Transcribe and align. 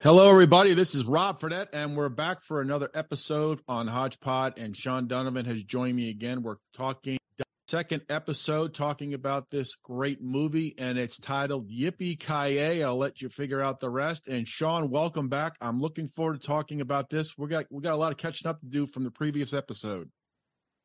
Hello, 0.00 0.30
everybody. 0.30 0.74
This 0.74 0.94
is 0.94 1.04
Rob 1.06 1.40
Fredette, 1.40 1.70
and 1.72 1.96
we're 1.96 2.08
back 2.08 2.44
for 2.44 2.60
another 2.60 2.88
episode 2.94 3.58
on 3.66 3.88
Hodgepod. 3.88 4.56
And 4.56 4.76
Shawn 4.76 5.08
Donovan 5.08 5.44
has 5.46 5.64
joined 5.64 5.96
me 5.96 6.08
again. 6.08 6.44
We're 6.44 6.58
talking 6.72 7.18
second 7.66 8.02
episode, 8.08 8.74
talking 8.74 9.12
about 9.12 9.50
this 9.50 9.74
great 9.74 10.22
movie, 10.22 10.76
and 10.78 10.98
it's 10.98 11.18
titled 11.18 11.68
Yippee 11.68 12.16
Ki 12.16 12.80
I'll 12.80 12.96
let 12.96 13.20
you 13.20 13.28
figure 13.28 13.60
out 13.60 13.80
the 13.80 13.90
rest. 13.90 14.28
And 14.28 14.46
Shawn, 14.46 14.88
welcome 14.88 15.28
back. 15.28 15.56
I'm 15.60 15.80
looking 15.80 16.06
forward 16.06 16.40
to 16.40 16.46
talking 16.46 16.80
about 16.80 17.10
this. 17.10 17.36
We 17.36 17.48
got 17.48 17.66
we 17.68 17.82
got 17.82 17.94
a 17.94 17.96
lot 17.96 18.12
of 18.12 18.18
catching 18.18 18.46
up 18.46 18.60
to 18.60 18.66
do 18.66 18.86
from 18.86 19.02
the 19.02 19.10
previous 19.10 19.52
episode. 19.52 20.10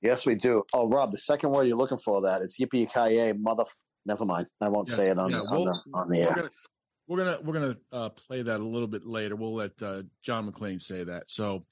Yes, 0.02 0.26
we 0.26 0.34
do. 0.34 0.64
Oh, 0.74 0.90
Rob, 0.90 1.12
the 1.12 1.18
second 1.18 1.52
word 1.52 1.68
you're 1.68 1.78
looking 1.78 2.00
for 2.00 2.24
that 2.24 2.42
is 2.42 2.58
Yippee 2.60 2.92
Ki 2.92 3.38
Mother. 3.40 3.66
Never 4.08 4.26
mind. 4.26 4.48
I 4.60 4.70
won't 4.70 4.88
yes, 4.88 4.98
say 4.98 5.10
it 5.10 5.20
on, 5.20 5.30
yeah, 5.30 5.38
the, 5.38 5.48
we'll, 5.52 5.70
on 5.70 5.82
the 5.86 5.98
on 6.00 6.10
the 6.10 6.22
air. 6.22 6.34
Gonna, 6.34 6.50
we're 7.08 7.18
gonna 7.18 7.38
we're 7.44 7.54
gonna 7.54 7.78
uh, 7.92 8.10
play 8.10 8.42
that 8.42 8.60
a 8.60 8.66
little 8.66 8.88
bit 8.88 9.06
later. 9.06 9.36
We'll 9.36 9.56
let 9.56 9.82
uh, 9.82 10.04
John 10.22 10.52
McClane 10.52 10.82
say 10.82 11.04
that. 11.04 11.30
So 11.30 11.66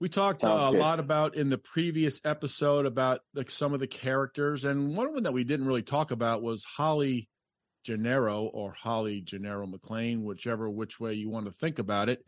we 0.00 0.08
talked 0.08 0.44
uh, 0.44 0.48
a 0.48 0.70
lot 0.70 1.00
about 1.00 1.36
in 1.36 1.48
the 1.48 1.58
previous 1.58 2.20
episode 2.24 2.86
about 2.86 3.20
like 3.34 3.50
some 3.50 3.72
of 3.72 3.80
the 3.80 3.86
characters, 3.86 4.64
and 4.64 4.96
one 4.96 5.08
of 5.08 5.14
them 5.14 5.24
that 5.24 5.32
we 5.32 5.44
didn't 5.44 5.66
really 5.66 5.82
talk 5.82 6.10
about 6.10 6.42
was 6.42 6.64
Holly 6.64 7.28
Gennaro 7.84 8.44
or 8.44 8.72
Holly 8.72 9.22
Gennaro 9.22 9.66
McClane, 9.66 10.22
whichever 10.22 10.68
which 10.68 11.00
way 11.00 11.14
you 11.14 11.30
want 11.30 11.46
to 11.46 11.52
think 11.52 11.78
about 11.78 12.08
it. 12.08 12.22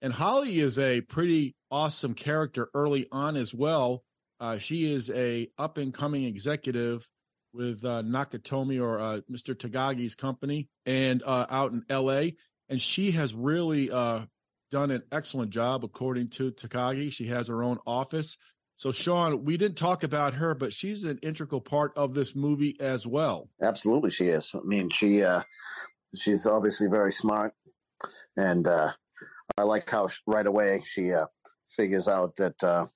And 0.00 0.12
Holly 0.12 0.58
is 0.58 0.78
a 0.80 1.02
pretty 1.02 1.54
awesome 1.70 2.14
character 2.14 2.68
early 2.74 3.06
on 3.12 3.36
as 3.36 3.54
well. 3.54 4.02
Uh, 4.40 4.58
she 4.58 4.92
is 4.92 5.08
a 5.10 5.48
up 5.56 5.78
and 5.78 5.94
coming 5.94 6.24
executive 6.24 7.08
with 7.52 7.84
uh, 7.84 8.02
Nakatomi 8.02 8.80
or 8.82 8.98
uh, 8.98 9.20
Mr. 9.30 9.54
Takagi's 9.54 10.14
company 10.14 10.68
and 10.86 11.22
uh, 11.24 11.46
out 11.50 11.72
in 11.72 11.84
LA. 11.90 12.30
And 12.68 12.80
she 12.80 13.12
has 13.12 13.34
really 13.34 13.90
uh, 13.90 14.22
done 14.70 14.90
an 14.90 15.02
excellent 15.12 15.50
job, 15.50 15.84
according 15.84 16.28
to 16.28 16.52
Takagi. 16.52 17.12
She 17.12 17.26
has 17.26 17.48
her 17.48 17.62
own 17.62 17.78
office. 17.86 18.38
So, 18.76 18.90
Shawn, 18.90 19.44
we 19.44 19.56
didn't 19.56 19.76
talk 19.76 20.02
about 20.02 20.34
her, 20.34 20.54
but 20.54 20.72
she's 20.72 21.04
an 21.04 21.18
integral 21.22 21.60
part 21.60 21.92
of 21.96 22.14
this 22.14 22.34
movie 22.34 22.76
as 22.80 23.06
well. 23.06 23.48
Absolutely, 23.60 24.10
she 24.10 24.28
is. 24.28 24.54
I 24.54 24.64
mean, 24.64 24.88
she 24.90 25.22
uh, 25.22 25.42
she's 26.16 26.46
obviously 26.46 26.88
very 26.88 27.12
smart, 27.12 27.52
and 28.36 28.66
uh, 28.66 28.90
I 29.56 29.62
like 29.62 29.88
how 29.88 30.08
right 30.26 30.46
away 30.46 30.82
she 30.84 31.12
figures 31.76 32.08
out 32.08 32.34
that 32.36 32.88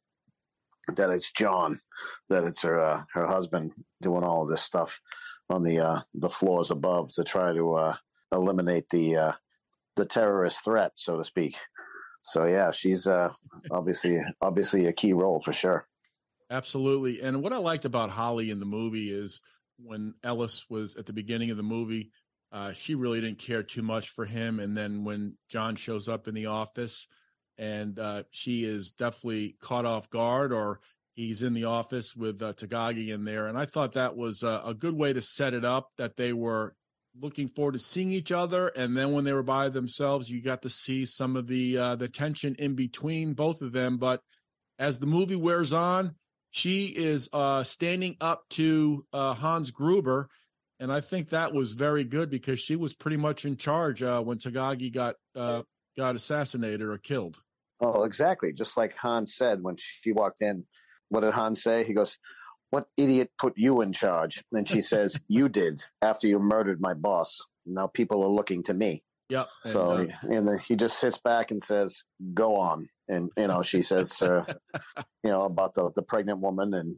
that 0.95 1.11
it's 1.11 1.33
John, 1.33 1.81
that 2.29 2.45
it's 2.45 2.63
her 2.63 2.81
uh, 2.81 3.03
her 3.13 3.27
husband 3.27 3.73
doing 4.01 4.23
all 4.23 4.43
of 4.43 4.49
this 4.49 4.63
stuff 4.63 5.01
on 5.49 5.63
the 5.63 5.81
uh, 5.81 6.01
the 6.15 6.31
floors 6.31 6.71
above 6.71 7.13
to 7.15 7.25
try 7.25 7.53
to 7.53 7.75
uh, 7.75 7.97
eliminate 8.33 8.89
the 8.91 9.17
uh, 9.17 9.33
the 9.97 10.07
terrorist 10.07 10.65
threat, 10.65 10.93
so 10.95 11.17
to 11.17 11.25
speak. 11.25 11.57
So 12.23 12.45
yeah, 12.45 12.71
she's 12.71 13.07
uh, 13.07 13.33
obviously 13.71 14.23
obviously 14.41 14.87
a 14.87 14.93
key 14.93 15.13
role 15.13 15.41
for 15.41 15.53
sure. 15.53 15.87
Absolutely, 16.51 17.21
and 17.21 17.43
what 17.43 17.53
I 17.53 17.59
liked 17.59 17.85
about 17.85 18.11
Holly 18.11 18.51
in 18.51 18.61
the 18.61 18.67
movie 18.67 19.11
is 19.11 19.43
when 19.79 20.15
Ellis 20.23 20.67
was 20.71 20.97
at 20.97 21.07
the 21.07 21.13
beginning 21.13 21.51
of 21.51 21.57
the 21.57 21.63
movie, 21.63 22.13
uh, 22.53 22.73
she 22.73 22.95
really 22.95 23.21
didn't 23.21 23.39
care 23.39 23.63
too 23.63 23.83
much 23.83 24.11
for 24.11 24.25
him, 24.25 24.61
and 24.61 24.77
then 24.77 25.05
when 25.05 25.37
John 25.49 25.75
shows 25.75 26.09
up 26.09 26.29
in 26.29 26.35
the 26.35 26.47
office 26.47 27.09
and 27.59 27.99
uh, 27.99 28.23
she 28.31 28.65
is 28.65 28.91
definitely 28.91 29.57
caught 29.61 29.85
off 29.85 30.11
guard 30.11 30.53
or 30.53 30.81
he's 31.15 31.43
in 31.43 31.55
the 31.55 31.65
office 31.65 32.15
with 32.15 32.43
uh, 32.43 32.53
Takagi 32.53 33.09
in 33.09 33.25
there. 33.25 33.47
And 33.47 33.59
I 33.59 33.65
thought 33.65 33.95
that 33.95 34.17
was 34.17 34.43
a, 34.43 34.63
a, 34.67 34.75
good 34.75 34.95
way 34.95 35.13
to 35.13 35.23
set 35.23 35.55
it 35.55 35.65
up 35.65 35.89
that 35.97 36.17
they 36.17 36.33
were 36.33 36.75
looking 37.19 37.49
forward 37.49 37.73
to 37.73 37.79
seeing 37.79 38.13
each 38.13 38.31
other. 38.31 38.69
And 38.69 38.97
then 38.97 39.13
when 39.13 39.25
they 39.25 39.33
were 39.33 39.43
by 39.43 39.71
themselves, 39.71 40.31
you 40.31 40.43
got 40.43 40.63
to 40.63 40.71
see 40.71 41.07
some 41.07 41.37
of 41.37 41.47
the 41.47 41.79
uh, 41.79 41.97
the 41.97 42.09
tension 42.09 42.55
in 42.59 42.75
between 42.75 43.33
both 43.33 43.63
of 43.63 43.73
them. 43.73 43.97
But 43.97 44.21
as 44.79 44.99
the 44.99 45.07
movie 45.07 45.37
wears 45.37 45.73
on, 45.73 46.15
she 46.51 46.87
is 46.87 47.29
uh, 47.33 47.65
standing 47.65 48.17
up 48.21 48.45
to 48.51 49.05
uh, 49.13 49.35
Hans 49.35 49.71
Gruber. 49.71 50.29
And 50.79 50.93
I 50.93 51.01
think 51.01 51.31
that 51.31 51.55
was 51.55 51.73
very 51.73 52.05
good 52.05 52.29
because 52.29 52.61
she 52.61 52.77
was 52.77 52.95
pretty 52.95 53.17
much 53.17 53.47
in 53.47 53.57
charge 53.57 54.03
uh, 54.03 54.23
when 54.23 54.37
Takagi 54.37 54.93
got 54.93 55.15
uh, 55.35 55.63
got 55.97 56.17
assassinated 56.17 56.83
or 56.83 56.99
killed. 56.99 57.39
Oh, 57.81 58.05
exactly. 58.05 58.53
Just 58.53 58.77
like 58.77 58.97
Hans 58.97 59.37
said 59.37 59.63
when 59.63 59.77
she 59.77 60.13
walked 60.13 60.43
in. 60.43 60.65
What 61.09 61.21
did 61.21 61.35
Hans 61.35 61.63
say? 61.63 61.85
He 61.85 61.95
goes, 61.95 62.19
What 62.71 62.89
idiot 62.97 63.31
put 63.39 63.55
you 63.57 63.81
in 63.81 63.93
charge? 63.93 64.43
And 64.53 64.67
she 64.67 64.81
says, 64.81 65.21
You 65.29 65.49
did 65.49 65.83
after 66.03 66.27
you 66.27 66.39
murdered 66.39 66.81
my 66.81 66.95
boss. 66.95 67.39
Now 67.67 67.87
people 67.87 68.23
are 68.23 68.29
looking 68.29 68.63
to 68.65 68.75
me. 68.75 69.03
Yep. 69.29 69.49
So, 69.65 69.91
and, 69.91 70.13
uh, 70.13 70.37
and 70.37 70.49
the, 70.49 70.59
he 70.59 70.77
just 70.77 70.99
sits 70.99 71.19
back 71.19 71.51
and 71.51 71.61
says, 71.61 72.05
Go 72.35 72.57
on. 72.57 72.89
And, 73.09 73.31
you 73.37 73.47
know, 73.47 73.63
she 73.63 73.83
says, 73.83 74.21
uh, 74.21 74.45
you 75.25 75.31
know, 75.31 75.43
about 75.43 75.75
the, 75.75 75.93
the 75.95 76.03
pregnant 76.03 76.41
woman 76.41 76.75
and 76.75 76.97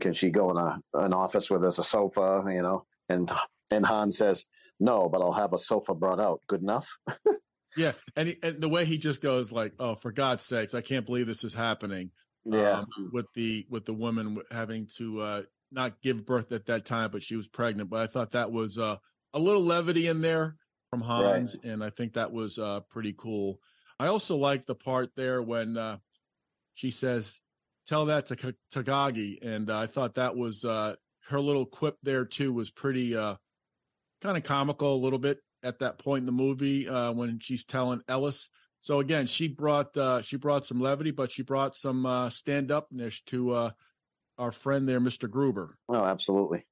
can 0.00 0.12
she 0.12 0.30
go 0.30 0.50
in 0.50 0.56
a, 0.56 0.80
an 0.94 1.12
office 1.12 1.50
where 1.50 1.58
there's 1.58 1.78
a 1.78 1.84
sofa, 1.84 2.44
you 2.46 2.62
know? 2.62 2.86
And, 3.08 3.30
and 3.70 3.84
Hans 3.84 4.18
says, 4.18 4.46
No, 4.78 5.08
but 5.08 5.22
I'll 5.22 5.32
have 5.32 5.52
a 5.52 5.58
sofa 5.58 5.94
brought 5.94 6.20
out. 6.20 6.40
Good 6.46 6.62
enough? 6.62 6.96
yeah, 7.76 7.92
and, 8.16 8.28
he, 8.28 8.36
and 8.42 8.60
the 8.60 8.68
way 8.68 8.84
he 8.84 8.98
just 8.98 9.22
goes 9.22 9.52
like, 9.52 9.74
"Oh, 9.78 9.94
for 9.94 10.12
God's 10.12 10.44
sakes, 10.44 10.74
I 10.74 10.80
can't 10.80 11.06
believe 11.06 11.26
this 11.26 11.44
is 11.44 11.54
happening." 11.54 12.10
Yeah, 12.44 12.80
um, 12.80 13.10
with 13.12 13.26
the 13.34 13.66
with 13.68 13.84
the 13.84 13.94
woman 13.94 14.38
having 14.50 14.88
to 14.98 15.20
uh, 15.20 15.42
not 15.70 16.00
give 16.02 16.26
birth 16.26 16.52
at 16.52 16.66
that 16.66 16.84
time, 16.84 17.10
but 17.10 17.22
she 17.22 17.36
was 17.36 17.48
pregnant. 17.48 17.90
But 17.90 18.00
I 18.00 18.06
thought 18.06 18.32
that 18.32 18.50
was 18.50 18.78
uh, 18.78 18.96
a 19.34 19.38
little 19.38 19.64
levity 19.64 20.06
in 20.06 20.20
there 20.20 20.56
from 20.90 21.00
Hans, 21.00 21.56
right. 21.62 21.72
and 21.72 21.84
I 21.84 21.90
think 21.90 22.14
that 22.14 22.32
was 22.32 22.58
uh, 22.58 22.80
pretty 22.90 23.14
cool. 23.16 23.60
I 23.98 24.06
also 24.06 24.36
like 24.36 24.64
the 24.64 24.74
part 24.74 25.10
there 25.16 25.42
when 25.42 25.76
uh, 25.76 25.98
she 26.74 26.90
says, 26.90 27.40
"Tell 27.86 28.06
that 28.06 28.26
to 28.26 28.36
K- 28.36 28.54
Takagi," 28.74 29.38
and 29.42 29.70
I 29.70 29.86
thought 29.86 30.14
that 30.14 30.36
was 30.36 30.64
uh, 30.64 30.96
her 31.28 31.40
little 31.40 31.66
quip 31.66 31.96
there 32.02 32.24
too 32.24 32.52
was 32.52 32.70
pretty 32.70 33.16
uh, 33.16 33.36
kind 34.22 34.36
of 34.36 34.42
comical 34.42 34.94
a 34.94 34.96
little 34.96 35.18
bit 35.18 35.38
at 35.62 35.80
that 35.80 35.98
point 35.98 36.20
in 36.20 36.26
the 36.26 36.32
movie 36.32 36.88
uh, 36.88 37.12
when 37.12 37.38
she's 37.40 37.64
telling 37.64 38.02
Ellis. 38.08 38.50
So 38.82 39.00
again, 39.00 39.26
she 39.26 39.48
brought 39.48 39.96
uh, 39.96 40.22
she 40.22 40.36
brought 40.36 40.64
some 40.64 40.80
levity, 40.80 41.10
but 41.10 41.30
she 41.30 41.42
brought 41.42 41.76
some 41.76 42.06
uh, 42.06 42.30
stand 42.30 42.70
upness 42.70 43.20
to 43.26 43.52
uh, 43.52 43.70
our 44.38 44.52
friend 44.52 44.88
there, 44.88 45.00
Mister 45.00 45.28
Gruber. 45.28 45.76
Oh, 45.88 46.04
absolutely. 46.04 46.66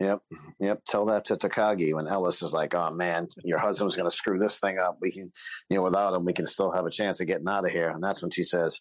Yep, 0.00 0.20
yep. 0.58 0.80
Tell 0.88 1.06
that 1.06 1.26
to 1.26 1.36
Takagi 1.36 1.94
when 1.94 2.08
Ellis 2.08 2.42
is 2.42 2.52
like, 2.52 2.74
"Oh 2.74 2.90
man, 2.90 3.28
your 3.44 3.58
husband's 3.58 3.94
going 3.94 4.08
to 4.08 4.16
screw 4.16 4.38
this 4.38 4.58
thing 4.58 4.78
up. 4.78 4.96
We 5.00 5.12
can, 5.12 5.30
you 5.68 5.76
know, 5.76 5.82
without 5.82 6.14
him, 6.14 6.24
we 6.24 6.32
can 6.32 6.46
still 6.46 6.72
have 6.72 6.86
a 6.86 6.90
chance 6.90 7.20
of 7.20 7.26
getting 7.26 7.46
out 7.46 7.66
of 7.66 7.70
here." 7.70 7.90
And 7.90 8.02
that's 8.02 8.22
when 8.22 8.30
she 8.30 8.44
says, 8.44 8.80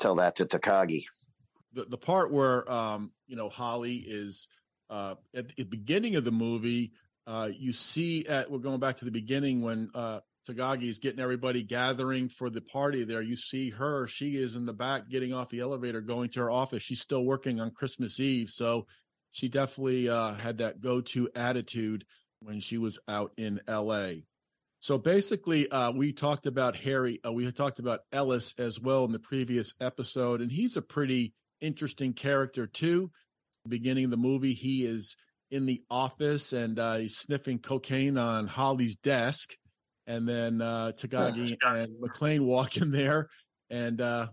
"Tell 0.00 0.14
that 0.16 0.36
to 0.36 0.46
Takagi." 0.46 1.04
The 1.72 1.84
the 1.84 1.98
part 1.98 2.32
where 2.32 2.70
um, 2.70 3.12
you 3.26 3.36
know 3.36 3.48
Holly 3.48 3.96
is 3.96 4.48
uh, 4.88 5.16
at 5.34 5.54
the 5.56 5.64
beginning 5.64 6.16
of 6.16 6.24
the 6.24 6.32
movie 6.32 6.92
uh, 7.26 7.50
you 7.56 7.72
see 7.72 8.26
at 8.26 8.50
we're 8.50 8.58
going 8.58 8.80
back 8.80 8.96
to 8.96 9.04
the 9.04 9.10
beginning 9.10 9.62
when 9.62 9.90
uh, 9.94 10.20
is 10.46 10.98
getting 10.98 11.20
everybody 11.20 11.62
gathering 11.62 12.28
for 12.28 12.50
the 12.50 12.60
party 12.60 13.04
there. 13.04 13.22
You 13.22 13.36
see 13.36 13.70
her; 13.70 14.06
she 14.06 14.36
is 14.36 14.56
in 14.56 14.66
the 14.66 14.72
back, 14.72 15.08
getting 15.08 15.32
off 15.32 15.48
the 15.48 15.60
elevator, 15.60 16.00
going 16.00 16.30
to 16.30 16.40
her 16.40 16.50
office. 16.50 16.82
She's 16.82 17.00
still 17.00 17.24
working 17.24 17.60
on 17.60 17.70
Christmas 17.70 18.20
Eve, 18.20 18.50
so 18.50 18.86
she 19.30 19.48
definitely 19.48 20.08
uh, 20.08 20.34
had 20.34 20.58
that 20.58 20.80
go-to 20.80 21.30
attitude 21.34 22.04
when 22.40 22.60
she 22.60 22.78
was 22.78 22.98
out 23.08 23.32
in 23.36 23.60
L.A. 23.66 24.24
So 24.80 24.98
basically, 24.98 25.66
uh, 25.70 25.92
we 25.92 26.12
talked 26.12 26.44
about 26.44 26.76
Harry. 26.76 27.18
Uh, 27.26 27.32
we 27.32 27.46
had 27.46 27.56
talked 27.56 27.78
about 27.78 28.00
Ellis 28.12 28.52
as 28.58 28.78
well 28.78 29.06
in 29.06 29.12
the 29.12 29.18
previous 29.18 29.72
episode, 29.80 30.42
and 30.42 30.52
he's 30.52 30.76
a 30.76 30.82
pretty 30.82 31.32
interesting 31.62 32.12
character 32.12 32.66
too. 32.66 33.10
Beginning 33.66 34.04
of 34.04 34.10
the 34.10 34.18
movie, 34.18 34.52
he 34.52 34.84
is 34.84 35.16
in 35.50 35.66
the 35.66 35.82
office 35.90 36.52
and 36.52 36.78
uh, 36.78 36.96
he's 36.96 37.16
sniffing 37.16 37.58
cocaine 37.58 38.18
on 38.18 38.46
Holly's 38.46 38.96
desk. 38.96 39.54
And 40.06 40.28
then 40.28 40.60
uh, 40.60 40.92
Takagi 40.96 41.56
and 41.64 41.92
McClane 42.02 42.44
walk 42.44 42.76
in 42.76 42.90
there 42.90 43.28
and 43.70 44.00
uh, 44.00 44.28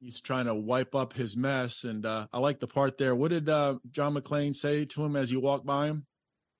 he's 0.00 0.20
trying 0.20 0.46
to 0.46 0.54
wipe 0.54 0.94
up 0.94 1.12
his 1.12 1.36
mess. 1.36 1.84
And 1.84 2.04
uh, 2.06 2.26
I 2.32 2.38
like 2.38 2.60
the 2.60 2.66
part 2.66 2.98
there. 2.98 3.14
What 3.14 3.30
did 3.30 3.48
uh, 3.48 3.78
John 3.90 4.14
McClane 4.14 4.54
say 4.54 4.84
to 4.86 5.04
him 5.04 5.16
as 5.16 5.30
you 5.32 5.40
walk 5.40 5.64
by 5.64 5.86
him? 5.86 6.06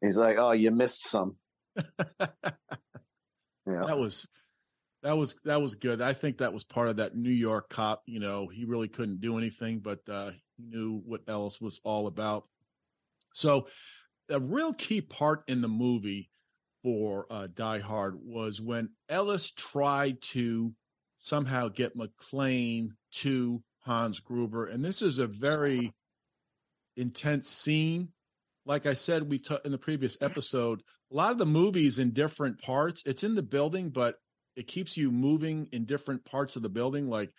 He's 0.01 0.17
like, 0.17 0.37
"Oh, 0.37 0.53
you 0.53 0.71
missed 0.71 1.09
some." 1.09 1.37
yeah, 1.77 2.27
that 3.67 3.99
was 3.99 4.27
that 5.03 5.17
was 5.17 5.37
that 5.45 5.63
was 5.63 5.75
good. 5.75 6.03
I 6.03 6.13
think 6.13 6.39
that 6.39 6.53
was 6.53 6.65
part 6.65 6.89
of 6.89 6.97
that 6.97 7.17
New 7.17 7.31
York 7.31 7.71
cop. 7.71 8.03
You 8.07 8.21
know, 8.21 8.47
he 8.49 8.65
really 8.65 8.89
couldn't 8.89 9.21
do 9.21 9.39
anything, 9.39 9.79
but 9.79 10.01
uh, 10.09 10.33
he 10.57 10.65
knew 10.65 11.01
what 11.05 11.23
Ellis 11.29 11.61
was 11.61 11.81
all 11.83 12.07
about. 12.07 12.45
So 13.37 13.69
a 14.31 14.41
real 14.41 14.73
key 14.73 15.03
part 15.03 15.43
in 15.47 15.61
the 15.61 15.69
movie 15.69 16.31
for 16.83 17.27
uh, 17.31 17.49
Die 17.53 17.81
Hard 17.81 18.17
was 18.19 18.63
when 18.63 18.89
Ellis 19.11 19.51
tried 19.51 20.23
to 20.33 20.73
somehow 21.19 21.69
get 21.69 21.97
McClane 21.97 22.89
to 23.17 23.63
Hans 23.81 24.21
Gruber, 24.21 24.67
and 24.67 24.83
this 24.83 25.03
is 25.03 25.19
a 25.19 25.27
very 25.27 25.93
intense 26.97 27.49
scene. 27.49 28.09
Like 28.65 28.87
I 28.87 28.95
said, 28.95 29.31
we 29.31 29.39
t- 29.39 29.59
in 29.67 29.71
the 29.71 29.79
previous 29.79 30.17
episode, 30.23 30.81
a 31.13 31.15
lot 31.15 31.31
of 31.31 31.39
the 31.39 31.45
movies 31.45 31.99
in 31.99 32.13
different 32.13 32.63
parts. 32.63 33.03
It's 33.05 33.23
in 33.23 33.35
the 33.35 33.43
building, 33.43 33.91
but 33.91 34.15
it 34.57 34.67
keeps 34.67 34.97
you 34.97 35.13
moving 35.13 35.69
in 35.73 35.85
different 35.85 36.25
parts 36.25 36.57
of 36.57 36.63
the 36.63 36.71
building. 36.71 37.11
Like 37.11 37.33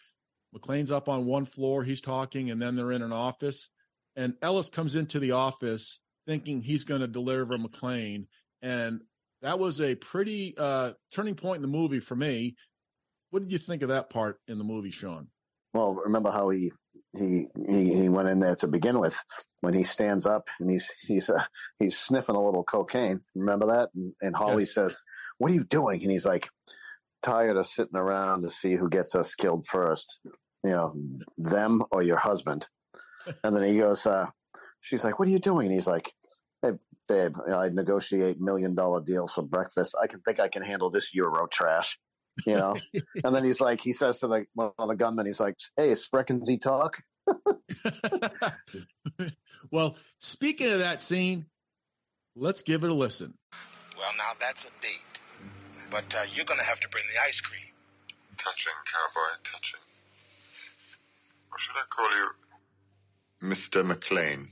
McClane's 0.55 0.91
up 0.91 1.09
on 1.09 1.25
one 1.25 1.45
floor, 1.45 1.83
he's 1.83 2.01
talking, 2.01 2.51
and 2.51 2.61
then 2.61 2.75
they're 2.75 2.91
in 2.91 3.01
an 3.01 3.11
office. 3.11 3.69
And 4.17 4.33
Ellis 4.41 4.69
comes 4.69 4.95
into 4.95 5.19
the 5.19 5.31
office 5.31 6.01
thinking 6.25 6.61
he's 6.61 6.83
going 6.83 7.01
to 7.01 7.07
deliver 7.07 7.57
McClane. 7.57 8.25
And 8.61 9.01
that 9.41 9.59
was 9.59 9.79
a 9.79 9.95
pretty 9.95 10.55
uh, 10.57 10.93
turning 11.13 11.35
point 11.35 11.57
in 11.57 11.61
the 11.61 11.67
movie 11.67 11.99
for 11.99 12.15
me. 12.15 12.55
What 13.29 13.43
did 13.43 13.51
you 13.51 13.59
think 13.59 13.83
of 13.83 13.89
that 13.89 14.09
part 14.09 14.39
in 14.47 14.57
the 14.57 14.63
movie, 14.63 14.91
Shawn? 14.91 15.27
Well, 15.73 15.93
remember 15.93 16.31
how 16.31 16.49
he 16.49 16.71
he 17.17 17.47
he, 17.69 17.93
he 17.93 18.09
went 18.09 18.29
in 18.29 18.39
there 18.39 18.55
to 18.55 18.67
begin 18.67 18.99
with 18.99 19.21
when 19.61 19.73
he 19.73 19.83
stands 19.83 20.25
up 20.25 20.49
and 20.59 20.71
he's 20.71 20.91
he's 21.01 21.29
uh, 21.29 21.43
he's 21.77 21.97
sniffing 21.97 22.35
a 22.35 22.43
little 22.43 22.63
cocaine. 22.63 23.21
Remember 23.35 23.67
that? 23.67 23.89
And, 23.93 24.13
and 24.21 24.35
Holly 24.35 24.63
yes. 24.63 24.73
says, 24.73 25.01
"What 25.37 25.51
are 25.51 25.55
you 25.55 25.65
doing?" 25.65 26.01
And 26.01 26.11
he's 26.11 26.25
like, 26.25 26.49
"Tired 27.21 27.57
of 27.57 27.67
sitting 27.67 27.95
around 27.97 28.41
to 28.43 28.49
see 28.49 28.75
who 28.75 28.89
gets 28.89 29.13
us 29.13 29.35
killed 29.35 29.67
first. 29.67 30.19
You 30.63 30.71
know, 30.71 30.95
them 31.37 31.83
or 31.91 32.01
your 32.01 32.17
husband." 32.17 32.67
And 33.43 33.55
then 33.55 33.63
he 33.63 33.77
goes, 33.77 34.05
uh, 34.05 34.27
"She's 34.81 35.03
like, 35.03 35.19
what 35.19 35.27
are 35.27 35.31
you 35.31 35.39
doing?" 35.39 35.67
And 35.67 35.75
he's 35.75 35.87
like, 35.87 36.13
"Hey, 36.61 36.71
babe, 37.07 37.35
I 37.49 37.69
negotiate 37.69 38.39
million 38.39 38.75
dollar 38.75 39.01
deals 39.01 39.33
for 39.33 39.41
breakfast. 39.43 39.95
I 40.01 40.07
can 40.07 40.21
think 40.21 40.39
I 40.39 40.47
can 40.47 40.63
handle 40.63 40.89
this 40.89 41.13
Euro 41.15 41.47
trash." 41.47 41.97
you 42.45 42.55
know. 42.55 42.75
and 43.23 43.35
then 43.35 43.43
he's 43.43 43.59
like, 43.61 43.81
he 43.81 43.93
says 43.93 44.19
to 44.19 44.27
the 44.27 44.45
one 44.53 44.71
of 44.77 44.89
the 44.89 44.95
gunmen, 44.95 45.25
he's 45.25 45.39
like, 45.39 45.55
"Hey, 45.75 45.95
sprechen 45.95 46.43
Sie 46.43 46.57
talk?" 46.57 47.01
well, 49.71 49.97
speaking 50.19 50.71
of 50.71 50.79
that 50.79 51.01
scene, 51.01 51.45
let's 52.35 52.61
give 52.61 52.83
it 52.83 52.89
a 52.89 52.93
listen. 52.93 53.33
Well, 53.97 54.11
now 54.17 54.31
that's 54.39 54.65
a 54.65 54.69
date, 54.81 55.19
but 55.89 56.15
uh, 56.15 56.25
you're 56.33 56.45
going 56.45 56.59
to 56.59 56.65
have 56.65 56.79
to 56.81 56.89
bring 56.89 57.03
the 57.13 57.19
ice 57.27 57.41
cream. 57.41 57.61
Touching, 58.37 58.73
cowboy, 58.85 59.41
touching. 59.43 59.79
Or 61.51 61.57
should 61.57 61.75
I 61.75 61.83
call 61.89 62.09
you 62.11 62.29
Mr. 63.41 63.83
McClane. 63.89 64.47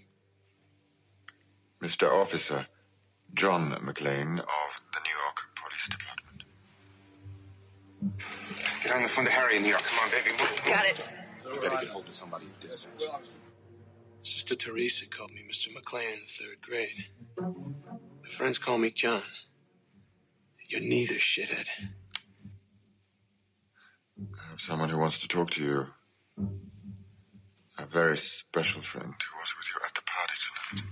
Mr. 1.81 2.11
Officer 2.11 2.67
John 3.33 3.71
McClane 3.71 4.39
of 4.39 4.81
the 4.93 4.99
New 5.03 5.17
York 5.23 5.41
Police 5.55 5.89
Department. 5.89 6.43
Get 8.83 8.95
on 8.95 9.03
the 9.03 9.09
phone 9.09 9.25
to 9.25 9.31
Harry 9.31 9.57
in 9.57 9.63
New 9.63 9.69
York. 9.69 9.81
Come 9.81 10.05
on, 10.05 10.11
baby. 10.11 10.31
Move. 10.31 10.61
Got 10.65 10.85
it. 10.85 11.03
Better 11.61 11.77
get 11.77 11.89
hold 11.89 12.05
of 12.07 12.13
somebody 12.13 12.45
dispatch. 12.59 13.03
Sister 14.23 14.55
Teresa 14.55 15.05
called 15.07 15.31
me 15.31 15.41
Mr. 15.51 15.67
McClane 15.67 16.13
in 16.13 16.19
the 16.21 16.27
third 16.27 16.61
grade. 16.61 17.05
My 17.38 18.29
friends 18.29 18.57
call 18.57 18.77
me 18.77 18.91
John. 18.91 19.21
You're 20.67 20.81
neither, 20.81 21.15
shithead. 21.15 21.65
I 24.19 24.49
have 24.49 24.61
someone 24.61 24.89
who 24.89 24.97
wants 24.97 25.19
to 25.19 25.27
talk 25.27 25.51
to 25.51 25.63
you. 25.63 25.88
A 27.77 27.86
very 27.86 28.18
special 28.18 28.81
friend 28.81 29.13
who 29.13 29.39
was 29.39 29.54
with 29.57 29.68
you 29.69 29.81
at 29.86 29.94
the 29.94 30.01
party 30.01 30.33
tonight. 30.72 30.92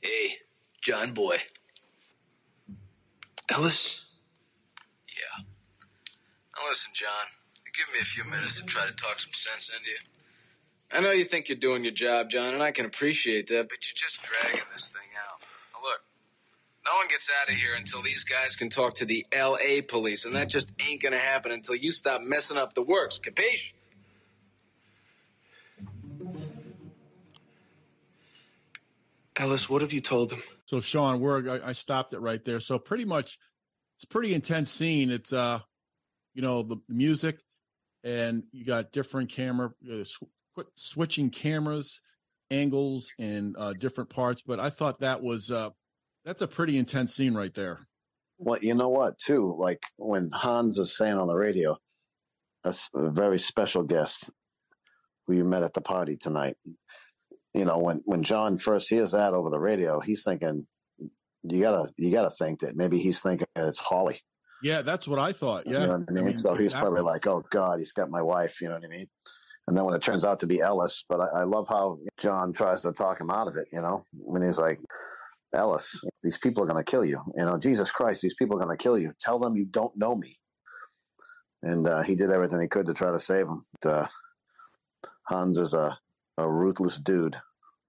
Hey, 0.00 0.36
John 0.82 1.14
Boy. 1.14 1.38
Ellis? 3.50 4.02
Yeah. 5.08 5.44
Now 6.56 6.68
listen, 6.68 6.92
John. 6.94 7.08
Give 7.76 7.92
me 7.92 7.98
a 8.00 8.04
few 8.04 8.24
minutes 8.24 8.60
to 8.60 8.66
try 8.66 8.86
to 8.86 8.92
talk 8.92 9.18
some 9.18 9.32
sense 9.32 9.68
into 9.70 9.90
you. 9.90 9.96
I 10.92 11.00
know 11.00 11.10
you 11.10 11.24
think 11.24 11.48
you're 11.48 11.58
doing 11.58 11.82
your 11.82 11.92
job, 11.92 12.30
John, 12.30 12.54
and 12.54 12.62
I 12.62 12.70
can 12.70 12.86
appreciate 12.86 13.48
that, 13.48 13.68
but 13.68 13.78
you're 13.82 13.96
just 13.96 14.22
dragging 14.22 14.60
this 14.72 14.90
thing 14.90 15.02
out. 15.02 15.13
Now 15.13 15.13
look, 15.13 15.13
no 16.84 16.96
one 16.96 17.08
gets 17.08 17.30
out 17.40 17.48
of 17.48 17.54
here 17.54 17.74
until 17.76 18.02
these 18.02 18.24
guys 18.24 18.56
can 18.56 18.68
talk 18.68 18.94
to 18.94 19.06
the 19.06 19.26
L.A. 19.32 19.82
police, 19.82 20.24
and 20.24 20.36
that 20.36 20.50
just 20.50 20.70
ain't 20.86 21.02
gonna 21.02 21.18
happen 21.18 21.50
until 21.50 21.74
you 21.74 21.92
stop 21.92 22.20
messing 22.22 22.56
up 22.56 22.74
the 22.74 22.82
works. 22.82 23.18
Capiche? 23.18 23.72
Ellis, 29.36 29.68
what 29.68 29.82
have 29.82 29.92
you 29.92 30.00
told 30.00 30.30
them? 30.30 30.42
So, 30.66 30.80
Shawn, 30.80 31.20
we're 31.20 31.60
I, 31.60 31.70
I 31.70 31.72
stopped 31.72 32.12
it 32.12 32.20
right 32.20 32.44
there. 32.44 32.60
So, 32.60 32.78
pretty 32.78 33.04
much, 33.04 33.38
it's 33.96 34.04
pretty 34.04 34.34
intense 34.34 34.70
scene. 34.70 35.10
It's 35.10 35.32
uh, 35.32 35.60
you 36.34 36.42
know, 36.42 36.62
the, 36.62 36.76
the 36.88 36.94
music, 36.94 37.38
and 38.02 38.44
you 38.52 38.64
got 38.64 38.92
different 38.92 39.30
camera 39.30 39.70
uh, 39.90 40.04
sw- 40.04 40.22
switching 40.76 41.30
cameras, 41.30 42.00
angles, 42.50 43.12
and 43.18 43.56
uh, 43.58 43.72
different 43.72 44.10
parts. 44.10 44.42
But 44.42 44.60
I 44.60 44.70
thought 44.70 45.00
that 45.00 45.22
was 45.22 45.50
uh, 45.50 45.70
that's 46.24 46.42
a 46.42 46.48
pretty 46.48 46.78
intense 46.78 47.14
scene 47.14 47.34
right 47.34 47.54
there. 47.54 47.86
Well, 48.38 48.58
you 48.60 48.74
know 48.74 48.88
what, 48.88 49.18
too, 49.18 49.54
like 49.58 49.82
when 49.96 50.30
Hans 50.32 50.78
is 50.78 50.96
saying 50.96 51.16
on 51.16 51.28
the 51.28 51.36
radio, 51.36 51.76
a, 52.64 52.74
a 52.94 53.10
very 53.10 53.38
special 53.38 53.82
guest 53.82 54.30
who 55.26 55.34
you 55.34 55.44
met 55.44 55.62
at 55.62 55.72
the 55.72 55.80
party 55.80 56.16
tonight 56.16 56.56
you 57.54 57.64
know, 57.64 57.78
when 57.78 58.02
when 58.04 58.24
John 58.24 58.58
first 58.58 58.90
hears 58.90 59.12
that 59.12 59.32
over 59.32 59.48
the 59.48 59.60
radio, 59.60 60.00
he's 60.00 60.24
thinking, 60.24 60.66
you 61.44 61.60
gotta 61.60 61.88
you 61.96 62.10
gotta 62.10 62.30
think 62.30 62.60
that 62.60 62.76
maybe 62.76 62.98
he's 62.98 63.22
thinking 63.22 63.46
it's 63.54 63.78
Holly. 63.78 64.20
Yeah, 64.62 64.82
that's 64.82 65.06
what 65.06 65.18
I 65.18 65.32
thought. 65.32 65.66
Yeah, 65.66 65.80
you 65.80 65.86
know 65.86 65.94
I 65.94 65.96
mean? 65.96 66.06
I 66.08 66.12
mean, 66.12 66.34
so 66.34 66.50
exactly. 66.50 66.64
he's 66.64 66.72
probably 66.72 67.02
like, 67.02 67.26
oh 67.26 67.44
God, 67.50 67.78
he's 67.78 67.92
got 67.92 68.10
my 68.10 68.22
wife. 68.22 68.60
You 68.60 68.68
know 68.68 68.74
what 68.74 68.84
I 68.84 68.88
mean? 68.88 69.06
And 69.68 69.76
then 69.76 69.84
when 69.84 69.94
it 69.94 70.02
turns 70.02 70.24
out 70.24 70.40
to 70.40 70.46
be 70.46 70.60
Ellis, 70.60 71.04
but 71.08 71.20
I, 71.20 71.40
I 71.40 71.44
love 71.44 71.66
how 71.68 71.98
John 72.18 72.52
tries 72.52 72.82
to 72.82 72.92
talk 72.92 73.20
him 73.20 73.30
out 73.30 73.48
of 73.48 73.56
it. 73.56 73.68
You 73.72 73.80
know, 73.80 74.04
when 74.12 74.42
he's 74.42 74.58
like, 74.58 74.80
Ellis, 75.54 76.00
these 76.22 76.38
people 76.38 76.62
are 76.62 76.66
going 76.66 76.82
to 76.82 76.90
kill 76.90 77.04
you. 77.04 77.20
You 77.36 77.44
know, 77.44 77.58
Jesus 77.58 77.90
Christ, 77.90 78.22
these 78.22 78.34
people 78.34 78.56
are 78.56 78.64
going 78.64 78.76
to 78.76 78.82
kill 78.82 78.98
you. 78.98 79.12
Tell 79.20 79.38
them 79.38 79.56
you 79.56 79.64
don't 79.64 79.96
know 79.96 80.14
me. 80.14 80.38
And 81.62 81.86
uh, 81.86 82.02
he 82.02 82.14
did 82.14 82.30
everything 82.30 82.60
he 82.60 82.68
could 82.68 82.86
to 82.86 82.94
try 82.94 83.10
to 83.12 83.18
save 83.18 83.46
him. 83.46 83.62
But, 83.80 83.90
uh, 83.90 84.06
Hans 85.26 85.56
is 85.56 85.72
a 85.72 85.98
a 86.36 86.48
ruthless 86.48 86.98
dude. 86.98 87.40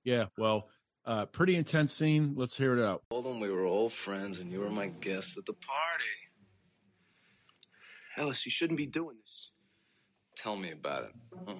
Yeah, 0.03 0.25
well, 0.37 0.69
uh, 1.05 1.25
pretty 1.25 1.55
intense 1.55 1.93
scene. 1.93 2.33
Let's 2.35 2.57
hear 2.57 2.77
it 2.77 2.83
out. 2.83 3.03
Told 3.09 3.25
him 3.25 3.39
we 3.39 3.49
were 3.49 3.65
old 3.65 3.93
friends 3.93 4.39
and 4.39 4.51
you 4.51 4.59
were 4.59 4.69
my 4.69 4.87
guest 4.87 5.37
at 5.37 5.45
the 5.45 5.53
party. 5.53 6.03
Ellis, 8.17 8.45
you 8.45 8.51
shouldn't 8.51 8.77
be 8.77 8.85
doing 8.85 9.17
this. 9.17 9.51
Tell 10.37 10.55
me 10.55 10.71
about 10.71 11.05
it. 11.05 11.11
Huh? 11.47 11.55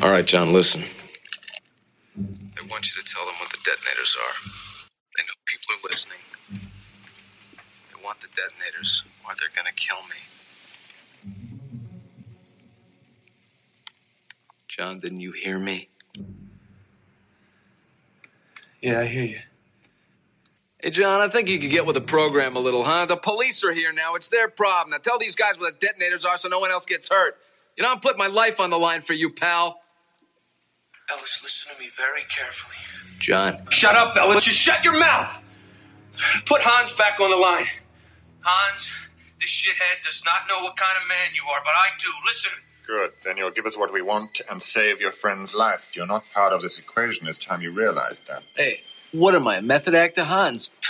All 0.00 0.12
right, 0.12 0.24
John, 0.24 0.52
listen. 0.52 0.84
I 2.16 2.66
want 2.70 2.94
you 2.94 3.02
to 3.02 3.12
tell 3.12 3.24
them 3.26 3.34
what 3.40 3.50
the 3.50 3.58
detonators 3.64 4.16
are. 4.16 4.50
They 5.16 5.22
know 5.24 5.34
people 5.44 5.74
are 5.74 5.88
listening. 5.88 6.18
They 6.52 8.04
want 8.04 8.20
the 8.20 8.28
detonators, 8.28 9.02
or 9.26 9.34
they're 9.38 9.48
gonna 9.56 9.72
kill 9.74 9.96
me. 10.08 10.16
John, 14.68 15.00
didn't 15.00 15.20
you 15.20 15.32
hear 15.32 15.58
me? 15.58 15.88
Yeah, 18.80 19.00
I 19.00 19.06
hear 19.06 19.24
you. 19.24 19.40
Hey, 20.78 20.90
John, 20.90 21.20
I 21.20 21.28
think 21.28 21.48
you 21.48 21.58
could 21.58 21.72
get 21.72 21.86
with 21.86 21.94
the 21.94 22.00
program 22.00 22.54
a 22.54 22.60
little, 22.60 22.84
huh? 22.84 23.06
The 23.06 23.16
police 23.16 23.64
are 23.64 23.72
here 23.72 23.92
now. 23.92 24.14
It's 24.14 24.28
their 24.28 24.46
problem. 24.46 24.92
Now 24.92 24.98
tell 24.98 25.18
these 25.18 25.34
guys 25.34 25.58
where 25.58 25.72
the 25.72 25.78
detonators 25.78 26.24
are 26.24 26.38
so 26.38 26.48
no 26.48 26.60
one 26.60 26.70
else 26.70 26.86
gets 26.86 27.08
hurt. 27.08 27.36
You 27.76 27.82
know, 27.82 27.90
I'm 27.90 27.98
putting 27.98 28.18
my 28.18 28.28
life 28.28 28.60
on 28.60 28.70
the 28.70 28.78
line 28.78 29.02
for 29.02 29.14
you, 29.14 29.30
pal. 29.32 29.80
Ellis, 31.10 31.40
listen 31.42 31.74
to 31.74 31.80
me 31.82 31.88
very 31.96 32.22
carefully. 32.28 32.76
John. 33.18 33.66
Shut 33.70 33.96
up, 33.96 34.16
Ellis. 34.16 34.44
Just 34.44 34.58
shut 34.58 34.84
your 34.84 34.98
mouth. 34.98 35.30
Put 36.46 36.60
Hans 36.62 36.92
back 36.92 37.20
on 37.20 37.30
the 37.30 37.36
line. 37.36 37.66
Hans, 38.40 38.90
this 39.40 39.50
shithead 39.50 40.04
does 40.04 40.22
not 40.24 40.48
know 40.48 40.62
what 40.64 40.76
kind 40.76 40.96
of 41.00 41.08
man 41.08 41.34
you 41.34 41.42
are, 41.52 41.60
but 41.64 41.72
I 41.74 41.88
do. 41.98 42.08
Listen. 42.26 42.52
Good. 42.86 43.10
Then 43.24 43.36
you'll 43.36 43.50
give 43.50 43.66
us 43.66 43.76
what 43.76 43.92
we 43.92 44.02
want 44.02 44.40
and 44.50 44.62
save 44.62 45.00
your 45.00 45.12
friend's 45.12 45.54
life. 45.54 45.84
You're 45.94 46.06
not 46.06 46.24
part 46.32 46.52
of 46.52 46.62
this 46.62 46.78
equation. 46.78 47.26
It's 47.28 47.38
time 47.38 47.60
you 47.60 47.70
realized 47.70 48.26
that. 48.28 48.42
Hey, 48.56 48.80
what 49.12 49.34
am 49.34 49.46
I, 49.46 49.56
a 49.56 49.62
method 49.62 49.94
actor, 49.94 50.24
Hans? 50.24 50.70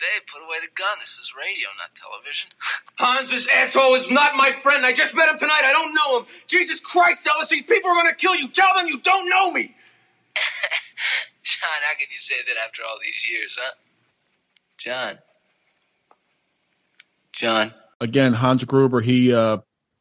Babe, 0.00 0.22
put 0.32 0.40
away 0.42 0.56
the 0.62 0.72
gun. 0.74 0.96
This 0.98 1.18
is 1.18 1.32
radio, 1.36 1.68
not 1.76 1.94
television. 1.94 2.48
Hans, 2.98 3.30
this 3.30 3.46
asshole 3.48 3.96
is 3.96 4.10
not 4.10 4.34
my 4.34 4.50
friend. 4.50 4.86
I 4.86 4.94
just 4.94 5.14
met 5.14 5.28
him 5.28 5.38
tonight. 5.38 5.62
I 5.64 5.72
don't 5.72 5.92
know 5.94 6.20
him. 6.20 6.26
Jesus 6.46 6.80
Christ, 6.80 7.20
Ellis, 7.26 7.50
these 7.50 7.64
people 7.64 7.90
are 7.90 7.94
going 7.94 8.08
to 8.08 8.14
kill 8.14 8.34
you. 8.34 8.48
Tell 8.48 8.72
them 8.74 8.86
you 8.86 8.98
don't 9.00 9.28
know 9.28 9.50
me. 9.50 9.74
John, 11.42 11.80
how 11.86 11.94
can 11.98 12.08
you 12.10 12.18
say 12.18 12.36
that 12.46 12.56
after 12.66 12.82
all 12.82 12.98
these 13.04 13.28
years, 13.30 13.58
huh? 13.60 13.74
John. 14.78 15.18
John. 17.32 17.74
Again, 18.00 18.32
Hans 18.32 18.64
Gruber, 18.64 19.00
he 19.00 19.34
uh 19.34 19.58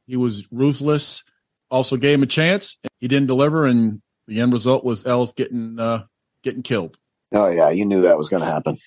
he 0.08 0.16
was 0.16 0.48
ruthless. 0.52 1.24
Also 1.70 1.98
gave 1.98 2.16
him 2.16 2.24
a 2.24 2.28
chance. 2.28 2.78
He 3.00 3.08
didn't 3.08 3.28
deliver, 3.28 3.66
and 3.66 4.02
the 4.28 4.40
end 4.40 4.54
result 4.54 4.86
was 4.86 5.06
Ellis 5.06 5.34
getting 5.34 5.78
uh 5.80 6.06
getting 6.44 6.64
killed. 6.64 6.98
Oh 7.34 7.48
yeah, 7.48 7.70
you 7.70 7.86
knew 7.86 8.02
that 8.02 8.18
was 8.18 8.30
going 8.30 8.42
to 8.42 8.50
happen. 8.50 8.78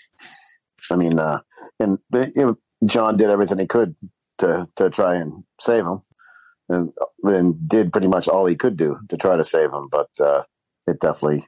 I 0.92 0.96
mean, 0.96 1.18
uh, 1.18 1.40
and 1.80 1.98
John 2.84 3.16
did 3.16 3.30
everything 3.30 3.58
he 3.58 3.66
could 3.66 3.96
to 4.38 4.66
to 4.76 4.90
try 4.90 5.16
and 5.16 5.44
save 5.60 5.84
him, 5.84 6.00
and 6.68 7.68
did 7.68 7.92
pretty 7.92 8.08
much 8.08 8.28
all 8.28 8.46
he 8.46 8.56
could 8.56 8.76
do 8.76 8.98
to 9.08 9.16
try 9.16 9.36
to 9.36 9.44
save 9.44 9.72
him, 9.72 9.88
but 9.90 10.08
uh, 10.20 10.42
it 10.86 11.00
definitely 11.00 11.44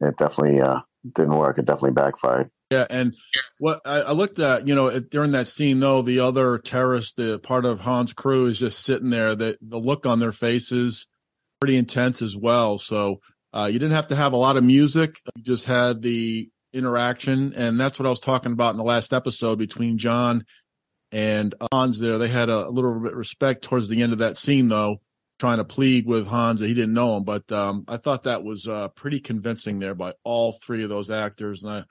it 0.00 0.16
definitely 0.16 0.60
uh, 0.60 0.80
didn't 1.14 1.36
work. 1.36 1.58
It 1.58 1.64
definitely 1.64 1.92
backfired. 1.92 2.50
Yeah, 2.70 2.86
and 2.88 3.14
what 3.58 3.82
I, 3.84 4.00
I 4.00 4.12
looked 4.12 4.38
at, 4.38 4.66
you 4.66 4.74
know, 4.74 4.98
during 4.98 5.32
that 5.32 5.46
scene, 5.46 5.78
though, 5.78 6.00
the 6.00 6.20
other 6.20 6.56
terrorist, 6.58 7.16
the 7.16 7.38
part 7.38 7.66
of 7.66 7.80
Hans' 7.80 8.14
crew, 8.14 8.46
is 8.46 8.60
just 8.60 8.84
sitting 8.84 9.10
there. 9.10 9.34
The 9.34 9.58
the 9.60 9.78
look 9.78 10.06
on 10.06 10.20
their 10.20 10.32
faces, 10.32 11.06
pretty 11.60 11.76
intense 11.76 12.22
as 12.22 12.36
well. 12.36 12.78
So 12.78 13.20
uh, 13.52 13.68
you 13.70 13.78
didn't 13.78 13.94
have 13.94 14.08
to 14.08 14.16
have 14.16 14.32
a 14.32 14.38
lot 14.38 14.56
of 14.56 14.64
music; 14.64 15.20
you 15.36 15.42
just 15.42 15.66
had 15.66 16.02
the 16.02 16.48
interaction, 16.72 17.54
and 17.54 17.80
that's 17.80 17.98
what 17.98 18.06
I 18.06 18.10
was 18.10 18.20
talking 18.20 18.52
about 18.52 18.70
in 18.70 18.76
the 18.76 18.84
last 18.84 19.12
episode 19.12 19.58
between 19.58 19.98
John 19.98 20.44
and 21.10 21.54
Hans. 21.72 21.98
There, 21.98 22.18
they 22.18 22.28
had 22.28 22.48
a, 22.48 22.68
little 22.68 23.00
bit 23.00 23.12
of 23.12 23.18
respect 23.18 23.62
towards 23.62 23.88
the 23.88 24.02
end 24.02 24.12
of 24.12 24.18
that 24.18 24.36
scene, 24.36 24.68
though, 24.68 25.00
trying 25.38 25.58
to 25.58 25.64
plead 25.64 26.06
with 26.06 26.26
Hans 26.26 26.60
that 26.60 26.68
he 26.68 26.74
didn't 26.74 26.94
know 26.94 27.16
him. 27.16 27.24
But 27.24 27.50
um, 27.52 27.84
I 27.88 27.96
thought 27.96 28.24
that 28.24 28.44
was 28.44 28.66
uh, 28.66 28.88
pretty 28.88 29.20
convincing 29.20 29.78
there 29.78 29.94
by 29.94 30.14
all 30.24 30.52
three 30.52 30.82
of 30.82 30.88
those 30.88 31.10
actors, 31.10 31.62
and 31.62 31.72
I 31.72 31.84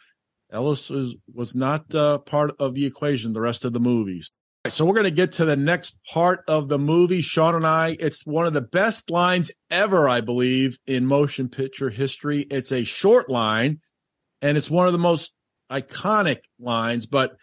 Ellis 0.52 0.90
was 0.90 1.16
was 1.34 1.56
not 1.56 1.94
uh, 1.96 2.18
part 2.20 2.52
of 2.60 2.76
the 2.76 2.86
equation 2.86 3.34
the 3.34 3.42
rest 3.42 3.64
of 3.66 3.74
the 3.74 3.80
movies. 3.80 4.32
So 4.68 4.86
we're 4.86 4.94
going 4.94 5.06
to 5.06 5.12
get 5.12 5.34
to 5.34 5.46
the 5.46 5.56
next 5.56 5.98
part 6.06 6.44
of 6.48 6.70
the 6.70 6.78
movie. 6.78 7.22
Shawn 7.22 7.56
and 7.56 7.66
I, 7.66 7.98
it's 8.00 8.28
one 8.28 8.46
of 8.46 8.54
the 8.54 8.62
best 8.62 9.10
lines 9.10 9.52
ever, 9.72 10.08
I 10.08 10.22
believe, 10.22 10.78
in 10.86 11.08
motion 11.08 11.50
picture 11.50 11.90
history. 11.90 12.42
It's 12.42 12.72
a 12.72 12.84
short 12.84 13.28
line, 13.28 13.80
and 14.42 14.58
it's 14.58 14.70
one 14.70 14.88
of 14.88 14.94
the 14.94 15.00
most 15.00 15.34
iconic 15.72 16.40
lines. 16.60 17.06
But 17.06 17.36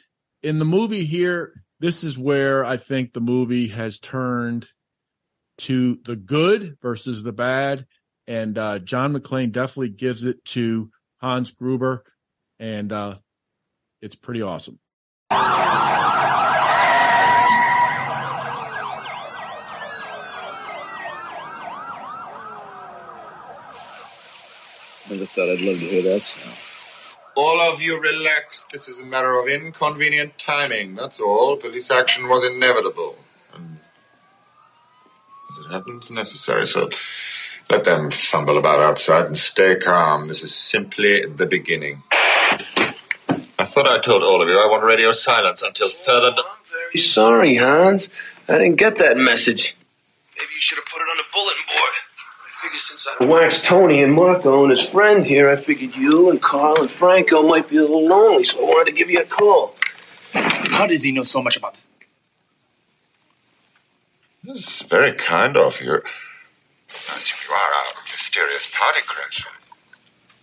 in 0.42 0.58
the 0.58 0.64
movie 0.64 1.04
here, 1.04 1.52
this 1.80 2.04
is 2.04 2.18
where 2.18 2.64
I 2.64 2.76
think 2.76 3.12
the 3.12 3.20
movie 3.20 3.68
has 3.68 3.98
turned 3.98 4.66
to 5.58 5.98
the 6.04 6.16
good 6.16 6.76
versus 6.82 7.22
the 7.22 7.32
bad. 7.32 7.86
And 8.26 8.58
uh, 8.58 8.78
John 8.80 9.14
McClane 9.14 9.52
definitely 9.52 9.90
gives 9.90 10.24
it 10.24 10.44
to 10.46 10.90
Hans 11.20 11.50
Gruber 11.50 12.04
and 12.58 12.92
uh, 12.92 13.18
it's 14.02 14.16
pretty 14.16 14.42
awesome. 14.42 14.78
Never 25.10 25.24
thought 25.24 25.48
I'd 25.48 25.60
love 25.60 25.78
to 25.78 25.86
hear 25.86 26.02
that 26.02 26.22
sound. 26.22 26.54
All 27.38 27.60
of 27.60 27.80
you 27.80 28.00
relax. 28.00 28.66
This 28.72 28.88
is 28.88 29.00
a 29.00 29.04
matter 29.06 29.38
of 29.38 29.46
inconvenient 29.46 30.36
timing. 30.38 30.96
That's 30.96 31.20
all. 31.20 31.56
Police 31.56 31.88
action 31.88 32.28
was 32.28 32.42
inevitable. 32.44 33.16
And 33.54 33.78
as 35.48 35.64
it 35.64 35.70
happens, 35.70 36.10
necessary. 36.10 36.66
So 36.66 36.90
let 37.70 37.84
them 37.84 38.10
fumble 38.10 38.58
about 38.58 38.80
outside 38.80 39.26
and 39.26 39.38
stay 39.38 39.76
calm. 39.76 40.26
This 40.26 40.42
is 40.42 40.52
simply 40.52 41.26
the 41.26 41.46
beginning. 41.46 42.02
I 43.56 43.66
thought 43.66 43.86
I 43.86 44.00
told 44.00 44.24
all 44.24 44.42
of 44.42 44.48
you 44.48 44.58
I 44.58 44.66
want 44.66 44.82
radio 44.82 45.12
silence 45.12 45.62
until 45.62 45.90
further. 45.90 46.32
Oh, 46.36 46.56
I'm 46.58 46.64
very 46.90 47.00
sorry, 47.00 47.54
Hans. 47.54 48.08
I 48.48 48.58
didn't 48.58 48.78
get 48.78 48.98
that 48.98 49.16
message. 49.16 49.76
Maybe 50.36 50.54
you 50.54 50.60
should 50.60 50.78
have 50.78 50.86
put 50.86 51.02
it 51.02 51.08
on 51.08 51.16
the 51.18 51.24
bulletin 51.32 51.62
board. 51.68 51.92
I 52.58 52.62
figured 52.62 52.80
since 52.80 53.06
I 53.20 53.24
waxed 53.24 53.64
Tony 53.64 54.02
and 54.02 54.14
Marco 54.14 54.64
and 54.64 54.72
his 54.72 54.82
friend 54.82 55.24
here, 55.24 55.48
I 55.48 55.54
figured 55.54 55.94
you 55.94 56.28
and 56.30 56.42
Carl 56.42 56.80
and 56.80 56.90
Franco 56.90 57.42
might 57.42 57.70
be 57.70 57.76
a 57.76 57.82
little 57.82 58.08
lonely, 58.08 58.42
so 58.42 58.58
I 58.58 58.68
wanted 58.68 58.86
to 58.86 58.96
give 58.96 59.08
you 59.08 59.20
a 59.20 59.24
call. 59.24 59.76
How 60.32 60.88
does 60.88 61.04
he 61.04 61.12
know 61.12 61.22
so 61.22 61.40
much 61.40 61.56
about 61.56 61.74
this? 61.74 61.86
This 64.42 64.80
is 64.80 64.86
very 64.88 65.12
kind 65.12 65.56
of 65.56 65.80
you. 65.80 66.00
I 67.12 67.16
assume 67.16 67.38
you 67.48 67.54
are 67.54 67.70
a 67.70 68.10
mysterious 68.10 68.66
party 68.66 69.00
crasher. 69.02 69.46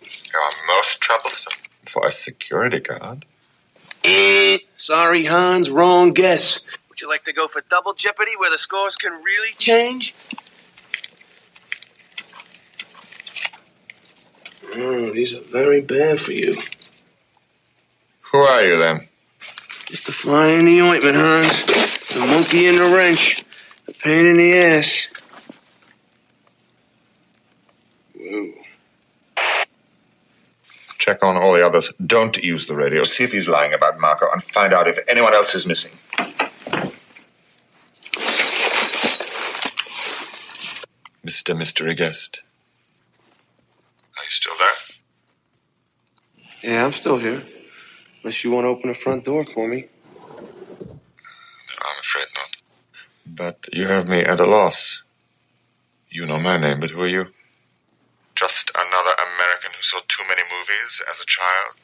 You 0.02 0.40
are 0.40 0.52
most 0.68 1.02
troublesome 1.02 1.54
for 1.86 2.08
a 2.08 2.14
security 2.14 2.80
guard. 2.80 3.26
Eh, 4.06 4.60
sorry, 4.78 5.26
Hans, 5.26 5.70
wrong 5.70 6.14
guess. 6.14 6.64
Would 6.88 7.02
you 7.02 7.10
like 7.10 7.24
to 7.24 7.34
go 7.34 7.48
for 7.48 7.62
double 7.70 7.94
jeopardy 7.94 8.38
where 8.38 8.50
the 8.50 8.58
scores 8.58 8.96
can 8.96 9.12
really 9.12 9.54
change? 9.58 10.16
Oh, 14.78 15.12
these 15.12 15.34
are 15.34 15.42
very 15.42 15.82
bad 15.82 16.20
for 16.20 16.34
you. 16.34 16.62
Who 18.32 18.40
are 18.40 18.62
you 18.62 18.78
then? 18.78 19.08
Just 19.86 20.10
a 20.10 20.12
fly 20.12 20.48
in 20.48 20.66
the 20.66 20.82
ointment, 20.82 21.16
Hans. 21.16 21.64
The 22.14 22.20
monkey 22.20 22.68
in 22.68 22.76
the 22.76 22.84
wrench. 22.84 23.46
A 23.88 23.94
pain 23.94 24.26
in 24.26 24.34
the 24.34 24.58
ass. 24.58 25.08
Whoa. 28.16 28.52
Check 30.98 31.24
on 31.24 31.38
all 31.38 31.54
the 31.54 31.66
others. 31.66 31.92
Don't 32.06 32.36
use 32.44 32.66
the 32.66 32.76
radio. 32.76 33.04
See 33.04 33.24
if 33.24 33.32
he's 33.32 33.48
lying 33.48 33.74
about 33.74 34.00
Marco 34.00 34.28
and 34.32 34.44
find 34.44 34.74
out 34.74 34.88
if 34.88 35.00
anyone 35.08 35.34
else 35.34 35.56
is 35.56 35.66
missing. 35.66 35.92
Mr. 41.26 41.58
Mystery 41.58 41.94
Guest. 41.96 42.42
Are 44.18 44.24
you 44.24 44.30
still 44.30 44.54
there? 44.58 44.70
Yeah, 46.66 46.84
I'm 46.84 46.94
still 46.94 47.20
here. 47.20 47.44
Unless 48.24 48.44
you 48.44 48.50
want 48.50 48.66
to 48.66 48.70
open 48.70 48.88
the 48.88 48.96
front 48.96 49.24
door 49.24 49.46
for 49.46 49.68
me. 49.68 49.86
I'm 50.42 52.00
afraid 52.00 52.26
not. 52.34 52.56
But 53.28 53.58
you 53.72 53.86
have 53.86 54.08
me 54.08 54.22
at 54.22 54.40
a 54.40 54.48
loss. 54.48 55.04
You 56.10 56.26
know 56.26 56.40
my 56.40 56.58
name, 56.58 56.80
but 56.80 56.90
who 56.90 57.02
are 57.04 57.08
you? 57.08 57.28
Just 58.34 58.72
another 58.74 59.14
American 59.14 59.74
who 59.76 59.84
saw 59.84 60.00
too 60.08 60.24
many 60.28 60.42
movies 60.42 61.04
as 61.08 61.22
a 61.22 61.26
child. 61.28 61.76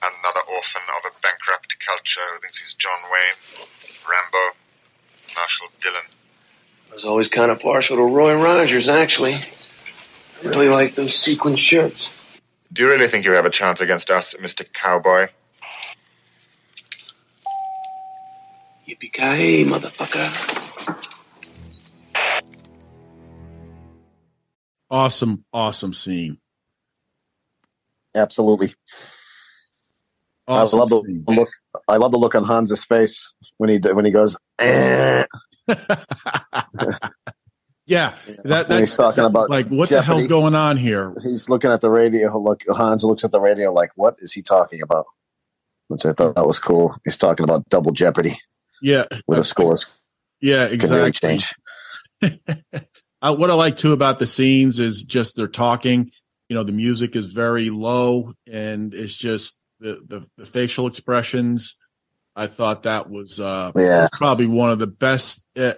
Another 0.00 0.40
orphan 0.50 0.80
of 0.96 1.12
a 1.12 1.20
bankrupt 1.20 1.78
culture 1.86 2.22
who 2.32 2.40
thinks 2.40 2.60
he's 2.60 2.72
John 2.72 2.98
Wayne, 3.12 3.66
Rambo, 4.08 4.56
Marshall 5.36 5.68
Dillon. 5.82 6.08
I 6.90 6.94
was 6.94 7.04
always 7.04 7.28
kind 7.28 7.50
of 7.50 7.60
partial 7.60 7.98
to 7.98 8.04
Roy 8.04 8.34
Rogers, 8.42 8.88
actually. 8.88 9.34
I 9.34 9.44
really 10.44 10.70
like 10.70 10.94
those 10.94 11.14
sequin 11.14 11.56
shirts. 11.56 12.08
Do 12.72 12.82
you 12.82 12.88
really 12.88 13.08
think 13.08 13.26
you 13.26 13.32
have 13.32 13.44
a 13.44 13.50
chance 13.50 13.82
against 13.82 14.10
us, 14.10 14.34
Mr. 14.40 14.64
Cowboy? 14.72 15.28
Yippee-ki-yay, 18.88 19.64
motherfucker. 19.64 20.30
Awesome, 24.90 25.44
awesome 25.52 25.92
scene. 25.92 26.38
Absolutely. 28.14 28.74
Awesome 30.48 30.78
I 30.78 30.80
love 30.80 30.90
the 30.90 31.02
scene. 31.02 31.24
look. 31.28 31.48
I 31.88 31.96
love 31.96 32.12
the 32.12 32.18
look 32.18 32.34
on 32.34 32.44
Hans's 32.44 32.84
face 32.84 33.32
when 33.58 33.70
he 33.70 33.78
when 33.78 34.04
he 34.04 34.10
goes. 34.10 34.36
Eh. 34.58 35.24
yeah, 37.86 38.16
that 38.44 38.68
When 38.68 38.78
he's 38.78 38.90
that's 38.90 38.96
talking 38.96 39.24
about 39.24 39.50
like 39.50 39.68
what 39.68 39.88
the 39.88 40.02
hell's 40.02 40.26
going 40.26 40.54
on 40.54 40.76
here? 40.76 41.12
He's 41.22 41.48
looking 41.48 41.70
at 41.70 41.80
the 41.80 41.90
radio. 41.90 42.38
Look, 42.38 42.62
Hans 42.68 43.02
looks 43.04 43.24
at 43.24 43.32
the 43.32 43.40
radio 43.40 43.72
like, 43.72 43.90
"What 43.96 44.16
is 44.18 44.32
he 44.32 44.42
talking 44.42 44.82
about?" 44.82 45.06
Which 45.88 46.06
I 46.06 46.12
thought 46.12 46.36
that 46.36 46.46
was 46.46 46.58
cool. 46.58 46.96
He's 47.04 47.18
talking 47.18 47.44
about 47.44 47.68
double 47.68 47.92
jeopardy 47.92 48.38
Yeah, 48.80 49.04
with 49.26 49.38
the 49.38 49.44
scores 49.44 49.86
yeah, 50.40 50.64
really 50.64 50.74
exactly. 50.74 51.12
change. 51.12 51.54
uh, 53.22 53.34
what 53.34 53.50
I 53.50 53.54
like 53.54 53.76
too 53.76 53.92
about 53.92 54.18
the 54.18 54.26
scenes 54.26 54.78
is 54.78 55.04
just 55.04 55.36
they're 55.36 55.46
talking. 55.48 56.10
You 56.48 56.56
know, 56.56 56.64
the 56.64 56.72
music 56.72 57.16
is 57.16 57.26
very 57.26 57.70
low, 57.70 58.32
and 58.50 58.92
it's 58.94 59.16
just 59.16 59.56
the 59.80 60.00
the, 60.06 60.26
the 60.36 60.46
facial 60.46 60.86
expressions. 60.86 61.76
I 62.34 62.46
thought 62.46 62.84
that 62.84 63.10
was 63.10 63.38
uh, 63.40 63.72
Yeah. 63.76 64.08
probably 64.12 64.46
one 64.46 64.70
of 64.70 64.78
the 64.78 64.86
best, 64.86 65.44
uh, 65.56 65.74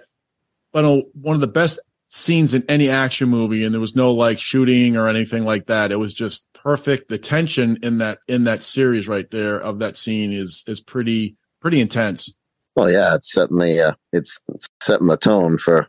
one 0.71 1.35
of 1.35 1.41
the 1.41 1.47
best 1.47 1.79
scenes 2.15 2.53
in 2.53 2.63
any 2.69 2.89
action 2.89 3.27
movie, 3.27 3.65
and 3.65 3.73
there 3.73 3.81
was 3.81 3.95
no 3.95 4.13
like 4.13 4.39
shooting 4.39 4.95
or 4.95 5.07
anything 5.07 5.43
like 5.43 5.65
that. 5.65 5.91
It 5.91 5.97
was 5.97 6.13
just 6.13 6.47
perfect. 6.53 7.09
The 7.09 7.17
tension 7.17 7.77
in 7.83 7.97
that 7.97 8.19
in 8.27 8.45
that 8.45 8.63
series 8.63 9.07
right 9.07 9.29
there 9.31 9.59
of 9.59 9.79
that 9.79 9.97
scene 9.97 10.31
is 10.31 10.63
is 10.65 10.79
pretty 10.81 11.35
pretty 11.59 11.81
intense. 11.81 12.33
Well, 12.75 12.89
yeah, 12.89 13.15
it's 13.15 13.31
setting 13.31 13.57
the 13.57 13.89
uh, 13.89 13.93
it's, 14.13 14.39
setting 14.81 15.07
the 15.07 15.17
tone 15.17 15.57
for 15.57 15.87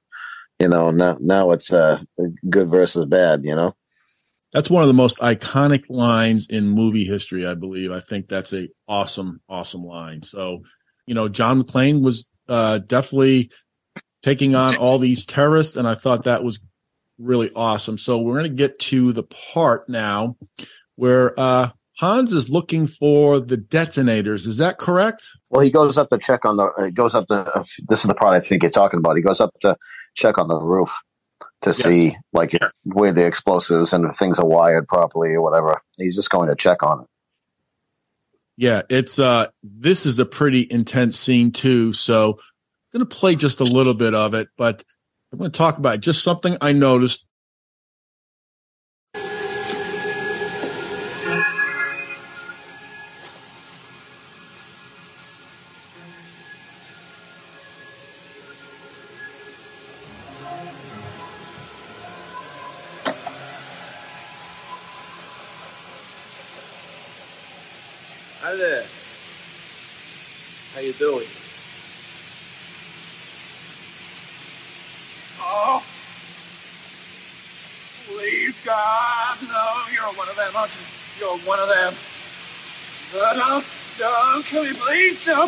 you 0.58 0.68
know 0.68 0.90
now 0.90 1.16
now 1.20 1.52
it's 1.52 1.72
uh, 1.72 2.00
good 2.50 2.70
versus 2.70 3.06
bad. 3.06 3.44
You 3.44 3.54
know, 3.54 3.76
That's 4.52 4.70
one 4.70 4.82
of 4.82 4.88
the 4.88 4.94
most 4.94 5.18
iconic 5.18 5.84
lines 5.88 6.46
in 6.48 6.68
movie 6.68 7.04
history, 7.04 7.46
I 7.46 7.54
believe. 7.54 7.92
I 7.92 8.00
think 8.00 8.28
that's 8.28 8.52
a 8.52 8.68
awesome, 8.88 9.40
awesome 9.48 9.84
line. 9.84 10.22
So, 10.22 10.62
you 11.06 11.14
know, 11.14 11.28
John 11.28 11.62
McClane 11.62 12.02
was 12.02 12.28
uh, 12.48 12.78
definitely 12.78 13.50
taking 14.26 14.56
on 14.56 14.76
all 14.76 14.98
these 14.98 15.24
terrorists, 15.24 15.76
and 15.76 15.86
I 15.86 15.94
thought 15.94 16.24
that 16.24 16.42
was 16.42 16.58
really 17.16 17.52
awesome. 17.54 17.96
So 17.96 18.18
we're 18.18 18.38
going 18.38 18.50
to 18.50 18.56
get 18.56 18.78
to 18.80 19.12
the 19.12 19.22
part 19.22 19.88
now 19.88 20.36
where 20.96 21.38
uh, 21.38 21.70
Hans 21.98 22.32
is 22.32 22.50
looking 22.50 22.88
for 22.88 23.38
the 23.38 23.56
detonators. 23.56 24.48
Is 24.48 24.56
that 24.58 24.78
correct? 24.78 25.24
Well, 25.48 25.62
he 25.62 25.70
goes 25.70 25.96
up 25.96 26.10
to 26.10 26.18
check 26.18 26.44
on 26.44 26.56
the. 26.56 26.72
He 26.86 26.90
goes 26.90 27.14
up 27.14 27.28
to. 27.28 27.34
Uh, 27.56 27.64
this 27.88 28.00
is 28.00 28.08
the 28.08 28.14
part 28.16 28.34
I 28.34 28.40
think 28.40 28.64
you're 28.64 28.70
talking 28.72 28.98
about. 28.98 29.16
He 29.16 29.22
goes 29.22 29.40
up 29.40 29.54
to 29.60 29.76
check 30.16 30.38
on 30.38 30.48
the 30.48 30.56
roof 30.58 30.92
to 31.62 31.70
Yes. 31.70 31.82
see 31.82 32.16
like 32.32 32.58
where 32.84 33.12
the 33.12 33.26
explosives 33.26 33.92
and 33.92 34.04
if 34.06 34.16
things 34.16 34.40
are 34.40 34.46
wired 34.46 34.88
properly 34.88 35.30
or 35.34 35.42
whatever. 35.42 35.80
He's 35.98 36.16
just 36.16 36.30
going 36.30 36.48
to 36.48 36.56
check 36.56 36.82
on 36.82 37.02
it. 37.02 37.06
Yeah, 38.56 38.82
it's 38.90 39.18
uh 39.18 39.48
this 39.62 40.06
is 40.06 40.18
a 40.18 40.26
pretty 40.26 40.66
intense 40.70 41.18
scene 41.18 41.52
too. 41.52 41.92
So 41.92 42.40
I'm 42.96 43.00
gonna 43.00 43.10
play 43.10 43.36
just 43.36 43.60
a 43.60 43.64
little 43.64 43.92
bit 43.92 44.14
of 44.14 44.32
it, 44.32 44.48
but 44.56 44.82
I'm 45.30 45.38
gonna 45.38 45.50
talk 45.50 45.76
about 45.76 46.00
just 46.00 46.24
something 46.24 46.56
I 46.62 46.72
noticed. 46.72 47.25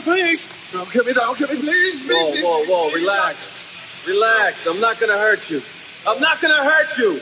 Please. 0.08 0.48
Don't 0.72 0.90
kill 0.90 1.04
me, 1.04 1.12
don't 1.12 1.36
kill 1.36 1.48
me, 1.48 1.56
please. 1.56 2.02
Whoa, 2.02 2.30
please, 2.30 2.44
whoa, 2.44 2.64
whoa, 2.64 2.90
relax. 2.92 3.36
Relax. 4.06 4.66
I'm 4.66 4.80
not 4.80 4.98
gonna 4.98 5.18
hurt 5.18 5.50
you. 5.50 5.62
I'm 6.06 6.20
not 6.20 6.40
gonna 6.40 6.64
hurt 6.64 6.96
you. 6.98 7.20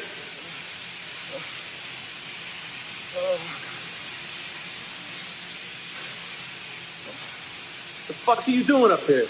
The 8.07 8.13
fuck 8.13 8.47
are 8.47 8.51
you 8.51 8.63
doing 8.63 8.93
up 8.93 9.01
here? 9.01 9.27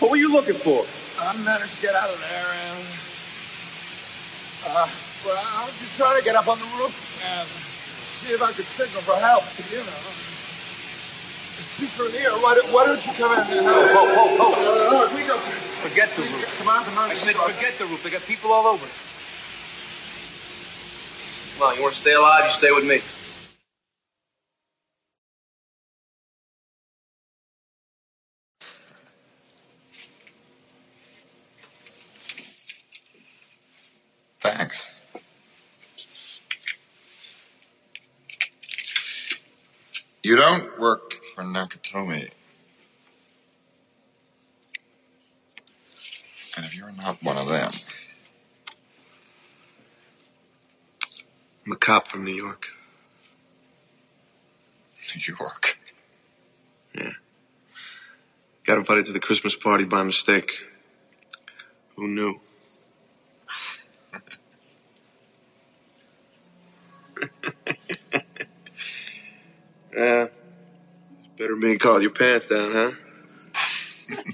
What 0.00 0.10
were 0.10 0.18
you 0.18 0.30
looking 0.30 0.54
for? 0.54 0.84
I 1.18 1.34
managed 1.38 1.76
to 1.76 1.82
get 1.82 1.94
out 1.94 2.10
of 2.10 2.20
there 2.20 2.46
and. 2.66 2.86
Uh, 4.66 4.88
well, 5.24 5.42
I 5.56 5.64
was 5.64 5.78
just 5.80 5.96
trying 5.96 6.18
to 6.18 6.24
get 6.24 6.34
up 6.34 6.46
on 6.46 6.58
the 6.58 6.66
roof 6.76 6.92
and 7.24 7.48
see 8.20 8.34
if 8.34 8.42
I 8.42 8.52
could 8.52 8.66
signal 8.66 9.00
for 9.02 9.14
help, 9.14 9.44
you 9.70 9.78
know. 9.78 10.31
It's 11.72 11.80
just 11.80 11.96
from 11.98 12.12
here. 12.12 12.30
Why, 12.32 12.54
don't- 12.54 12.72
why 12.72 12.86
don't 12.86 13.06
you 13.06 13.12
come 13.14 13.32
in 13.32 13.40
and 13.40 13.66
help? 13.66 13.86
Whoa, 13.96 14.06
whoa, 14.14 14.36
whoa. 14.52 14.52
Uh, 14.52 15.06
uh, 15.08 15.16
we 15.16 15.24
go. 15.26 15.38
Forget 15.38 16.14
the 16.16 16.22
roof. 16.22 16.58
Come 16.58 16.68
on, 16.68 16.84
come 16.84 16.98
on. 16.98 17.10
I 17.10 17.14
said 17.14 17.36
forget 17.36 17.78
the 17.78 17.86
roof. 17.86 18.02
They 18.04 18.10
got 18.10 18.22
people 18.24 18.52
all 18.52 18.66
over. 18.66 18.86
Come 21.58 21.68
on, 21.68 21.76
you 21.76 21.82
want 21.82 21.94
to 21.94 22.00
stay 22.00 22.14
alive? 22.14 22.44
You 22.46 22.52
stay 22.52 22.72
with 22.72 22.84
me. 22.84 23.00
Thanks. 34.40 34.86
You 40.22 40.36
don't 40.36 40.61
work 40.61 40.61
for 41.34 41.42
Nakatomi. 41.42 42.30
And 46.56 46.66
if 46.66 46.74
you're 46.74 46.92
not 46.92 47.22
one 47.22 47.38
of 47.38 47.48
them, 47.48 47.72
I'm 51.64 51.72
a 51.72 51.76
cop 51.76 52.08
from 52.08 52.24
New 52.24 52.34
York. 52.34 52.66
New 55.16 55.34
York. 55.38 55.78
Yeah. 56.94 57.12
Got 58.66 58.78
invited 58.78 59.06
to 59.06 59.12
the 59.12 59.20
Christmas 59.20 59.54
party 59.54 59.84
by 59.84 60.02
mistake. 60.02 60.52
Who 61.96 62.08
knew? 62.08 62.40
yeah. 69.94 70.26
Better 71.38 71.51
being 71.62 71.78
caught 71.78 71.94
with 71.94 72.02
your 72.02 72.10
pants 72.10 72.48
down, 72.48 72.72
huh? 72.72 72.90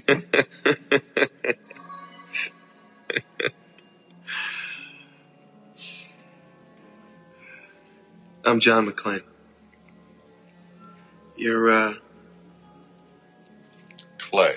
I'm 8.45 8.59
John 8.59 8.87
McClane. 8.89 9.21
You're, 11.37 11.71
uh, 11.71 11.93
Clay. 14.17 14.55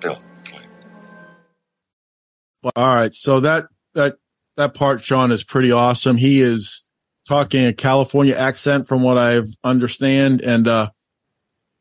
Bill 0.00 0.18
Clay. 0.44 0.62
Well, 2.62 2.72
all 2.76 2.94
right, 2.94 3.14
so 3.14 3.40
that 3.40 3.68
that 3.94 4.16
that 4.58 4.74
part, 4.74 5.02
Shawn, 5.02 5.32
is 5.32 5.42
pretty 5.42 5.72
awesome. 5.72 6.18
He 6.18 6.42
is 6.42 6.84
talking 7.30 7.64
a 7.64 7.72
California 7.72 8.34
accent, 8.34 8.88
from 8.88 9.02
what 9.02 9.16
I 9.16 9.42
understand, 9.62 10.42
and 10.42 10.66
uh, 10.66 10.90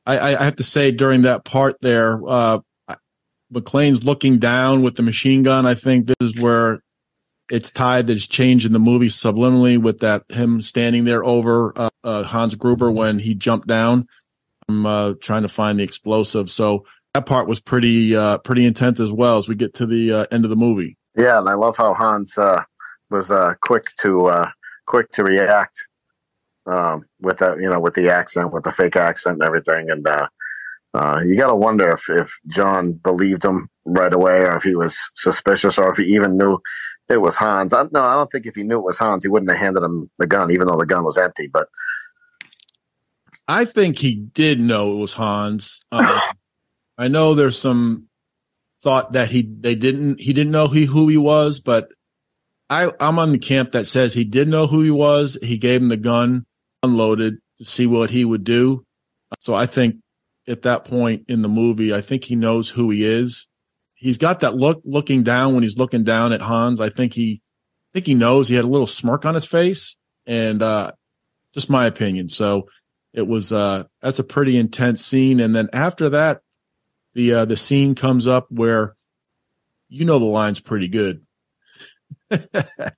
I, 0.06 0.36
I 0.36 0.44
have 0.44 0.58
to 0.58 0.64
say 0.64 0.92
during 0.92 1.24
that 1.24 1.44
part 1.44 1.82
there, 1.82 2.20
uh, 2.26 2.60
McClane's 3.52 4.04
looking 4.04 4.38
down 4.38 4.84
with 4.84 4.96
the 4.96 5.02
machine 5.02 5.42
gun. 5.42 5.66
I 5.66 5.74
think 5.74 6.06
this 6.06 6.16
is 6.22 6.40
where 6.40 6.84
it's 7.50 7.72
tied. 7.72 8.06
That's 8.06 8.28
changed 8.28 8.68
in 8.68 8.74
the 8.74 8.80
movie 8.80 9.08
subliminally 9.08 9.82
with 9.82 10.02
that 10.02 10.24
him 10.30 10.62
standing 10.62 11.04
there 11.04 11.24
over 11.24 11.74
uh, 11.76 11.90
uh, 12.04 12.24
Hans 12.24 12.54
Gruber 12.54 12.92
when 12.92 13.18
he 13.18 13.34
jumped 13.34 13.68
down. 13.68 14.08
I'm 14.68 14.86
uh, 14.86 15.14
trying 15.20 15.42
to 15.42 15.50
find 15.50 15.80
the 15.80 15.84
explosive. 15.84 16.52
So 16.52 16.86
that 17.16 17.26
part 17.26 17.48
was 17.48 17.60
pretty 17.60 18.16
uh, 18.16 18.38
pretty 18.38 18.66
intense 18.66 19.00
as 19.00 19.12
well 19.12 19.40
as 19.40 19.48
we 19.48 19.56
get 19.56 19.74
to 19.76 19.88
the 19.88 20.14
uh, 20.14 20.26
end 20.32 20.44
of 20.44 20.52
the 20.52 20.56
movie. 20.56 20.96
Yeah, 21.18 21.40
and 21.40 21.50
I 21.50 21.56
love 21.56 21.76
how 21.76 21.96
Hans 21.96 22.38
uh, 22.38 22.62
was 23.10 23.32
quick 23.62 23.86
to 24.02 24.52
quick 24.90 25.12
to 25.12 25.24
react 25.24 25.78
um, 26.66 27.06
with 27.22 27.38
that, 27.38 27.62
you 27.62 27.70
know, 27.70 27.80
with 27.80 27.94
the 27.94 28.10
accent, 28.10 28.52
with 28.52 28.64
the 28.64 28.72
fake 28.72 28.96
accent 28.96 29.36
and 29.36 29.44
everything. 29.44 29.90
And 29.90 30.06
uh, 30.08 30.28
uh, 30.94 31.22
you 31.26 31.38
got 31.38 31.48
to 31.48 31.56
wonder 31.56 31.92
if 31.92 32.10
if 32.10 32.38
John 32.48 32.94
believed 32.94 33.46
him 33.46 33.70
right 33.86 34.14
away, 34.14 34.42
or 34.42 34.58
if 34.58 34.64
he 34.64 34.76
was 34.76 34.98
suspicious, 35.16 35.78
or 35.78 35.92
if 35.92 35.98
he 35.98 36.06
even 36.16 36.38
knew 36.38 36.60
it 37.08 37.22
was 37.22 37.38
Hans. 37.38 37.72
I, 37.72 37.84
no, 37.92 38.04
I 38.04 38.16
don't 38.16 38.32
think 38.32 38.48
if 38.48 38.56
he 38.56 38.64
knew 38.64 38.80
it 38.80 38.86
was 38.86 39.00
Hans, 39.00 39.24
he 39.24 39.30
wouldn't 39.30 39.52
have 39.52 39.60
handed 39.60 39.84
him 39.84 40.10
the 40.18 40.28
gun, 40.28 40.52
even 40.52 40.68
though 40.68 40.78
the 40.78 40.86
gun 40.86 41.04
was 41.04 41.18
empty. 41.18 41.48
But 41.48 41.68
I 43.48 43.66
think 43.66 43.98
he 43.98 44.16
did 44.16 44.60
know 44.60 44.94
it 44.94 45.02
was 45.02 45.14
Hans. 45.14 45.82
Um, 45.92 46.20
I 46.98 47.08
know 47.08 47.34
there's 47.34 47.60
some 47.60 48.08
thought 48.82 49.14
that 49.14 49.30
he 49.30 49.42
they 49.60 49.76
didn't 49.76 50.20
he 50.20 50.34
didn't 50.34 50.52
know 50.52 50.68
he 50.68 50.86
who 50.86 51.08
he 51.08 51.18
was, 51.18 51.60
but 51.60 51.90
I 52.70 52.92
I'm 53.00 53.20
on 53.20 53.32
the 53.32 53.40
camp 53.40 53.72
that 53.72 53.88
says 53.88 54.14
he 54.14 54.24
did 54.24 54.48
know 54.48 54.68
who 54.68 54.82
he 54.82 54.92
was. 54.92 55.38
He 55.42 55.58
gave 55.58 55.82
him 55.82 55.90
the 55.90 55.98
gun 55.98 56.46
unloaded 56.84 57.38
to 57.58 57.66
see 57.66 57.88
what 57.88 58.10
he 58.10 58.24
would 58.24 58.44
do. 58.44 58.86
So 59.40 59.54
I 59.56 59.66
think 59.66 59.98
at 60.48 60.64
that 60.64 60.86
point 60.86 61.26
in 61.28 61.42
the 61.42 61.50
movie, 61.50 61.94
I 61.94 62.02
think 62.02 62.24
he 62.24 62.36
knows 62.36 62.70
who 62.70 62.90
he 62.90 63.04
is. 63.04 63.48
He's 63.96 64.18
got 64.18 64.40
that 64.42 64.56
look 64.56 64.82
looking 64.86 65.24
down 65.24 65.54
when 65.54 65.64
he's 65.64 65.78
looking 65.78 66.04
down 66.04 66.32
at 66.32 66.42
Hans. 66.42 66.80
I 66.80 66.90
think 66.90 67.14
he 67.14 67.42
I 67.44 67.90
think 67.94 68.06
he 68.06 68.14
knows 68.16 68.48
he 68.48 68.56
had 68.56 68.66
a 68.66 68.70
little 68.70 68.88
smirk 68.88 69.26
on 69.26 69.36
his 69.36 69.46
face 69.46 69.96
and 70.26 70.62
uh 70.62 70.92
just 71.54 71.70
my 71.70 71.86
opinion. 71.86 72.30
So 72.30 72.70
it 73.14 73.28
was 73.28 73.52
uh 73.52 73.86
that's 74.02 74.20
a 74.20 74.24
pretty 74.24 74.58
intense 74.58 75.04
scene 75.04 75.40
and 75.40 75.56
then 75.56 75.70
after 75.74 76.10
that 76.10 76.42
the 77.14 77.34
uh 77.34 77.46
the 77.46 77.58
scene 77.58 77.96
comes 77.96 78.28
up 78.28 78.48
where 78.50 78.96
you 79.90 80.06
know 80.06 80.20
the 80.20 80.26
line's 80.26 80.60
pretty 80.60 80.88
good 80.88 81.22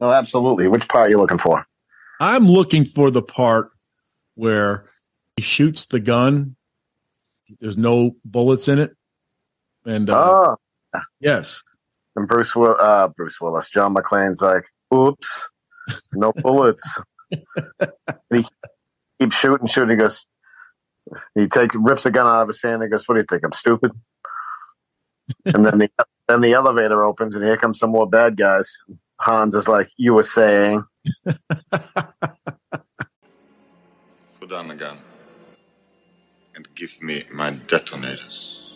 oh, 0.00 0.10
absolutely. 0.12 0.68
Which 0.68 0.88
part 0.88 1.06
are 1.06 1.10
you 1.10 1.18
looking 1.18 1.38
for? 1.38 1.66
i'm 2.22 2.44
looking 2.46 2.84
for 2.84 3.10
the 3.10 3.22
part 3.22 3.70
where 4.34 4.84
he 5.36 5.42
shoots 5.42 5.86
the 5.86 5.98
gun 5.98 6.54
there's 7.60 7.78
no 7.78 8.14
bullets 8.26 8.68
in 8.68 8.78
it 8.78 8.94
and 9.86 10.10
uh 10.10 10.54
Oh, 10.94 11.00
yes 11.18 11.62
and 12.16 12.26
Bruce 12.28 12.54
Will, 12.54 12.76
uh, 12.78 13.08
Bruce 13.08 13.40
Willis, 13.40 13.70
John 13.70 13.94
McClane's 13.94 14.42
like, 14.42 14.64
"Oops, 14.92 15.48
no 16.12 16.32
bullets." 16.36 16.98
and 17.30 17.40
he 18.32 18.44
keeps 19.20 19.36
shooting, 19.36 19.68
shooting. 19.68 19.90
He 19.90 19.96
goes, 19.96 20.26
he 21.36 21.46
takes 21.46 21.74
rips 21.76 22.02
the 22.02 22.10
gun 22.10 22.26
out 22.26 22.42
of 22.42 22.48
his 22.48 22.60
hand. 22.60 22.74
and 22.74 22.84
He 22.84 22.88
goes, 22.90 23.06
"What 23.08 23.14
do 23.14 23.20
you 23.20 23.26
think? 23.30 23.44
I'm 23.44 23.52
stupid?" 23.52 23.92
and 25.46 25.64
then 25.64 25.78
the 25.78 25.90
then 26.30 26.40
the 26.40 26.52
elevator 26.52 27.02
opens, 27.02 27.34
and 27.34 27.44
here 27.44 27.56
comes 27.56 27.78
some 27.78 27.90
more 27.90 28.08
bad 28.08 28.36
guys. 28.36 28.82
Hans 29.20 29.54
is 29.54 29.68
like, 29.68 29.90
"You 29.96 30.14
were 30.14 30.22
saying," 30.22 30.84
Put 34.40 34.48
down 34.48 34.68
the 34.68 34.74
gun 34.74 34.98
and 36.54 36.68
give 36.74 37.00
me 37.02 37.24
my 37.32 37.50
detonators. 37.50 38.74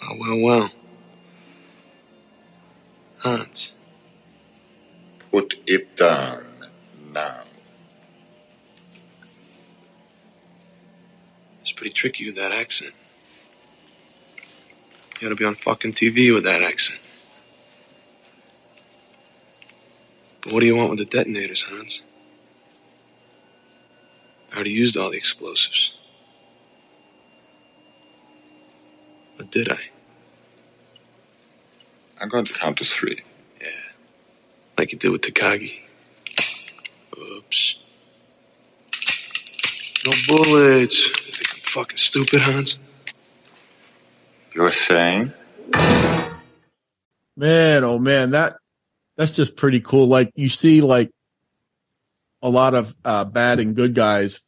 Well, 0.00 0.18
well, 0.18 0.40
well. 0.40 0.70
Hans. 3.18 3.74
Put 5.30 5.54
it 5.66 5.96
down 5.96 6.44
now. 7.12 7.42
Pretty 11.74 11.92
tricky 11.92 12.26
with 12.26 12.36
that 12.36 12.52
accent. 12.52 12.92
You 15.20 15.28
gotta 15.28 15.34
be 15.36 15.44
on 15.44 15.54
fucking 15.54 15.92
TV 15.92 16.32
with 16.32 16.44
that 16.44 16.62
accent. 16.62 17.00
But 20.42 20.52
what 20.52 20.60
do 20.60 20.66
you 20.66 20.76
want 20.76 20.90
with 20.90 20.98
the 20.98 21.04
detonators, 21.04 21.62
Hans? 21.62 22.02
I 24.52 24.56
already 24.56 24.72
used 24.72 24.96
all 24.96 25.10
the 25.10 25.16
explosives. 25.16 25.94
Or 29.38 29.44
did 29.46 29.70
I? 29.70 29.80
I'm 32.20 32.28
going 32.28 32.44
to 32.44 32.52
count 32.52 32.78
to 32.78 32.84
three. 32.84 33.20
Yeah. 33.60 33.68
Like 34.78 34.92
you 34.92 34.98
did 34.98 35.10
with 35.10 35.22
Takagi. 35.22 35.80
Oops. 37.18 37.74
No 40.06 40.12
bullets. 40.28 41.10
You 41.74 41.84
think 41.84 41.90
I'm 41.90 41.96
fucking 41.96 41.96
stupid, 41.96 42.40
Hans? 42.42 42.78
You're 44.54 44.72
saying? 44.72 45.32
Man, 47.36 47.84
oh 47.84 47.98
man, 47.98 48.30
that 48.30 48.56
that's 49.16 49.34
just 49.34 49.56
pretty 49.56 49.80
cool. 49.80 50.06
Like 50.06 50.30
you 50.36 50.48
see, 50.48 50.80
like 50.80 51.10
a 52.42 52.48
lot 52.48 52.74
of 52.74 52.94
uh, 53.04 53.24
bad 53.24 53.58
and 53.58 53.74
good 53.74 53.94
guys 53.94 54.40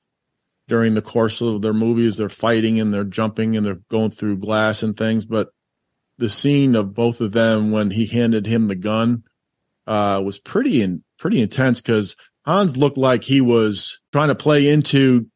during 0.69 0.95
the 0.95 1.03
course 1.03 1.41
of 1.41 1.63
their 1.63 1.73
movies. 1.73 2.17
They're 2.17 2.29
fighting 2.29 2.79
and 2.79 2.95
they're 2.95 3.05
jumping 3.05 3.57
and 3.57 3.67
they're 3.67 3.81
going 3.91 4.11
through 4.11 4.39
glass 4.39 4.83
and 4.83 4.97
things. 4.97 5.25
But 5.25 5.49
the 6.19 6.31
scene 6.31 6.77
of 6.77 6.95
both 6.95 7.21
of 7.21 7.33
them 7.33 7.73
when 7.73 7.91
he 7.91 8.07
handed 8.07 8.47
him 8.47 8.69
the 8.69 8.77
gun 8.77 9.25
uh, 9.87 10.23
was 10.25 10.39
pretty 10.39 10.83
in, 10.83 11.03
pretty 11.19 11.43
intense 11.43 11.81
because 11.81 12.17
Hans 12.45 12.77
looked 12.77 12.99
like 12.99 13.25
he 13.25 13.41
was 13.41 14.01
trying 14.13 14.29
to 14.29 14.35
play 14.35 14.69
into 14.69 15.27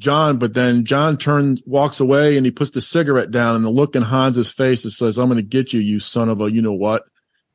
John, 0.00 0.38
but 0.38 0.54
then 0.54 0.84
John 0.84 1.18
turns, 1.18 1.62
walks 1.66 2.00
away, 2.00 2.36
and 2.38 2.46
he 2.46 2.50
puts 2.50 2.70
the 2.70 2.80
cigarette 2.80 3.30
down, 3.30 3.54
and 3.54 3.64
the 3.64 3.70
look 3.70 3.94
in 3.94 4.02
Hans's 4.02 4.50
face 4.50 4.84
it 4.86 4.92
says, 4.92 5.18
"I'm 5.18 5.28
going 5.28 5.36
to 5.36 5.42
get 5.42 5.72
you, 5.72 5.80
you 5.80 6.00
son 6.00 6.30
of 6.30 6.40
a, 6.40 6.50
you 6.50 6.62
know 6.62 6.72
what." 6.72 7.04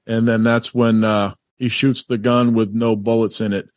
And 0.05 0.27
then 0.27 0.43
that's 0.43 0.73
when 0.73 1.03
uh, 1.03 1.33
he 1.57 1.69
shoots 1.69 2.03
the 2.03 2.19
gun 2.19 2.53
with 2.53 2.71
no 2.71 2.95
bullets 2.95 3.41
in 3.41 3.51
it. 3.51 3.67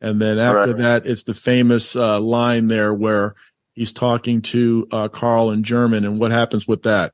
And 0.00 0.20
then 0.20 0.38
after 0.38 0.72
Right. 0.72 0.78
that, 0.78 1.06
it's 1.06 1.24
the 1.24 1.34
famous 1.34 1.94
uh, 1.94 2.18
line 2.18 2.68
there 2.68 2.94
where 2.94 3.34
he's 3.74 3.92
talking 3.92 4.40
to 4.42 4.88
uh, 4.90 5.08
Carl 5.08 5.50
in 5.50 5.62
German, 5.62 6.06
and 6.06 6.18
what 6.18 6.32
happens 6.32 6.66
with 6.66 6.82
that? 6.84 7.12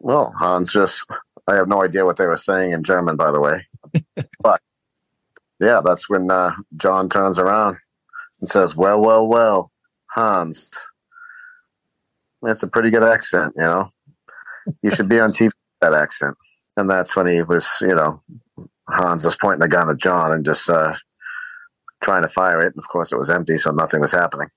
Well, 0.00 0.34
Hans 0.38 0.70
just, 0.70 1.06
I 1.46 1.54
have 1.54 1.68
no 1.68 1.82
idea 1.82 2.04
what 2.04 2.18
they 2.18 2.26
were 2.26 2.36
saying 2.36 2.72
in 2.72 2.84
German, 2.84 3.16
by 3.16 3.30
the 3.30 3.40
way. 3.40 3.66
but 4.40 4.60
yeah, 5.60 5.80
that's 5.82 6.10
when 6.10 6.30
uh, 6.30 6.54
John 6.76 7.08
turns 7.08 7.38
around 7.38 7.78
and 8.40 8.50
says, 8.50 8.76
Well, 8.76 9.00
well, 9.00 9.26
well, 9.26 9.70
Hans. 10.14 10.70
That's 12.42 12.62
a 12.62 12.68
pretty 12.68 12.90
good 12.90 13.02
accent, 13.02 13.54
you 13.56 13.62
know. 13.62 13.90
You 14.82 14.90
should 14.90 15.08
be 15.08 15.18
on 15.18 15.32
TV 15.32 15.50
that 15.80 15.94
accent. 15.94 16.36
And 16.76 16.88
that's 16.88 17.16
when 17.16 17.26
he 17.26 17.42
was, 17.42 17.68
you 17.80 17.94
know, 17.94 18.20
Hans 18.88 19.24
was 19.24 19.36
pointing 19.36 19.60
the 19.60 19.68
gun 19.68 19.90
at 19.90 19.96
John 19.96 20.32
and 20.32 20.44
just 20.44 20.68
uh, 20.70 20.94
trying 22.02 22.22
to 22.22 22.28
fire 22.28 22.60
it. 22.60 22.74
And 22.74 22.78
of 22.78 22.88
course, 22.88 23.12
it 23.12 23.18
was 23.18 23.30
empty, 23.30 23.58
so 23.58 23.70
nothing 23.70 24.00
was 24.00 24.12
happening. 24.12 24.48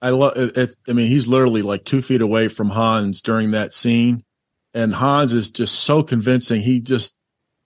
I 0.00 0.10
love 0.10 0.34
it. 0.36 0.76
I 0.88 0.92
mean, 0.92 1.08
he's 1.08 1.26
literally 1.26 1.62
like 1.62 1.84
two 1.84 2.02
feet 2.02 2.20
away 2.20 2.48
from 2.48 2.68
Hans 2.68 3.20
during 3.20 3.52
that 3.52 3.72
scene, 3.72 4.24
and 4.72 4.94
Hans 4.94 5.32
is 5.32 5.50
just 5.50 5.74
so 5.74 6.02
convincing. 6.02 6.60
He 6.60 6.80
just 6.80 7.16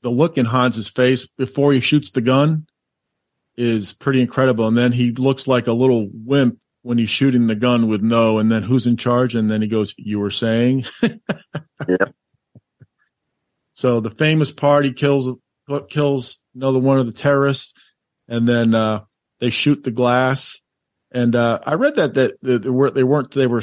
the 0.00 0.10
look 0.10 0.38
in 0.38 0.46
Hans's 0.46 0.88
face 0.88 1.26
before 1.36 1.72
he 1.72 1.80
shoots 1.80 2.10
the 2.10 2.22
gun 2.22 2.66
is 3.56 3.92
pretty 3.92 4.22
incredible, 4.22 4.66
and 4.66 4.78
then 4.78 4.92
he 4.92 5.12
looks 5.12 5.46
like 5.46 5.66
a 5.66 5.74
little 5.74 6.08
wimp 6.12 6.58
when 6.82 6.98
he's 6.98 7.10
shooting 7.10 7.46
the 7.46 7.54
gun 7.54 7.88
with 7.88 8.02
no, 8.02 8.38
and 8.38 8.50
then 8.50 8.62
who's 8.62 8.86
in 8.86 8.96
charge, 8.96 9.34
and 9.34 9.50
then 9.50 9.62
he 9.62 9.68
goes, 9.68 9.94
"You 9.96 10.20
were 10.20 10.30
saying." 10.30 10.84
Yeah. 11.88 12.12
So 13.74 14.00
the 14.00 14.10
famous 14.10 14.52
party 14.52 14.92
kills 14.92 15.28
what 15.66 15.90
kills 15.90 16.42
another 16.54 16.78
one 16.78 16.98
of 16.98 17.06
the 17.06 17.12
terrorists, 17.12 17.74
and 18.28 18.48
then 18.48 18.74
uh, 18.74 19.00
they 19.40 19.50
shoot 19.50 19.82
the 19.82 19.90
glass. 19.90 20.60
And 21.10 21.34
uh, 21.34 21.60
I 21.66 21.74
read 21.74 21.96
that 21.96 22.14
that, 22.14 22.40
that 22.42 22.62
they, 22.62 22.70
were, 22.70 22.90
they 22.90 23.02
weren't 23.02 23.32
they 23.32 23.46
were 23.46 23.62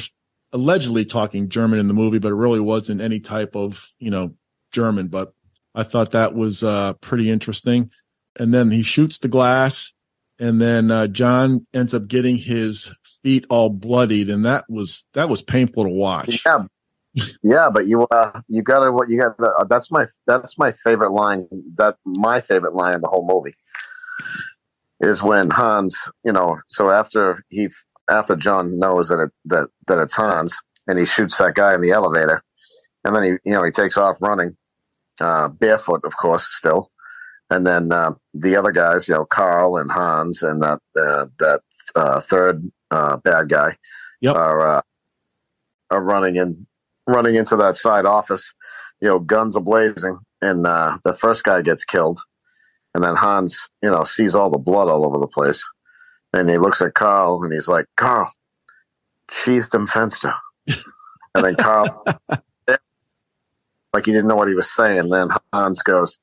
allegedly 0.52 1.04
talking 1.04 1.48
German 1.48 1.78
in 1.78 1.88
the 1.88 1.94
movie, 1.94 2.18
but 2.18 2.32
it 2.32 2.36
really 2.36 2.60
wasn't 2.60 3.00
any 3.00 3.20
type 3.20 3.56
of 3.56 3.88
you 3.98 4.10
know 4.10 4.34
German. 4.72 5.08
But 5.08 5.32
I 5.74 5.82
thought 5.82 6.12
that 6.12 6.34
was 6.34 6.62
uh, 6.62 6.94
pretty 6.94 7.30
interesting. 7.30 7.90
And 8.38 8.54
then 8.54 8.70
he 8.70 8.82
shoots 8.82 9.18
the 9.18 9.28
glass, 9.28 9.92
and 10.38 10.60
then 10.60 10.90
uh, 10.90 11.06
John 11.08 11.66
ends 11.74 11.94
up 11.94 12.06
getting 12.06 12.36
his 12.36 12.92
feet 13.22 13.46
all 13.50 13.70
bloodied, 13.70 14.30
and 14.30 14.44
that 14.44 14.64
was 14.68 15.04
that 15.14 15.28
was 15.28 15.42
painful 15.42 15.84
to 15.84 15.90
watch. 15.90 16.44
Yeah, 16.44 16.64
yeah, 17.42 17.70
but 17.72 17.86
you 17.86 18.06
uh, 18.10 18.40
you 18.48 18.62
gotta 18.62 18.92
what 18.92 19.08
you 19.08 19.18
got. 19.18 19.34
Uh, 19.40 19.64
that's 19.64 19.90
my 19.90 20.06
that's 20.26 20.58
my 20.58 20.72
favorite 20.72 21.12
line. 21.12 21.48
That 21.74 21.96
my 22.04 22.40
favorite 22.40 22.74
line 22.74 22.94
in 22.94 23.00
the 23.00 23.08
whole 23.08 23.26
movie 23.26 23.54
is 25.00 25.22
when 25.22 25.50
Hans, 25.50 26.08
you 26.24 26.32
know, 26.32 26.58
so 26.68 26.90
after 26.90 27.44
he 27.48 27.68
after 28.08 28.36
John 28.36 28.78
knows 28.78 29.08
that 29.08 29.20
it 29.20 29.30
that 29.46 29.68
that 29.86 29.98
it's 29.98 30.14
Hans, 30.14 30.56
and 30.86 30.98
he 30.98 31.04
shoots 31.04 31.38
that 31.38 31.54
guy 31.54 31.74
in 31.74 31.80
the 31.80 31.90
elevator, 31.90 32.42
and 33.04 33.14
then 33.14 33.22
he 33.24 33.30
you 33.44 33.56
know 33.56 33.64
he 33.64 33.70
takes 33.70 33.96
off 33.96 34.22
running, 34.22 34.56
uh, 35.20 35.48
barefoot, 35.48 36.04
of 36.04 36.16
course, 36.16 36.46
still, 36.46 36.90
and 37.50 37.66
then 37.66 37.90
uh, 37.90 38.12
the 38.34 38.56
other 38.56 38.72
guys, 38.72 39.08
you 39.08 39.14
know, 39.14 39.24
Carl 39.24 39.76
and 39.76 39.90
Hans 39.90 40.42
and 40.42 40.62
that 40.62 40.80
uh, 40.96 41.26
that 41.38 41.62
uh, 41.96 42.20
third 42.20 42.62
uh, 42.90 43.16
bad 43.18 43.48
guy, 43.48 43.76
Yep. 44.20 44.36
are 44.36 44.78
uh, 44.78 44.82
are 45.90 46.02
running 46.02 46.36
in 46.36 46.66
running 47.06 47.34
into 47.34 47.56
that 47.56 47.76
side 47.76 48.04
office, 48.06 48.52
you 49.00 49.08
know, 49.08 49.18
guns 49.18 49.56
are 49.56 49.62
blazing, 49.62 50.18
and 50.40 50.66
uh, 50.66 50.98
the 51.04 51.14
first 51.14 51.44
guy 51.44 51.62
gets 51.62 51.84
killed, 51.84 52.20
and 52.94 53.02
then 53.02 53.16
Hans, 53.16 53.68
you 53.82 53.90
know, 53.90 54.04
sees 54.04 54.34
all 54.34 54.50
the 54.50 54.58
blood 54.58 54.88
all 54.88 55.04
over 55.06 55.18
the 55.18 55.26
place, 55.26 55.64
and 56.32 56.48
he 56.48 56.58
looks 56.58 56.82
at 56.82 56.94
Carl 56.94 57.42
and 57.42 57.52
he's 57.52 57.68
like, 57.68 57.86
"Carl, 57.96 58.32
she's 59.30 59.68
dem 59.68 59.86
Fenster," 59.88 60.34
and 60.68 61.44
then 61.44 61.56
Carl, 61.56 62.04
like 63.92 64.06
he 64.06 64.12
didn't 64.12 64.28
know 64.28 64.36
what 64.36 64.48
he 64.48 64.54
was 64.54 64.70
saying. 64.70 65.08
Then 65.08 65.28
Hans 65.52 65.82
goes, 65.82 66.18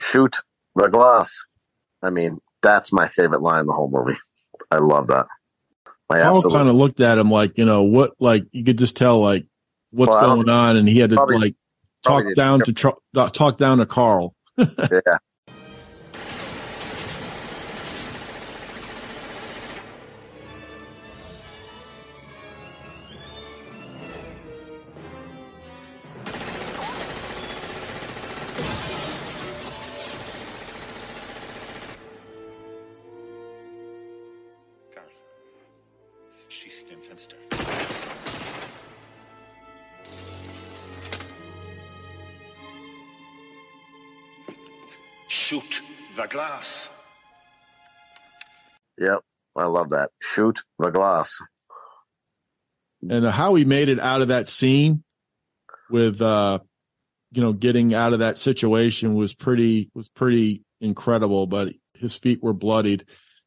"Shoot 0.00 0.38
the 0.74 0.88
glass." 0.88 1.34
I 2.02 2.10
mean, 2.10 2.38
that's 2.62 2.92
my 2.92 3.08
favorite 3.08 3.42
line 3.42 3.60
in 3.60 3.66
the 3.66 3.72
whole 3.72 3.90
movie. 3.90 4.18
I 4.70 4.76
love 4.78 5.06
that. 5.08 5.26
I 6.10 6.22
Paul 6.22 6.42
kind 6.50 6.68
of 6.68 6.74
looked 6.74 7.00
at 7.00 7.18
him 7.18 7.30
like, 7.30 7.56
you 7.58 7.64
know, 7.64 7.82
what, 7.82 8.12
like 8.20 8.44
you 8.52 8.64
could 8.64 8.78
just 8.78 8.96
tell, 8.96 9.20
like, 9.20 9.46
what's 9.90 10.14
Well, 10.14 10.36
going 10.36 10.48
on, 10.48 10.76
and 10.76 10.88
he 10.88 10.98
had 10.98 11.10
to 11.10 11.16
probably- 11.16 11.38
like 11.38 11.54
talk 12.02 12.24
down 12.34 12.60
to 12.60 12.72
tr- 12.72 12.88
talk 13.32 13.56
down 13.56 13.78
to 13.78 13.86
Carl. 13.86 14.34
yeah. 14.58 15.18
Love 49.84 49.90
that. 49.90 50.10
Shoot 50.20 50.62
the 50.78 50.90
glass. 50.90 51.40
and 53.08 53.26
how 53.26 53.54
he 53.54 53.64
made 53.64 53.88
it 53.88 54.00
out 54.00 54.22
of 54.22 54.28
that 54.28 54.48
scene 54.48 55.04
with 55.90 56.22
uh 56.22 56.58
you 57.32 57.42
know 57.42 57.52
getting 57.52 57.92
out 57.92 58.14
of 58.14 58.20
that 58.20 58.38
situation 58.38 59.14
was 59.14 59.34
pretty 59.34 59.90
was 59.94 60.08
pretty 60.08 60.62
incredible 60.80 61.46
but 61.46 61.74
his 61.98 62.16
feet 62.16 62.42
were 62.42 62.54
bloodied 62.54 63.04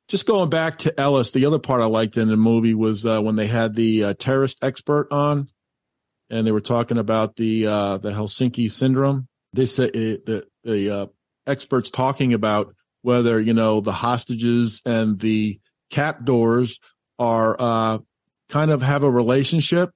just 0.08 0.28
going 0.28 0.52
back 0.52 0.78
to 0.78 1.00
ellis 1.00 1.32
the 1.32 1.48
other 1.48 1.58
part 1.58 1.82
i 1.82 1.86
liked 1.86 2.18
in 2.18 2.28
the 2.28 2.38
movie 2.38 2.76
was 2.76 3.04
uh, 3.08 3.20
when 3.20 3.36
they 3.36 3.48
had 3.48 3.74
the 3.74 4.04
uh, 4.04 4.14
terrorist 4.20 4.64
expert 4.64 5.08
on 5.10 5.48
and 6.30 6.46
they 6.46 6.52
were 6.52 6.62
talking 6.62 7.00
about 7.00 7.36
the 7.36 7.66
uh 7.66 7.98
the 7.98 8.12
helsinki 8.12 8.72
syndrome 8.72 9.28
they 9.54 9.66
said 9.66 9.90
uh, 9.90 10.22
the 10.28 10.48
the 10.64 10.92
uh, 10.92 11.06
experts 11.48 11.90
talking 11.90 12.34
about 12.36 12.76
whether 13.02 13.40
you 13.40 13.56
know 13.56 13.82
the 13.82 13.92
hostages 13.92 14.84
and 14.86 15.20
the 15.20 15.60
captors 15.90 16.80
are 17.20 17.56
uh, 17.60 18.00
kind 18.50 18.72
of 18.72 18.82
have 18.82 19.04
a 19.04 19.10
relationship. 19.10 19.92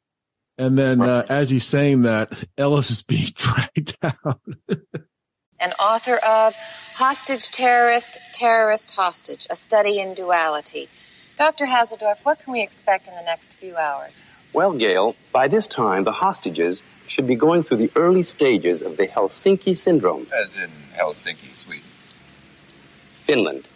And 0.57 0.77
then 0.77 1.01
uh, 1.01 1.25
as 1.29 1.49
he's 1.49 1.65
saying 1.65 2.03
that, 2.03 2.33
Ellis 2.57 2.91
is 2.91 3.03
being 3.03 3.31
dragged 3.35 3.97
out. 4.03 4.41
and 5.59 5.73
author 5.79 6.15
of 6.17 6.55
Hostage 6.95 7.49
Terrorist, 7.49 8.19
Terrorist 8.33 8.95
Hostage, 8.95 9.47
a 9.49 9.55
study 9.55 9.99
in 9.99 10.13
duality. 10.13 10.89
Dr. 11.37 11.65
Haseldorf, 11.65 12.23
what 12.25 12.39
can 12.39 12.53
we 12.53 12.61
expect 12.61 13.07
in 13.07 13.15
the 13.15 13.23
next 13.23 13.53
few 13.53 13.75
hours? 13.75 14.29
Well, 14.53 14.73
Gail, 14.73 15.15
by 15.31 15.47
this 15.47 15.65
time, 15.65 16.03
the 16.03 16.11
hostages 16.11 16.83
should 17.07 17.25
be 17.25 17.35
going 17.35 17.63
through 17.63 17.77
the 17.77 17.91
early 17.95 18.23
stages 18.23 18.81
of 18.81 18.97
the 18.97 19.07
Helsinki 19.07 19.75
syndrome. 19.75 20.27
As 20.33 20.55
in 20.55 20.69
Helsinki, 20.95 21.55
Sweden. 21.57 21.83
Finland. 23.13 23.67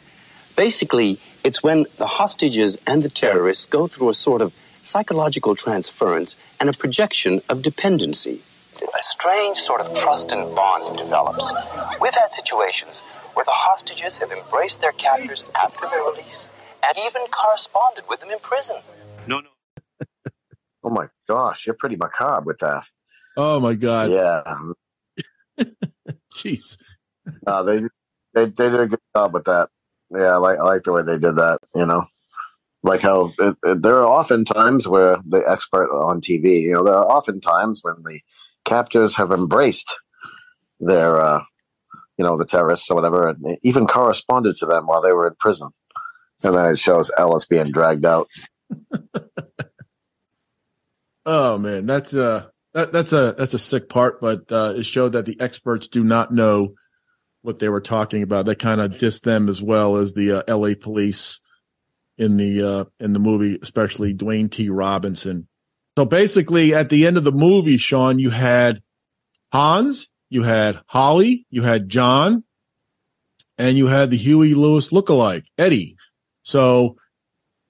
Basically, 0.55 1.19
it's 1.45 1.61
when 1.61 1.85
the 1.97 2.07
hostages 2.07 2.75
and 2.87 3.03
the 3.03 3.09
terrorists 3.09 3.67
go 3.67 3.85
through 3.85 4.09
a 4.09 4.15
sort 4.15 4.41
of 4.41 4.51
psychological 4.83 5.55
transference 5.55 6.35
and 6.59 6.69
a 6.69 6.73
projection 6.73 7.39
of 7.49 7.61
dependency. 7.61 8.41
A 8.81 9.03
strange 9.03 9.57
sort 9.57 9.79
of 9.81 9.95
trust 9.95 10.31
and 10.31 10.55
bond 10.55 10.97
develops. 10.97 11.53
We've 12.01 12.15
had 12.15 12.31
situations 12.31 12.99
where 13.35 13.45
the 13.45 13.51
hostages 13.51 14.17
have 14.17 14.31
embraced 14.31 14.81
their 14.81 14.91
captors 14.93 15.43
after 15.53 15.87
their 15.87 16.01
release 16.01 16.49
and 16.83 16.97
even 16.97 17.21
corresponded 17.27 18.05
with 18.09 18.21
them 18.21 18.31
in 18.31 18.39
prison. 18.39 18.77
No, 19.27 19.41
no. 19.41 19.49
oh 20.83 20.89
my 20.89 21.09
gosh, 21.27 21.67
you're 21.67 21.75
pretty 21.75 21.95
macabre 21.95 22.45
with 22.45 22.57
that. 22.59 22.85
Oh 23.37 23.59
my 23.59 23.75
god. 23.75 24.09
Yeah. 24.09 25.63
Jeez. 26.33 26.77
Uh, 27.45 27.63
they, 27.63 27.81
they 28.33 28.45
they 28.45 28.69
did 28.69 28.79
a 28.79 28.87
good 28.87 28.99
job 29.15 29.33
with 29.33 29.45
that. 29.45 29.69
Yeah, 30.11 30.33
I 30.33 30.37
like 30.37 30.59
I 30.59 30.63
like 30.63 30.83
the 30.83 30.93
way 30.93 31.03
they 31.03 31.17
did 31.17 31.35
that. 31.37 31.59
You 31.73 31.85
know, 31.85 32.05
like 32.83 33.01
how 33.01 33.33
it, 33.39 33.57
it, 33.63 33.81
there 33.81 33.97
are 33.97 34.07
often 34.07 34.45
times 34.45 34.87
where 34.87 35.17
the 35.25 35.43
expert 35.47 35.89
on 35.91 36.21
TV. 36.21 36.61
You 36.61 36.73
know, 36.73 36.83
there 36.83 36.93
are 36.93 37.11
often 37.11 37.41
times 37.41 37.79
when 37.81 37.95
the 38.03 38.21
captors 38.63 39.15
have 39.15 39.31
embraced 39.31 39.97
their, 40.79 41.19
uh, 41.19 41.41
you 42.17 42.25
know, 42.25 42.37
the 42.37 42.45
terrorists 42.45 42.89
or 42.89 42.95
whatever, 42.95 43.29
and 43.29 43.57
even 43.63 43.87
corresponded 43.87 44.55
to 44.57 44.65
them 44.65 44.85
while 44.85 45.01
they 45.01 45.13
were 45.13 45.27
in 45.27 45.35
prison. 45.39 45.69
And 46.43 46.55
then 46.55 46.73
it 46.73 46.79
shows 46.79 47.11
Ellis 47.17 47.45
being 47.45 47.71
dragged 47.71 48.05
out. 48.05 48.27
oh 51.25 51.57
man, 51.57 51.85
that's 51.85 52.13
uh 52.13 52.47
that, 52.73 52.91
that's 52.91 53.13
a 53.13 53.33
that's 53.37 53.53
a 53.53 53.59
sick 53.59 53.89
part, 53.89 54.19
but 54.21 54.51
uh, 54.51 54.73
it 54.75 54.83
showed 54.83 55.13
that 55.13 55.25
the 55.25 55.39
experts 55.39 55.87
do 55.87 56.03
not 56.03 56.31
know 56.31 56.75
what 57.45 57.59
they 57.59 57.69
were 57.69 57.81
talking 57.81 58.23
about. 58.23 58.45
They 58.45 58.55
kind 58.55 58.81
of 58.81 58.93
dissed 58.93 59.21
them 59.21 59.47
as 59.49 59.61
well 59.61 59.97
as 59.97 60.13
the 60.13 60.39
uh, 60.39 60.43
L.A. 60.47 60.75
police 60.75 61.39
in 62.17 62.37
the 62.37 62.63
uh, 62.63 62.85
in 62.99 63.13
the 63.13 63.19
movie, 63.19 63.57
especially 63.61 64.13
Dwayne 64.13 64.49
T. 64.51 64.69
Robinson. 64.69 65.47
So 65.97 66.05
basically, 66.05 66.73
at 66.73 66.89
the 66.89 67.07
end 67.07 67.17
of 67.17 67.23
the 67.23 67.31
movie, 67.31 67.77
Shawn, 67.77 68.19
you 68.19 68.29
had 68.29 68.81
Hans, 69.51 70.09
you 70.29 70.43
had 70.43 70.81
Holly, 70.87 71.45
you 71.49 71.61
had 71.61 71.87
John, 71.87 72.43
and 73.57 73.77
you 73.77 73.87
had 73.87 74.09
the 74.09 74.17
Huey 74.17 74.53
Lewis 74.53 74.89
lookalike, 74.89 75.45
Eddie. 75.57 75.95
So 76.43 76.97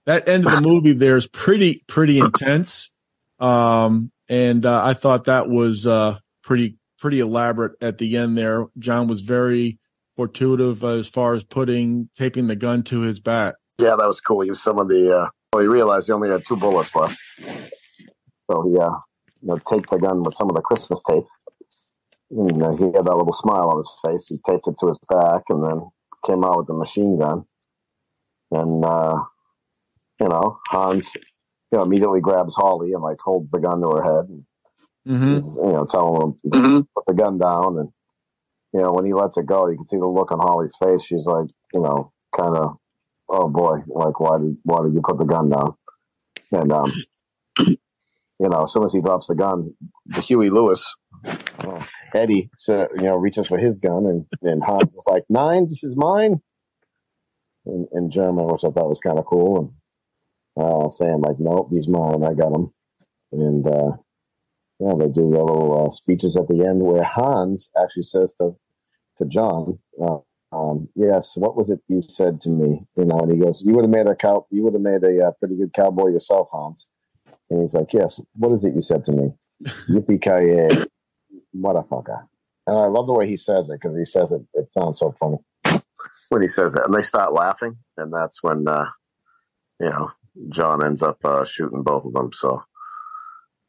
that 0.06 0.28
end 0.28 0.46
of 0.46 0.52
the 0.52 0.62
movie 0.62 0.94
there 0.94 1.18
is 1.18 1.28
pretty 1.28 1.84
pretty 1.88 2.20
intense. 2.20 2.92
Um, 3.40 4.12
and 4.30 4.66
uh, 4.66 4.84
I 4.84 4.94
thought 4.94 5.26
that 5.26 5.50
was 5.50 5.86
uh, 5.86 6.20
pretty 6.42 6.78
pretty 7.06 7.20
elaborate 7.20 7.74
at 7.82 8.00
the 8.00 8.18
end 8.18 8.36
there. 8.36 8.65
John 8.80 9.06
was 9.06 9.22
very 9.22 9.78
fortuitous 10.15 10.84
as 10.84 11.08
far 11.08 11.36
as 11.36 11.44
putting 11.44 12.10
taping 12.18 12.48
the 12.48 12.56
gun 12.56 12.82
to 12.82 13.02
his 13.02 13.20
back. 13.20 13.54
Yeah, 13.78 13.96
that 13.96 14.08
was 14.08 14.20
cool. 14.20 14.41
He 14.41 14.50
was 14.50 14.63
some 14.63 14.80
of 14.80 14.88
the. 14.88 15.15
Uh, 15.15 15.30
well, 15.54 15.62
he 15.62 15.68
realized 15.68 16.08
he 16.08 16.13
only 16.13 16.32
had 16.32 16.44
two 16.44 16.58
bullets 16.58 16.96
left, 16.96 17.15
so 17.39 18.63
he 18.63 18.80
uh, 18.80 18.89
you 18.89 18.89
know, 19.44 19.60
taped 19.70 19.91
the 19.91 20.00
gun 20.00 20.24
with 20.24 20.34
some 20.34 20.50
of 20.50 20.56
the 20.56 20.63
Christmas 20.63 21.04
tape. 21.04 21.26
And 22.32 22.63
uh, 22.63 22.72
he 22.72 22.86
had 22.86 23.06
that 23.06 23.15
little 23.15 23.32
smile 23.32 23.70
on 23.70 23.78
his 23.78 23.91
face. 24.04 24.28
He 24.28 24.39
taped 24.39 24.68
it 24.68 24.80
to 24.80 24.88
his 24.88 24.98
back, 25.08 25.44
and 25.50 25.63
then 25.63 25.88
came 26.26 26.44
out 26.44 26.58
with 26.58 26.68
the 26.68 26.74
machine 26.74 27.20
gun. 27.20 27.46
And 28.50 28.84
uh, 28.84 29.20
you 30.20 30.28
know, 30.28 30.58
Hans 30.70 31.13
you 31.13 31.78
know, 31.78 31.84
immediately 31.84 32.20
grabs 32.20 32.56
Holly 32.56 32.94
and 32.94 33.04
like 33.04 33.20
holds 33.24 33.52
the 33.52 33.60
gun 33.60 33.82
to 33.82 33.91
her 33.91 34.02
head. 34.02 34.28
And 34.28 34.44
mm-hmm. 35.08 35.34
he's, 35.36 35.58
you 35.58 35.72
know, 35.72 35.86
telling 35.86 36.22
him 36.22 36.39
mm-hmm. 36.50 36.82
put 36.96 37.06
the 37.08 37.13
gun 37.13 37.38
down. 37.38 37.78
And 37.80 37.89
you 38.74 38.82
know, 38.82 38.91
when 38.91 39.06
he 39.06 39.13
lets 39.13 39.38
it 39.38 39.46
go, 39.46 39.70
you 39.70 39.78
can 39.78 39.86
see 39.86 39.98
the 39.98 40.08
look 40.08 40.32
on 40.32 40.39
Holly's 40.39 40.76
face. 40.78 41.04
She's 41.04 41.26
like, 41.26 41.48
you 41.74 41.82
know, 41.82 42.12
kind 42.36 42.58
of, 42.58 42.78
oh 43.30 43.50
boy, 43.50 43.80
like 43.88 44.20
why 44.20 44.38
did 44.38 44.58
why 44.63 44.84
did 44.84 44.94
you 44.94 45.02
put 45.04 45.18
the 45.18 45.26
gun 45.26 45.50
down? 45.50 45.76
And 46.52 46.72
um, 46.72 46.94
you 47.60 47.78
know, 48.39 48.63
as 48.63 48.74
soon 48.74 48.84
as 48.84 48.94
he 48.94 49.02
drops 49.02 49.28
the 49.28 49.36
gun, 49.36 49.74
the 50.06 50.22
Huey 50.22 50.50
Lewis. 50.50 50.94
Uh, 51.60 51.84
Eddie, 52.13 52.50
so, 52.58 52.88
you 52.96 53.04
know, 53.04 53.15
reaches 53.15 53.48
for 53.48 53.58
his 53.58 53.80
gun, 53.80 54.06
and, 54.06 54.26
and 54.41 54.63
Hans 54.63 54.94
is 54.94 55.04
like, 55.08 55.24
"Nine, 55.30 55.68
this 55.68 55.84
is 55.84 55.96
mine." 55.96 56.41
In, 57.65 57.88
in 57.94 58.12
German, 58.12 58.46
which 58.46 58.63
I 58.63 58.70
thought 58.70 58.89
was 58.89 59.00
kind 59.00 59.18
of 59.18 59.26
cool, 59.26 59.74
and 60.56 60.65
uh, 60.65 60.89
saying 60.89 61.22
like, 61.22 61.38
"Nope, 61.39 61.70
he's 61.72 61.88
mine. 61.88 62.24
I 62.24 62.34
got 62.34 62.54
him." 62.54 62.72
And 63.32 63.68
uh, 63.68 63.91
yeah, 64.80 64.94
they 64.98 65.08
do 65.08 65.30
their 65.30 65.44
little 65.44 65.86
uh, 65.86 65.90
speeches 65.90 66.38
at 66.38 66.48
the 66.48 66.66
end 66.66 66.82
where 66.82 67.04
Hans 67.04 67.70
actually 67.82 68.04
says 68.04 68.34
to 68.36 68.56
to 69.18 69.26
John, 69.26 69.80
uh, 70.02 70.18
um, 70.52 70.90
"Yes, 70.96 71.38
what 71.38 71.56
was 71.56 71.70
it 71.70 71.80
you 71.88 72.02
said 72.08 72.42
to 72.42 72.50
me?" 72.50 72.86
You 72.98 73.06
know, 73.06 73.20
and 73.20 73.32
he 73.32 73.38
goes, 73.38 73.64
"You 73.66 73.74
would 73.74 73.86
have 73.86 73.94
made 73.94 74.08
a 74.08 74.16
cow. 74.16 74.46
You 74.52 74.64
would 74.64 74.74
have 74.74 74.82
made 74.82 75.04
a 75.04 75.28
uh, 75.28 75.32
pretty 75.40 75.56
good 75.56 75.74
cowboy 75.74 76.10
yourself, 76.10 76.50
Hans." 76.52 76.88
And 77.50 77.62
he's 77.62 77.74
like, 77.74 77.94
"Yes, 77.94 78.20
what 78.36 78.52
is 78.52 78.66
it 78.66 78.76
you 78.76 78.82
said 78.82 79.06
to 79.06 79.12
me?" 79.12 79.34
Yippee 79.90 80.22
ki 80.22 80.86
motherfucker! 81.56 82.28
And 82.68 82.78
I 82.78 82.88
love 82.88 83.08
the 83.08 83.14
way 83.14 83.28
he 83.28 83.38
says 83.38 83.70
it 83.70 83.80
because 83.82 83.98
he 83.98 84.06
says 84.06 84.32
it. 84.32 84.42
It 84.54 84.68
sounds 84.68 85.00
so 85.00 85.16
funny 85.20 85.38
when 86.30 86.42
he 86.42 86.48
says 86.48 86.76
it, 86.76 86.84
and 86.86 86.94
they 86.94 87.02
start 87.02 87.34
laughing, 87.34 87.78
and 87.98 88.14
that's 88.14 88.44
when 88.44 88.68
uh, 88.68 88.88
you 89.80 89.90
know 89.90 90.12
John 90.50 90.84
ends 90.84 91.02
up 91.02 91.24
uh, 91.24 91.46
shooting 91.46 91.84
both 91.84 92.06
of 92.06 92.14
them. 92.14 92.32
So 92.34 92.64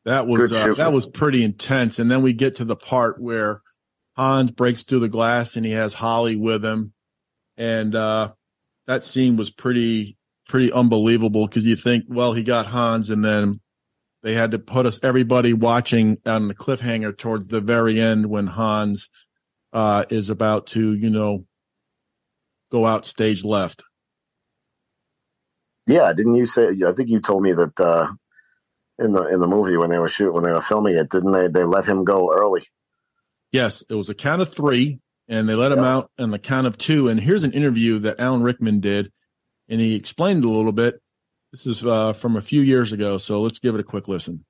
that 0.07 0.29
was 0.29 0.53
uh, 0.53 0.73
that 0.75 0.93
was 0.93 1.05
pretty 1.05 1.43
intense. 1.43 1.99
And 1.99 2.09
then 2.09 2.23
we 2.23 2.33
get 2.33 2.57
to 2.57 2.65
the 2.65 2.77
part 2.77 3.21
where 3.21 3.61
Hans 4.17 4.53
breaks 4.53 4.85
through 4.85 5.01
the 5.01 5.09
glass 5.09 5.57
and 5.57 5.67
he 5.67 5.73
has 5.73 5.95
Holly 5.95 6.37
with 6.37 6.65
him, 6.65 6.93
and 7.57 7.95
uh, 7.95 8.33
that 8.87 9.03
scene 9.03 9.37
was 9.37 9.51
pretty 9.51 10.17
pretty 10.49 10.71
unbelievable 10.71 11.47
because 11.47 11.65
you 11.65 11.75
think, 11.75 12.05
well, 12.09 12.33
he 12.33 12.45
got 12.45 12.67
Hans, 12.67 13.11
and 13.11 13.25
then 13.25 13.61
they 14.23 14.35
had 14.35 14.53
to 14.53 14.61
put 14.61 14.87
us 14.87 15.01
everybody 15.03 15.53
watching 15.53 16.19
on 16.25 16.47
the 16.47 16.55
cliffhanger 16.55 17.17
towards 17.17 17.49
the 17.49 17.61
very 17.61 18.01
end 18.01 18.27
when 18.27 18.47
Hans 18.47 19.11
uh, 19.73 20.05
is 20.09 20.31
about 20.31 20.69
to, 20.69 20.95
you 20.95 21.11
know, 21.11 21.47
go 22.71 22.87
out 22.87 23.05
stage 23.05 23.45
left. 23.45 23.83
Yeah, 25.89 26.13
didn't 26.13 26.37
you 26.37 26.47
say? 26.47 26.69
I 26.87 26.93
think 26.93 27.09
you 27.09 27.21
told 27.21 27.43
me 27.43 27.53
that 27.53 27.81
uh, 27.81 28.13
in 28.99 29.13
the 29.13 29.25
in 29.27 29.41
the 29.41 29.47
movie 29.47 29.77
when 29.77 29.91
they 29.91 29.99
were 29.99 30.09
shooting 30.09 30.35
when 30.35 30.45
they 30.45 30.53
were 30.53 30.61
filming 30.61 30.97
it, 30.97 31.11
didn't 31.11 31.33
they? 31.33 31.49
They 31.49 31.65
let 31.65 31.87
him 31.87 32.05
go 32.05 32.33
early. 32.33 32.63
Yes, 33.53 33.85
it 33.89 33.95
was 33.95 34.11
a 34.11 34.15
count 34.15 34.43
of 34.43 34.53
three, 34.53 35.01
and 35.29 35.49
they 35.49 35.55
let 35.55 35.73
him 35.73 35.85
out 35.85 36.11
on 36.19 36.31
the 36.31 36.39
count 36.39 36.67
of 36.67 36.77
two. 36.79 37.09
And 37.09 37.21
here's 37.21 37.45
an 37.45 37.53
interview 37.53 37.99
that 38.01 38.21
Alan 38.21 38.43
Rickman 38.43 38.81
did, 38.81 39.13
and 39.69 39.81
he 39.81 39.95
explained 39.95 40.45
a 40.45 40.49
little 40.49 40.73
bit. 40.73 41.01
This 41.53 41.67
is 41.67 41.85
uh, 41.85 42.13
from 42.13 42.37
a 42.37 42.43
few 42.43 42.61
years 42.61 42.93
ago, 42.93 43.19
so 43.19 43.41
let's 43.41 43.59
give 43.59 43.75
it 43.75 43.81
a 43.81 43.85
quick 43.85 44.09
listen. 44.09 44.45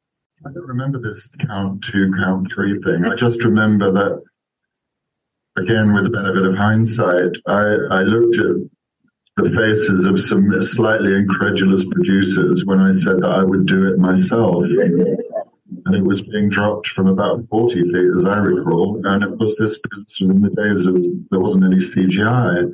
I 0.45 0.51
don't 0.53 0.67
remember 0.67 1.01
this 1.01 1.29
count 1.47 1.83
two, 1.85 2.13
count 2.23 2.53
three 2.53 2.81
thing. 2.83 3.05
I 3.05 3.15
just 3.15 3.43
remember 3.43 3.93
that, 3.93 4.23
again, 5.57 5.95
with 5.95 6.05
the 6.05 6.11
benefit 6.11 6.45
of 6.45 6.57
hindsight, 6.57 7.37
I, 7.47 7.77
I 7.91 8.01
looked 8.03 8.37
at 8.39 8.57
the 9.37 9.51
faces 9.51 10.07
of 10.07 10.21
some 10.21 10.63
slightly 10.63 11.15
incredulous 11.15 11.85
producers 11.85 12.65
when 12.65 12.81
I 12.81 12.93
said 12.93 13.21
that 13.21 13.31
I 13.31 13.45
would 13.45 13.67
do 13.67 13.89
it 13.89 13.99
myself. 13.99 14.65
And 14.65 15.95
it 15.95 16.03
was 16.03 16.23
being 16.23 16.49
dropped 16.49 16.89
from 16.89 17.07
about 17.07 17.47
40 17.51 17.75
feet, 17.75 18.11
as 18.17 18.25
I 18.25 18.39
recall. 18.39 19.01
And 19.05 19.23
of 19.25 19.39
course, 19.39 19.55
this 19.59 19.79
was 19.95 20.17
in 20.21 20.41
the 20.41 20.51
days 20.51 20.87
of 20.87 20.97
there 21.31 21.41
wasn't 21.41 21.65
any 21.65 21.77
CGI. 21.77 22.73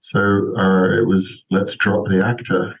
So 0.00 0.18
uh, 0.56 0.98
it 0.98 1.06
was 1.06 1.44
let's 1.50 1.74
drop 1.76 2.06
the 2.06 2.24
actor. 2.24 2.74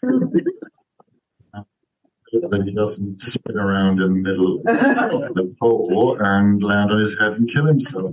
then 2.50 2.62
he 2.62 2.74
doesn't 2.74 3.20
spin 3.22 3.56
around 3.56 4.00
in 4.00 4.12
the 4.12 4.30
middle 4.30 4.58
of 4.58 5.34
the 5.34 5.56
pole 5.58 6.18
and 6.20 6.62
land 6.62 6.92
on 6.92 7.00
his 7.00 7.18
head 7.18 7.32
and 7.32 7.50
kill 7.50 7.64
himself. 7.64 8.12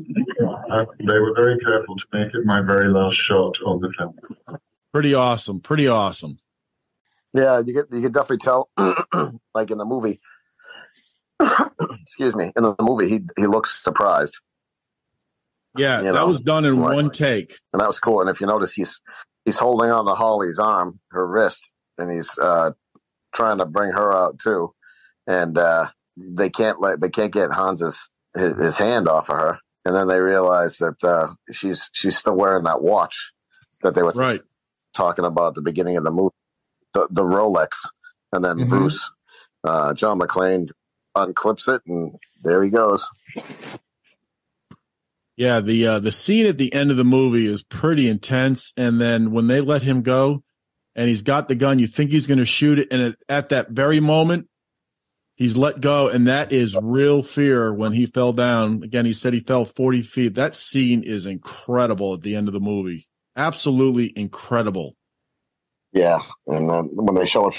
Uh, 0.71 0.85
they 0.97 1.19
were 1.19 1.33
very 1.35 1.59
careful 1.59 1.95
to 1.95 2.05
make 2.13 2.33
it 2.33 2.45
my 2.45 2.61
very 2.61 2.87
last 2.87 3.15
shot 3.15 3.57
on 3.65 3.81
the 3.81 3.91
film. 3.97 4.15
Pretty 4.93 5.13
awesome. 5.13 5.59
Pretty 5.59 5.87
awesome. 5.87 6.37
Yeah, 7.33 7.59
you 7.65 7.73
get 7.73 7.85
you 7.91 8.01
can 8.01 8.11
definitely 8.11 8.37
tell, 8.37 8.69
like 9.55 9.71
in 9.71 9.77
the 9.79 9.85
movie. 9.85 10.19
excuse 12.01 12.35
me. 12.35 12.51
In 12.55 12.63
the 12.63 12.75
movie, 12.79 13.09
he 13.09 13.21
he 13.37 13.47
looks 13.47 13.83
surprised. 13.83 14.39
Yeah, 15.75 15.99
You 15.99 16.03
that 16.05 16.13
know, 16.13 16.27
was 16.27 16.39
done 16.39 16.65
in 16.65 16.79
like- 16.79 16.95
one 16.95 17.09
take. 17.09 17.57
and 17.73 17.79
that 17.81 17.87
was 17.87 17.99
cool. 17.99 18.21
And 18.21 18.29
if 18.29 18.39
you 18.41 18.47
notice, 18.47 18.73
he's 18.73 19.01
he's 19.45 19.57
holding 19.57 19.89
on 19.89 20.05
to 20.05 20.13
Holly's 20.13 20.59
arm, 20.59 20.99
her 21.11 21.25
wrist, 21.27 21.71
and 21.97 22.11
he's 22.11 22.37
uh, 22.37 22.71
trying 23.33 23.57
to 23.57 23.65
bring 23.65 23.91
her 23.91 24.13
out 24.13 24.37
too. 24.39 24.73
And 25.25 25.57
uh, 25.57 25.87
they 26.15 26.49
can't 26.51 26.79
let 26.79 27.01
they 27.01 27.09
can't 27.09 27.33
get 27.33 27.51
Hans's 27.51 28.09
his, 28.35 28.55
his 28.59 28.77
hand 28.77 29.07
off 29.07 29.29
of 29.31 29.37
her. 29.37 29.59
And 29.85 29.95
then 29.95 30.07
they 30.07 30.19
realize 30.19 30.77
that 30.77 31.03
uh, 31.03 31.33
she's 31.51 31.89
she's 31.93 32.15
still 32.17 32.35
wearing 32.35 32.65
that 32.65 32.81
watch 32.83 33.33
that 33.81 33.95
they 33.95 34.03
were 34.03 34.11
Right. 34.11 34.41
Talking 34.93 35.25
about 35.25 35.55
the 35.55 35.61
beginning 35.61 35.97
of 35.97 36.03
the 36.03 36.11
movie, 36.11 36.35
the, 36.93 37.07
the 37.09 37.23
Rolex. 37.23 37.69
And 38.31 38.43
then 38.43 38.57
Mhm. 38.57 38.69
Bruce, 38.69 39.11
uh, 39.63 39.93
John 39.93 40.19
McClane, 40.19 40.71
unclips 41.15 41.67
it, 41.73 41.81
and 41.85 42.15
there 42.43 42.63
he 42.63 42.69
goes. 42.71 43.07
Yeah, 45.35 45.61
the 45.61 45.87
uh, 45.87 45.99
the 45.99 46.11
scene 46.11 46.45
at 46.45 46.57
the 46.57 46.71
end 46.73 46.91
of 46.91 46.97
the 46.97 47.03
movie 47.03 47.47
is 47.47 47.63
pretty 47.63 48.07
intense, 48.07 48.71
and 48.77 49.01
then 49.01 49.31
when 49.31 49.47
they 49.47 49.61
let 49.61 49.81
him 49.81 50.01
go, 50.03 50.43
and 50.95 51.09
he's 51.09 51.23
got 51.23 51.47
the 51.47 51.55
gun, 51.55 51.79
you 51.79 51.87
think 51.87 52.11
he's 52.11 52.27
going 52.27 52.37
to 52.39 52.45
shoot 52.45 52.77
it, 52.79 52.87
and 52.91 53.01
at, 53.01 53.15
at 53.27 53.49
that 53.49 53.69
very 53.71 53.99
moment, 53.99 54.47
he's 55.35 55.57
let 55.57 55.81
go, 55.81 56.07
and 56.07 56.27
that 56.27 56.51
is 56.51 56.75
real 56.79 57.23
fear 57.23 57.73
when 57.73 57.93
he 57.93 58.05
fell 58.05 58.31
down. 58.31 58.83
Again, 58.83 59.05
he 59.05 59.13
said 59.13 59.33
he 59.33 59.39
fell 59.39 59.65
forty 59.65 60.03
feet. 60.03 60.35
That 60.35 60.53
scene 60.53 61.01
is 61.01 61.25
incredible 61.25 62.13
at 62.13 62.21
the 62.21 62.35
end 62.35 62.47
of 62.47 62.53
the 62.53 62.59
movie, 62.59 63.07
absolutely 63.35 64.11
incredible. 64.15 64.95
Yeah, 65.91 66.19
and 66.47 66.69
then 66.69 66.89
when 66.93 67.15
they 67.15 67.25
show 67.25 67.49
it 67.49 67.55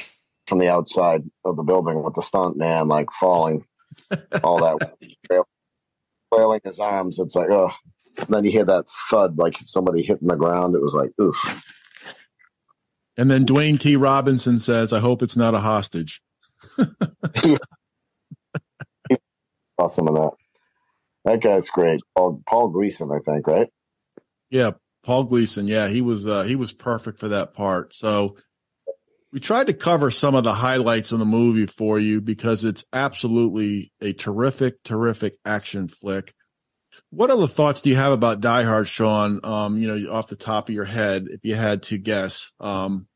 from 0.46 0.58
the 0.58 0.68
outside 0.68 1.22
of 1.44 1.56
the 1.56 1.62
building 1.62 2.02
with 2.02 2.14
the 2.14 2.22
stunt 2.22 2.56
man 2.56 2.88
like 2.88 3.10
falling, 3.12 3.64
all 4.42 4.58
that 4.58 5.46
flailing 6.30 6.60
his 6.64 6.80
arms, 6.80 7.18
it's 7.18 7.34
like 7.34 7.50
oh. 7.50 7.72
Then 8.28 8.44
you 8.44 8.52
hear 8.52 8.64
that 8.64 8.84
thud 9.10 9.38
like 9.38 9.58
somebody 9.64 10.02
hitting 10.02 10.28
the 10.28 10.36
ground. 10.36 10.76
It 10.76 10.82
was 10.82 10.94
like 10.94 11.10
oof. 11.20 11.36
And 13.16 13.30
then 13.30 13.46
Dwayne 13.46 13.78
T. 13.78 13.96
Robinson 13.96 14.58
says, 14.60 14.92
"I 14.92 15.00
hope 15.00 15.22
it's 15.22 15.36
not 15.36 15.54
a 15.54 15.60
hostage." 15.60 16.22
awesome 19.78 20.06
some 20.06 20.08
of 20.08 20.14
that. 20.14 20.30
That 21.24 21.40
guy's 21.40 21.68
great. 21.68 22.00
Paul 22.16 22.42
Paul 22.46 22.68
Gleason, 22.68 23.10
I 23.10 23.18
think, 23.18 23.46
right? 23.46 23.68
Yeah, 24.50 24.72
Paul 25.04 25.24
Gleason. 25.24 25.68
Yeah, 25.68 25.88
he 25.88 26.00
was 26.00 26.26
uh, 26.26 26.42
he 26.42 26.56
was 26.56 26.72
perfect 26.72 27.20
for 27.20 27.28
that 27.28 27.54
part. 27.54 27.94
So 27.94 28.36
we 29.32 29.40
tried 29.40 29.66
to 29.66 29.74
cover 29.74 30.10
some 30.10 30.34
of 30.34 30.44
the 30.44 30.54
highlights 30.54 31.12
of 31.12 31.18
the 31.18 31.24
movie 31.24 31.66
for 31.66 31.98
you 31.98 32.20
because 32.20 32.64
it's 32.64 32.84
absolutely 32.92 33.92
a 34.00 34.12
terrific, 34.12 34.82
terrific 34.84 35.36
action 35.44 35.88
flick. 35.88 36.32
What 37.10 37.30
other 37.30 37.48
thoughts 37.48 37.80
do 37.80 37.90
you 37.90 37.96
have 37.96 38.12
about 38.12 38.40
Die 38.40 38.62
Hard, 38.62 38.86
Shawn? 38.86 39.40
Um, 39.42 39.76
you 39.76 39.88
know, 39.88 40.12
off 40.12 40.28
the 40.28 40.36
top 40.36 40.68
of 40.68 40.74
your 40.74 40.84
head, 40.84 41.26
if 41.28 41.40
you 41.42 41.56
had 41.56 41.82
to 41.84 41.98
guess, 41.98 42.52
um, 42.60 43.08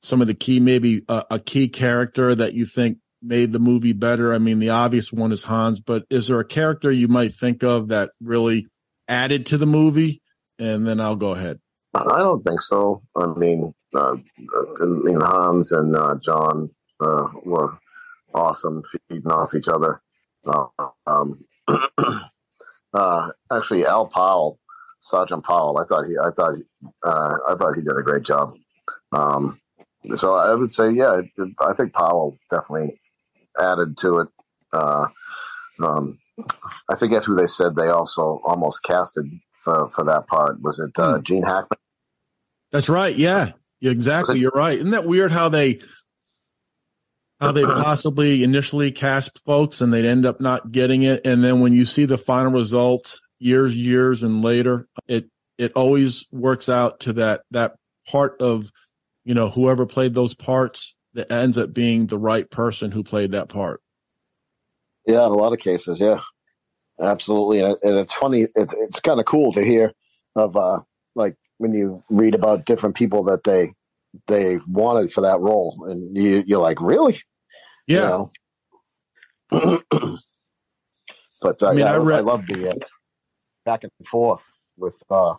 some 0.00 0.20
of 0.20 0.28
the 0.28 0.34
key, 0.34 0.60
maybe 0.60 1.02
a, 1.08 1.24
a 1.32 1.38
key 1.40 1.68
character 1.68 2.34
that 2.34 2.54
you 2.54 2.64
think 2.64 2.98
made 3.20 3.52
the 3.52 3.58
movie 3.58 3.92
better. 3.92 4.32
I 4.32 4.38
mean, 4.38 4.60
the 4.60 4.70
obvious 4.70 5.12
one 5.12 5.32
is 5.32 5.42
Hans, 5.42 5.80
but 5.80 6.04
is 6.08 6.28
there 6.28 6.38
a 6.38 6.44
character 6.44 6.92
you 6.92 7.08
might 7.08 7.34
think 7.34 7.64
of 7.64 7.88
that 7.88 8.10
really 8.20 8.68
added 9.08 9.46
to 9.46 9.58
the 9.58 9.66
movie? 9.66 10.21
And 10.58 10.86
then 10.86 11.00
I'll 11.00 11.16
go 11.16 11.32
ahead. 11.32 11.60
I 11.94 12.18
don't 12.18 12.42
think 12.42 12.60
so. 12.60 13.02
I 13.16 13.26
mean, 13.26 13.74
uh, 13.94 14.16
I 14.80 14.84
mean 14.84 15.20
Hans 15.20 15.72
and 15.72 15.94
uh, 15.94 16.16
John 16.22 16.70
uh, 17.00 17.28
were 17.44 17.78
awesome, 18.34 18.82
feeding 19.08 19.26
off 19.26 19.54
each 19.54 19.68
other. 19.68 20.00
Uh, 20.46 20.66
um, 21.06 21.44
uh, 22.94 23.30
actually, 23.50 23.84
Al 23.84 24.06
Powell, 24.06 24.58
Sergeant 25.00 25.44
Powell, 25.44 25.78
I 25.78 25.84
thought 25.84 26.06
he, 26.06 26.16
I 26.18 26.30
thought, 26.30 26.54
uh, 27.02 27.36
I 27.48 27.54
thought 27.56 27.74
he 27.74 27.82
did 27.82 27.96
a 27.98 28.02
great 28.02 28.22
job. 28.22 28.52
Um, 29.12 29.60
so 30.14 30.34
I 30.34 30.54
would 30.54 30.70
say, 30.70 30.90
yeah, 30.90 31.20
I 31.60 31.74
think 31.74 31.92
Powell 31.92 32.36
definitely 32.50 33.00
added 33.58 33.96
to 33.98 34.20
it. 34.20 34.28
Uh, 34.72 35.06
um, 35.82 36.18
I 36.88 36.96
forget 36.96 37.24
who 37.24 37.34
they 37.34 37.46
said 37.46 37.74
they 37.74 37.88
also 37.88 38.40
almost 38.44 38.82
casted 38.82 39.26
for, 39.62 39.88
for 39.90 40.04
that 40.04 40.26
part. 40.26 40.60
Was 40.60 40.78
it 40.78 40.98
uh, 40.98 41.20
Gene 41.20 41.42
Hackman? 41.42 41.78
That's 42.70 42.88
right. 42.88 43.14
Yeah, 43.14 43.52
Yeah, 43.80 43.90
exactly. 43.90 44.38
You're 44.38 44.52
right. 44.54 44.78
Isn't 44.78 44.92
that 44.92 45.04
weird 45.06 45.32
how 45.32 45.48
they 45.48 45.80
how 47.40 47.52
they 47.52 47.62
possibly 47.64 48.42
initially 48.42 48.92
cast 48.92 49.40
folks 49.44 49.80
and 49.80 49.92
they'd 49.92 50.06
end 50.06 50.24
up 50.24 50.40
not 50.40 50.72
getting 50.72 51.02
it, 51.02 51.26
and 51.26 51.42
then 51.44 51.60
when 51.60 51.72
you 51.72 51.84
see 51.84 52.04
the 52.04 52.18
final 52.18 52.52
results 52.52 53.20
years, 53.38 53.76
years, 53.76 54.22
and 54.22 54.42
later, 54.42 54.88
it 55.06 55.28
it 55.58 55.72
always 55.74 56.26
works 56.32 56.68
out 56.68 57.00
to 57.00 57.12
that 57.14 57.42
that 57.50 57.74
part 58.08 58.40
of 58.40 58.70
you 59.24 59.34
know 59.34 59.50
whoever 59.50 59.86
played 59.86 60.14
those 60.14 60.34
parts 60.34 60.96
that 61.14 61.30
ends 61.30 61.58
up 61.58 61.74
being 61.74 62.06
the 62.06 62.18
right 62.18 62.50
person 62.50 62.90
who 62.90 63.02
played 63.02 63.32
that 63.32 63.48
part. 63.48 63.80
Yeah, 65.06 65.26
in 65.26 65.32
a 65.32 65.34
lot 65.34 65.52
of 65.52 65.58
cases, 65.58 66.00
yeah, 66.00 66.20
absolutely. 67.02 67.60
And, 67.60 67.76
it's 67.82 68.12
funny. 68.12 68.46
It's 68.54 68.74
it's 68.74 69.00
kind 69.00 69.20
of 69.20 69.26
cool 69.26 69.52
to 69.52 69.64
hear 69.64 69.92
of 70.36 70.56
uh 70.56 70.80
like 71.14 71.36
when 71.58 71.74
you 71.74 72.02
read 72.08 72.34
about 72.34 72.64
different 72.64 72.94
people 72.94 73.24
that 73.24 73.44
they 73.44 73.74
they 74.26 74.58
wanted 74.68 75.12
for 75.12 75.22
that 75.22 75.40
role, 75.40 75.86
and 75.88 76.16
you 76.16 76.42
you're 76.46 76.60
like, 76.60 76.80
really? 76.80 77.18
Yeah. 77.86 77.96
You 77.98 78.30
know? 79.52 79.80
but 81.42 81.62
uh, 81.62 81.68
I 81.68 81.70
mean, 81.70 81.78
yeah, 81.80 81.92
I 81.92 81.96
read- 81.96 82.18
I 82.18 82.20
love 82.20 82.46
the 82.46 82.70
uh, 82.70 82.74
back 83.64 83.84
and 83.84 83.92
forth 84.08 84.46
with 84.76 84.94
uh 85.10 85.34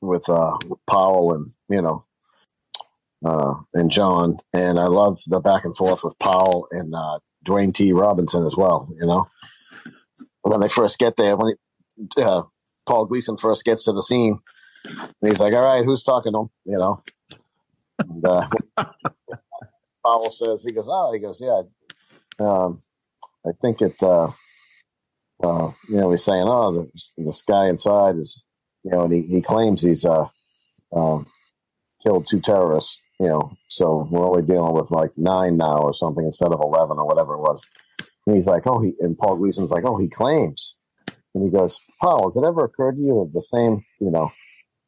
with 0.00 0.28
uh 0.28 0.56
Powell 0.88 1.32
and 1.32 1.52
you 1.68 1.80
know 1.80 2.04
uh 3.24 3.54
and 3.74 3.90
John, 3.90 4.36
and 4.52 4.80
I 4.80 4.86
love 4.86 5.20
the 5.26 5.40
back 5.40 5.64
and 5.64 5.76
forth 5.76 6.02
with 6.02 6.18
Powell 6.18 6.66
and 6.70 6.94
uh 6.94 7.18
Dwayne 7.46 7.74
T. 7.74 7.92
Robinson 7.92 8.44
as 8.44 8.56
well. 8.56 8.88
You 9.00 9.06
know, 9.06 9.28
when 10.42 10.60
they 10.60 10.68
first 10.68 10.98
get 10.98 11.16
there, 11.16 11.36
when 11.36 11.54
he, 12.16 12.22
uh, 12.22 12.42
Paul 12.86 13.06
Gleason 13.06 13.36
first 13.36 13.64
gets 13.64 13.84
to 13.84 13.92
the 13.92 14.02
scene, 14.02 14.38
he's 15.20 15.40
like, 15.40 15.54
"All 15.54 15.62
right, 15.62 15.84
who's 15.84 16.02
talking 16.02 16.32
to 16.32 16.40
him?" 16.40 16.50
You 16.64 16.78
know, 16.78 17.02
and, 17.98 18.24
uh, 18.24 18.48
Powell 20.04 20.30
says, 20.30 20.64
"He 20.64 20.72
goes, 20.72 20.88
oh, 20.88 21.12
he 21.12 21.20
goes, 21.20 21.40
yeah, 21.40 21.62
um, 22.38 22.82
I 23.46 23.50
think 23.60 23.80
it, 23.82 24.02
uh, 24.02 24.30
uh, 25.42 25.72
you 25.88 25.96
know, 25.96 26.10
he's 26.10 26.24
saying, 26.24 26.44
oh, 26.46 26.72
the, 26.72 26.90
this 27.18 27.42
guy 27.42 27.68
inside 27.68 28.16
is, 28.16 28.42
you 28.84 28.90
know, 28.90 29.02
and 29.02 29.12
he, 29.12 29.22
he 29.22 29.40
claims 29.42 29.82
he's 29.82 30.04
uh, 30.04 30.26
um, 30.94 31.26
killed 32.02 32.26
two 32.28 32.40
terrorists, 32.40 33.00
you 33.20 33.28
know, 33.28 33.52
so 33.68 34.08
we're 34.10 34.26
only 34.26 34.42
dealing 34.42 34.74
with 34.74 34.90
like 34.90 35.16
nine 35.16 35.56
now 35.56 35.78
or 35.78 35.94
something 35.94 36.24
instead 36.24 36.52
of 36.52 36.60
11 36.60 36.98
or 36.98 37.06
whatever 37.06 37.34
it 37.34 37.40
was. 37.40 37.66
And 38.26 38.36
he's 38.36 38.46
like, 38.46 38.66
oh, 38.66 38.80
he, 38.80 38.94
and 39.00 39.18
Paul 39.18 39.36
Gleason's 39.36 39.70
like, 39.70 39.84
oh, 39.84 39.96
he 39.96 40.08
claims. 40.08 40.76
And 41.34 41.42
he 41.42 41.50
goes, 41.50 41.78
Paul, 42.00 42.28
has 42.28 42.36
it 42.36 42.44
ever 42.44 42.64
occurred 42.64 42.96
to 42.96 43.02
you 43.02 43.24
that 43.24 43.32
the 43.34 43.40
same, 43.40 43.84
you 44.00 44.10
know, 44.10 44.30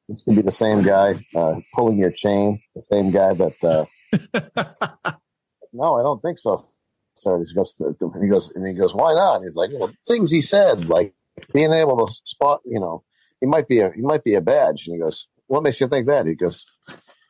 this 0.09 0.23
could 0.23 0.37
be 0.37 0.43
the 0.43 0.53
same 0.53 0.83
guy 0.83 1.15
uh, 1.35 1.61
pulling 1.75 1.99
your 1.99 2.11
chain, 2.11 2.61
the 2.75 2.83
same 2.83 3.11
guy 3.11 3.33
that, 3.35 3.65
uh, 3.65 3.87
no, 5.73 5.97
I 5.99 6.03
don't 6.03 6.21
think 6.21 6.39
so. 6.39 6.69
So 7.15 7.43
he 7.43 7.55
goes, 7.55 7.77
he 8.21 8.29
goes, 8.29 8.53
and 8.55 8.67
he 8.67 8.75
goes, 8.75 8.95
why 8.95 9.15
not? 9.15 9.37
And 9.37 9.45
he's 9.45 9.57
like, 9.57 9.71
well, 9.73 9.91
things 10.07 10.31
he 10.31 10.41
said, 10.41 10.87
like 10.89 11.15
being 11.53 11.73
able 11.73 12.07
to 12.07 12.13
spot, 12.25 12.61
you 12.65 12.81
know, 12.81 13.05
he 13.41 13.47
might 13.47 13.69
be 13.69 13.81
a, 13.81 13.91
he 13.93 14.03
might 14.03 14.25
be 14.25 14.35
a 14.35 14.41
badge. 14.41 14.87
And 14.87 14.95
he 14.95 15.01
goes, 15.01 15.27
what 15.47 15.63
makes 15.63 15.81
you 15.81 15.89
think 15.89 16.07
that? 16.09 16.27
He 16.27 16.35
goes, 16.35 16.67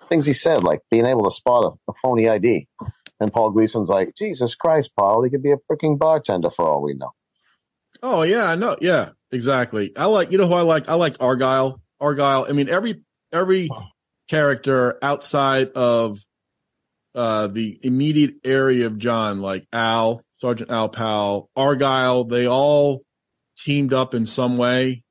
things 0.05 0.27
he 0.27 0.33
said, 0.33 0.65
like 0.65 0.81
being 0.91 1.07
able 1.07 1.25
to 1.25 1.31
spot 1.31 1.65
a, 1.65 1.91
a 1.91 1.95
phony 2.03 2.29
ID. 2.29 2.69
And 3.21 3.33
Paul 3.33 3.51
Gleason's 3.51 3.89
like, 3.89 4.15
Jesus 4.17 4.55
Christ, 4.55 4.93
Paul, 4.97 5.23
he 5.23 5.31
could 5.31 5.43
be 5.43 5.53
a 5.53 5.57
freaking 5.71 5.99
bartender 5.99 6.51
for 6.51 6.67
all 6.69 6.83
we 6.83 6.95
know. 6.95 7.11
Oh 8.03 8.23
yeah, 8.23 8.45
I 8.45 8.55
know. 8.55 8.77
Yeah, 8.81 9.11
exactly. 9.31 9.97
I 9.97 10.07
like 10.07 10.31
you 10.31 10.39
know 10.39 10.47
who 10.47 10.55
I 10.55 10.63
like. 10.63 10.89
I 10.89 10.95
like 10.95 11.17
Argyle. 11.21 11.81
Argyle. 12.01 12.47
I 12.49 12.53
mean 12.53 12.69
every 12.69 13.03
every 13.33 13.71
character 14.29 14.99
outside 15.03 15.71
of 15.73 16.19
uh 17.15 17.47
the 17.47 17.79
immediate 17.83 18.35
area 18.45 18.87
of 18.87 18.99
John, 18.99 19.41
like 19.41 19.67
Al, 19.73 20.23
Sergeant 20.39 20.71
Al 20.71 20.89
Powell, 20.91 21.49
Argyle, 21.57 22.25
they 22.25 22.47
all 22.47 23.03
teamed 23.57 23.95
up 23.95 24.13
in 24.15 24.27
some 24.27 24.59
way 24.59 25.03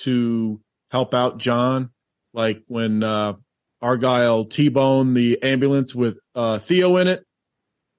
to 0.00 0.60
help 0.90 1.12
out 1.12 1.38
John. 1.38 1.90
Like 2.32 2.62
when 2.66 3.02
uh 3.02 3.34
Argyle 3.82 4.44
T-boned 4.44 5.16
the 5.16 5.42
ambulance 5.42 5.94
with 5.94 6.18
uh 6.34 6.58
Theo 6.58 6.96
in 6.96 7.08
it 7.08 7.24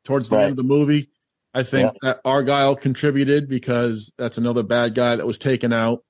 towards 0.05 0.29
the 0.29 0.35
Right. 0.35 0.43
end 0.43 0.51
of 0.51 0.57
the 0.57 0.63
movie. 0.63 1.09
I 1.53 1.63
think 1.63 1.93
that 2.01 2.21
Argyle 2.23 2.75
contributed 2.75 3.49
because 3.49 4.11
that's 4.17 4.37
another 4.37 4.63
bad 4.63 4.93
guy 4.93 5.15
that 5.15 5.25
was 5.25 5.39
taken 5.39 5.73
out. 5.73 6.03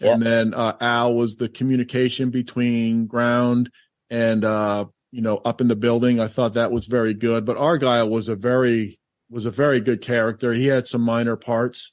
And 0.00 0.22
then 0.22 0.54
uh, 0.54 0.76
Al 0.80 1.14
was 1.14 1.36
the 1.36 1.48
communication 1.48 2.30
between 2.30 3.06
ground 3.06 3.70
and 4.10 4.44
uh, 4.44 4.86
you 5.10 5.22
know 5.22 5.38
up 5.38 5.60
in 5.60 5.68
the 5.68 5.76
building. 5.76 6.20
I 6.20 6.28
thought 6.28 6.54
that 6.54 6.70
was 6.70 6.86
very 6.86 7.14
good. 7.14 7.44
But 7.44 7.56
Argyle 7.56 8.08
was 8.08 8.28
a 8.28 8.36
very 8.36 8.98
was 9.28 9.44
a 9.44 9.50
very 9.50 9.80
good 9.80 10.00
character. 10.00 10.52
He 10.52 10.66
had 10.66 10.86
some 10.86 11.02
minor 11.02 11.36
parts, 11.36 11.92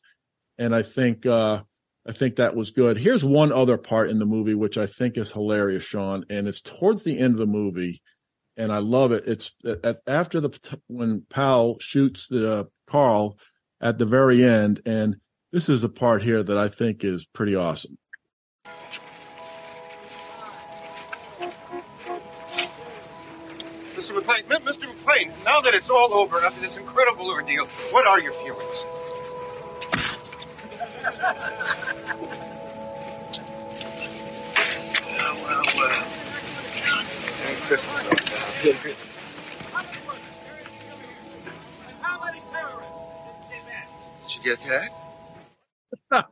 and 0.57 0.73
I 0.75 0.83
think 0.83 1.25
uh, 1.25 1.63
I 2.07 2.11
think 2.11 2.35
that 2.35 2.55
was 2.55 2.69
good. 2.69 2.97
Here's 2.97 3.23
one 3.23 3.51
other 3.51 3.77
part 3.77 4.09
in 4.09 4.19
the 4.19 4.27
movie 4.27 4.53
which 4.53 4.77
I 4.77 4.85
think 4.85 5.17
is 5.17 5.31
hilarious, 5.31 5.83
Shawn, 5.83 6.25
and 6.29 6.47
it's 6.47 6.61
towards 6.61 7.03
the 7.03 7.17
end 7.17 7.33
of 7.33 7.39
the 7.39 7.47
movie, 7.47 8.01
and 8.55 8.71
I 8.71 8.77
love 8.77 9.11
it. 9.11 9.23
It's 9.25 9.55
at, 9.83 10.01
after 10.05 10.39
the 10.39 10.79
when 10.87 11.25
Powell 11.29 11.77
shoots 11.79 12.27
the 12.27 12.53
uh, 12.53 12.63
Carl 12.85 13.39
at 13.81 13.97
the 13.97 14.05
very 14.05 14.43
end, 14.43 14.81
and 14.85 15.15
this 15.51 15.67
is 15.67 15.83
a 15.83 15.89
part 15.89 16.21
here 16.21 16.43
that 16.43 16.57
I 16.57 16.67
think 16.67 17.03
is 17.03 17.25
pretty 17.25 17.55
awesome. 17.55 17.97
Mr. 23.95 24.21
McClane, 24.21 24.43
Mr. 24.43 24.83
McClane, 24.83 25.31
now 25.43 25.59
that 25.61 25.73
it's 25.73 25.89
all 25.89 26.13
over 26.13 26.37
after 26.41 26.61
this 26.61 26.77
incredible 26.77 27.29
ordeal, 27.29 27.65
what 27.91 28.05
are 28.05 28.19
your 28.19 28.33
feelings? 28.33 28.85
Well, 31.05 31.13
well, 35.43 35.63
well. 35.75 36.07
Merry 37.39 37.55
Christmas. 37.61 38.03
Merry 38.63 38.75
Christmas. 38.77 39.11
Did 44.23 44.35
you 44.35 44.43
get 44.43 44.59
that? 46.11 46.11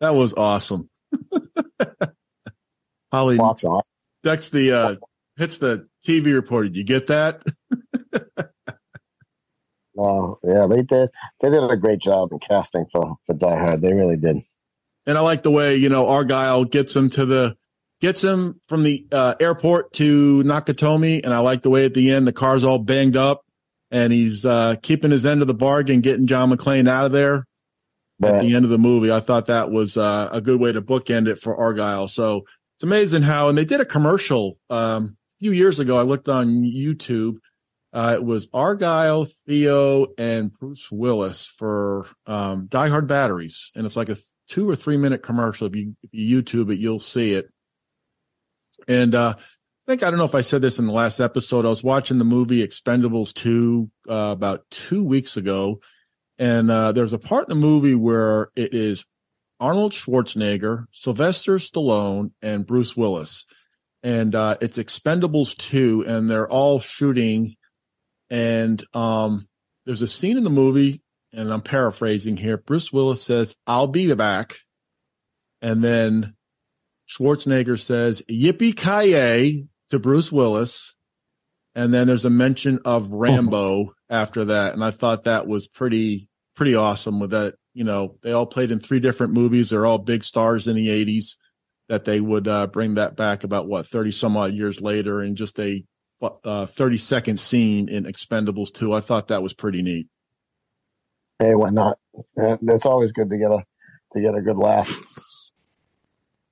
That 0.00 0.14
was 0.14 0.32
awesome. 0.34 0.88
Holly 3.12 3.38
That's 4.22 4.48
the 4.48 4.72
uh 4.72 4.94
hits 5.36 5.58
the 5.58 5.88
TV 6.06 6.32
reporter. 6.34 6.68
You 6.68 6.84
get 6.84 7.08
that? 7.08 7.42
Oh, 10.02 10.38
yeah, 10.42 10.66
they 10.66 10.82
did. 10.82 11.10
They 11.40 11.50
did 11.50 11.62
a 11.62 11.76
great 11.76 11.98
job 11.98 12.32
in 12.32 12.38
casting 12.38 12.86
for 12.90 13.16
for 13.26 13.34
Die 13.34 13.58
Hard. 13.58 13.82
They 13.82 13.92
really 13.92 14.16
did. 14.16 14.38
And 15.06 15.18
I 15.18 15.20
like 15.20 15.42
the 15.42 15.50
way, 15.50 15.76
you 15.76 15.88
know, 15.88 16.06
Argyle 16.06 16.64
gets 16.64 16.94
him 16.96 17.10
to 17.10 17.26
the 17.26 17.56
gets 18.00 18.24
him 18.24 18.60
from 18.68 18.82
the 18.82 19.06
uh, 19.12 19.34
airport 19.40 19.92
to 19.94 20.42
Nakatomi 20.44 21.20
and 21.22 21.34
I 21.34 21.40
like 21.40 21.62
the 21.62 21.70
way 21.70 21.84
at 21.84 21.92
the 21.92 22.12
end 22.12 22.26
the 22.26 22.32
car's 22.32 22.64
all 22.64 22.78
banged 22.78 23.16
up 23.16 23.44
and 23.90 24.10
he's 24.10 24.46
uh 24.46 24.76
keeping 24.82 25.10
his 25.10 25.26
end 25.26 25.42
of 25.42 25.48
the 25.48 25.54
bargain 25.54 26.00
getting 26.00 26.26
John 26.26 26.50
McClane 26.50 26.88
out 26.88 27.04
of 27.04 27.12
there 27.12 27.44
at 28.22 28.40
the 28.40 28.54
end 28.54 28.64
of 28.64 28.70
the 28.70 28.78
movie. 28.78 29.10
I 29.10 29.20
thought 29.20 29.46
that 29.46 29.70
was 29.70 29.96
uh, 29.96 30.28
a 30.30 30.40
good 30.40 30.60
way 30.60 30.72
to 30.72 30.82
bookend 30.82 31.28
it 31.28 31.40
for 31.40 31.56
Argyle. 31.56 32.08
So 32.08 32.44
it's 32.76 32.82
amazing 32.82 33.22
how, 33.22 33.48
and 33.48 33.56
they 33.56 33.64
did 33.64 33.80
a 33.80 33.86
commercial 33.86 34.58
um, 34.68 35.16
a 35.38 35.44
few 35.44 35.52
years 35.52 35.78
ago. 35.78 35.98
I 35.98 36.02
looked 36.02 36.28
on 36.28 36.62
YouTube. 36.62 37.36
Uh, 37.92 38.12
it 38.14 38.24
was 38.24 38.48
Argyle, 38.52 39.26
Theo, 39.46 40.06
and 40.16 40.52
Bruce 40.52 40.90
Willis 40.90 41.46
for 41.46 42.06
um, 42.26 42.66
Die 42.66 42.88
Hard 42.88 43.08
batteries, 43.08 43.72
and 43.74 43.84
it's 43.84 43.96
like 43.96 44.08
a 44.08 44.16
two 44.48 44.68
or 44.68 44.76
three 44.76 44.96
minute 44.96 45.22
commercial. 45.22 45.66
If 45.66 45.76
you, 45.76 45.96
if 46.02 46.10
you 46.12 46.42
YouTube 46.42 46.72
it, 46.72 46.78
you'll 46.78 47.00
see 47.00 47.34
it. 47.34 47.48
And 48.86 49.14
uh, 49.14 49.34
I 49.36 49.90
think 49.90 50.02
I 50.02 50.10
don't 50.10 50.18
know 50.18 50.24
if 50.24 50.34
I 50.36 50.42
said 50.42 50.62
this 50.62 50.78
in 50.78 50.86
the 50.86 50.92
last 50.92 51.20
episode. 51.20 51.66
I 51.66 51.70
was 51.70 51.82
watching 51.82 52.18
the 52.18 52.24
movie 52.24 52.66
Expendables 52.66 53.34
two 53.34 53.90
uh, 54.08 54.30
about 54.32 54.64
two 54.70 55.02
weeks 55.02 55.36
ago, 55.36 55.80
and 56.38 56.70
uh, 56.70 56.92
there's 56.92 57.12
a 57.12 57.18
part 57.18 57.50
in 57.50 57.60
the 57.60 57.66
movie 57.66 57.96
where 57.96 58.50
it 58.54 58.72
is 58.72 59.04
Arnold 59.60 59.92
Schwarzenegger, 59.92 60.86
Sylvester 60.90 61.56
Stallone, 61.56 62.30
and 62.40 62.66
Bruce 62.66 62.96
Willis. 62.96 63.44
And 64.02 64.34
uh, 64.34 64.56
it's 64.62 64.78
Expendables 64.78 65.56
2, 65.58 66.06
and 66.06 66.30
they're 66.30 66.48
all 66.48 66.80
shooting. 66.80 67.56
And 68.30 68.82
um, 68.94 69.48
there's 69.84 70.02
a 70.02 70.06
scene 70.06 70.36
in 70.36 70.44
the 70.44 70.50
movie, 70.50 71.02
and 71.32 71.52
I'm 71.52 71.62
paraphrasing 71.62 72.36
here. 72.36 72.56
Bruce 72.56 72.92
Willis 72.92 73.22
says, 73.22 73.56
I'll 73.66 73.88
be 73.88 74.12
back. 74.14 74.58
And 75.60 75.82
then 75.82 76.34
Schwarzenegger 77.08 77.78
says, 77.78 78.22
Yippee 78.30 78.76
ki 78.76 79.66
to 79.90 79.98
Bruce 79.98 80.30
Willis. 80.30 80.94
And 81.74 81.92
then 81.92 82.06
there's 82.06 82.24
a 82.24 82.30
mention 82.30 82.80
of 82.84 83.12
Rambo 83.12 83.94
after 84.10 84.46
that. 84.46 84.74
And 84.74 84.82
I 84.82 84.90
thought 84.90 85.24
that 85.24 85.46
was 85.46 85.66
pretty 85.66 86.28
pretty 86.56 86.74
awesome 86.74 87.20
with 87.20 87.30
that. 87.30 87.54
You 87.74 87.84
know, 87.84 88.16
they 88.22 88.32
all 88.32 88.46
played 88.46 88.70
in 88.70 88.80
three 88.80 89.00
different 89.00 89.32
movies. 89.32 89.70
They're 89.70 89.86
all 89.86 89.98
big 89.98 90.24
stars 90.24 90.66
in 90.66 90.76
the 90.76 90.88
80s 90.88 91.36
that 91.88 92.04
they 92.04 92.20
would 92.20 92.46
uh, 92.46 92.66
bring 92.66 92.94
that 92.94 93.16
back 93.16 93.44
about 93.44 93.66
what 93.66 93.86
30 93.86 94.10
some 94.10 94.36
odd 94.36 94.52
years 94.52 94.80
later 94.80 95.22
in 95.22 95.36
just 95.36 95.58
a 95.58 95.84
uh, 96.22 96.66
30 96.66 96.98
second 96.98 97.40
scene 97.40 97.88
in 97.88 98.04
Expendables 98.04 98.72
2. 98.72 98.92
I 98.92 99.00
thought 99.00 99.28
that 99.28 99.42
was 99.42 99.54
pretty 99.54 99.82
neat. 99.82 100.08
Hey, 101.38 101.54
why 101.54 101.70
not? 101.70 101.98
It's 102.36 102.84
always 102.84 103.12
good 103.12 103.30
to 103.30 103.38
get 103.38 103.50
a 103.50 103.64
to 104.12 104.20
get 104.20 104.34
a 104.34 104.42
good 104.42 104.56
laugh. 104.56 104.90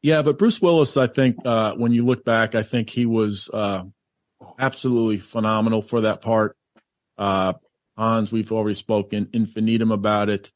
Yeah, 0.00 0.22
but 0.22 0.38
Bruce 0.38 0.62
Willis, 0.62 0.96
I 0.96 1.08
think 1.08 1.44
uh, 1.44 1.74
when 1.74 1.92
you 1.92 2.04
look 2.04 2.24
back, 2.24 2.54
I 2.54 2.62
think 2.62 2.88
he 2.88 3.04
was 3.04 3.50
uh, 3.52 3.82
absolutely 4.58 5.18
phenomenal 5.18 5.82
for 5.82 6.02
that 6.02 6.20
part. 6.20 6.56
Uh, 7.18 7.54
Hans, 7.96 8.30
we've 8.30 8.52
already 8.52 8.76
spoken 8.76 9.28
infinitum 9.32 9.90
about 9.90 10.28
it. 10.28 10.52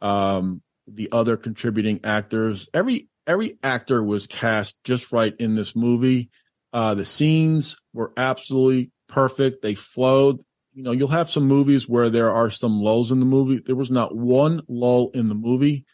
Um, 0.00 0.62
the 0.86 1.10
other 1.12 1.36
contributing 1.36 2.00
actors, 2.04 2.68
every 2.72 3.08
every 3.26 3.58
actor 3.62 4.02
was 4.02 4.26
cast 4.26 4.82
just 4.82 5.12
right 5.12 5.34
in 5.38 5.54
this 5.54 5.76
movie. 5.76 6.30
Uh, 6.76 6.94
the 6.94 7.06
scenes 7.06 7.78
were 7.94 8.12
absolutely 8.18 8.90
perfect. 9.08 9.62
They 9.62 9.74
flowed. 9.74 10.40
You 10.74 10.82
know, 10.82 10.92
you'll 10.92 11.08
have 11.08 11.30
some 11.30 11.44
movies 11.44 11.88
where 11.88 12.10
there 12.10 12.30
are 12.30 12.50
some 12.50 12.82
lulls 12.82 13.10
in 13.10 13.18
the 13.18 13.24
movie. 13.24 13.62
There 13.64 13.74
was 13.74 13.90
not 13.90 14.14
one 14.14 14.60
lull 14.68 15.10
in 15.14 15.28
the 15.28 15.34
movie. 15.34 15.86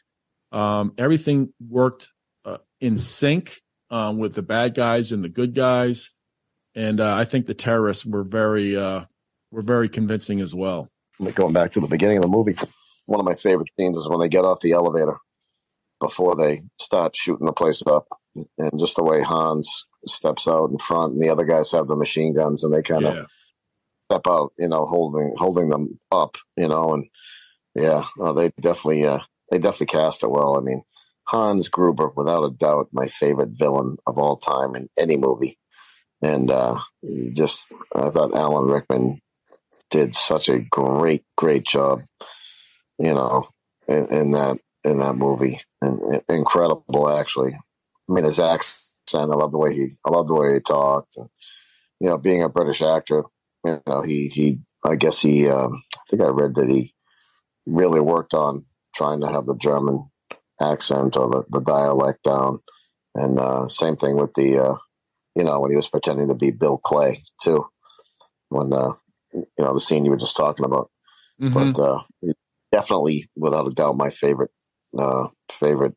Um, 0.51 0.93
everything 0.99 1.53
worked 1.61 2.13
uh, 2.45 2.59
in 2.81 2.99
sync 2.99 3.61
um, 3.91 4.19
with 4.19 4.35
the 4.35 4.43
bad 4.43 4.75
guys 4.75 5.13
and 5.13 5.23
the 5.23 5.29
good 5.29 5.55
guys, 5.55 6.11
and 6.75 7.01
uh, 7.01 7.15
I 7.15 7.27
think 7.27 7.47
the 7.47 7.55
terrorists 7.55 8.05
were 8.05 8.25
very 8.25 8.77
uh, 8.77 9.05
were 9.53 9.63
very 9.63 9.89
convincing 9.89 10.41
as 10.41 10.53
well 10.53 10.89
going 11.31 11.53
back 11.53 11.71
to 11.73 11.81
the 11.81 11.87
beginning 11.87 12.17
of 12.17 12.23
the 12.23 12.29
movie, 12.29 12.57
one 13.07 13.21
of 13.21 13.27
my 13.27 13.35
favorite 13.35 13.69
scenes 13.79 13.97
is 13.97 14.09
when 14.09 14.19
they 14.19 14.29
get 14.29 14.45
off 14.45 14.61
the 14.61 14.73
elevator 14.73 15.17
before 16.03 16.37
they 16.37 16.63
start 16.81 17.17
shooting 17.17 17.47
the 17.47 17.53
place 17.53 17.83
up, 17.87 18.07
and 18.59 18.79
just 18.79 18.97
the 18.97 19.05
way 19.05 19.23
Hans 19.23 19.87
steps 20.07 20.49
out 20.49 20.71
in 20.71 20.79
front, 20.79 21.15
and 21.15 21.23
the 21.23 21.31
other 21.31 21.45
guys 21.45 21.71
have 21.73 21.87
the 21.87 21.97
machine 21.97 22.35
guns, 22.35 22.65
and 22.65 22.75
they 22.75 22.83
kind 22.83 23.05
of 23.07 23.15
yeah. 23.15 23.25
step 24.11 24.23
out, 24.27 24.53
you 24.59 24.69
know, 24.69 24.85
holding 24.85 25.35
holding 25.39 25.71
them 25.71 25.89
up, 26.11 26.37
you 26.57 26.69
know, 26.69 26.95
and 26.95 27.07
yeah, 27.75 28.05
they 28.35 28.51
definitely 28.61 29.07
uh, 29.07 29.21
they 29.51 29.59
definitely 29.59 29.99
cast 29.99 30.25
it 30.25 30.31
well. 30.31 30.57
I 30.57 30.61
mean, 30.61 30.83
Hans 31.25 31.69
Gruber, 31.69 32.11
without 32.15 32.45
a 32.45 32.51
doubt, 32.51 32.89
my 32.93 33.09
favorite 33.09 33.51
villain 33.51 33.97
of 34.07 34.19
all 34.19 34.37
time 34.37 34.75
in 34.75 34.89
any 34.99 35.17
movie, 35.17 35.59
and 36.21 36.51
uh, 36.51 36.79
just 37.33 37.73
I 37.95 38.11
thought 38.11 38.37
Alan 38.37 38.71
Rickman 38.71 39.21
did 39.91 40.15
such 40.15 40.49
a 40.49 40.59
great, 40.59 41.23
great 41.37 41.65
job, 41.65 42.03
you 42.99 43.15
know, 43.15 43.47
in, 43.87 44.07
in 44.07 44.31
that 44.33 44.59
in 44.85 44.99
that 44.99 45.15
movie, 45.15 45.61
and, 45.81 46.23
incredible 46.29 47.09
actually. 47.09 47.53
I 47.55 48.13
mean, 48.13 48.25
his 48.25 48.41
accent, 48.41 48.75
I 49.15 49.25
love 49.25 49.53
the 49.53 49.59
way 49.59 49.75
he, 49.75 49.91
I 50.05 50.11
love 50.11 50.27
the 50.29 50.35
way 50.35 50.55
he 50.55 50.61
talked, 50.61 51.17
and 51.17 51.29
you 52.01 52.09
know, 52.09 52.19
being 52.19 52.43
a 52.43 52.49
British 52.49 52.83
actor, 52.83 53.23
you 53.65 53.81
know, 53.87 54.03
he 54.03 54.29
he, 54.29 54.59
I 54.85 54.97
guess 54.97 55.21
he, 55.21 55.49
um, 55.49 55.83
I 55.95 56.01
think 56.09 56.23
I 56.23 56.27
read 56.27 56.57
that 56.57 56.69
he 56.69 56.95
really 57.67 58.01
worked 58.01 58.35
on 58.35 58.65
trying 58.95 59.21
to 59.21 59.29
have 59.29 59.47
the 59.47 59.57
German 59.57 60.11
accent 60.61 61.17
or 61.17 61.29
the, 61.29 61.45
the 61.49 61.61
dialect 61.61 62.25
down, 62.25 62.59
and 63.15 63.39
uh, 63.39 63.69
same 63.69 63.97
thing 63.97 64.17
with 64.17 64.35
the, 64.35 64.59
uh, 64.59 64.75
you 65.37 65.45
know, 65.45 65.61
when 65.61 65.71
he 65.71 65.77
was 65.77 65.89
pretending 65.89 66.29
to 66.29 66.35
be 66.35 66.51
Bill 66.51 66.79
Clay 66.79 67.23
too, 67.41 67.65
when 68.49 68.73
uh, 68.73 68.93
you 69.33 69.47
know 69.59 69.75
the 69.75 69.81
scene 69.81 70.05
you 70.05 70.11
were 70.11 70.17
just 70.17 70.37
talking 70.37 70.65
about. 70.65 70.91
Mm-hmm. 71.41 71.73
But 71.73 71.83
uh, 71.83 72.03
definitely, 72.71 73.31
without 73.37 73.67
a 73.67 73.71
doubt, 73.71 73.97
my 73.97 74.11
favorite 74.11 74.51
uh, 74.99 75.29
favorite 75.59 75.95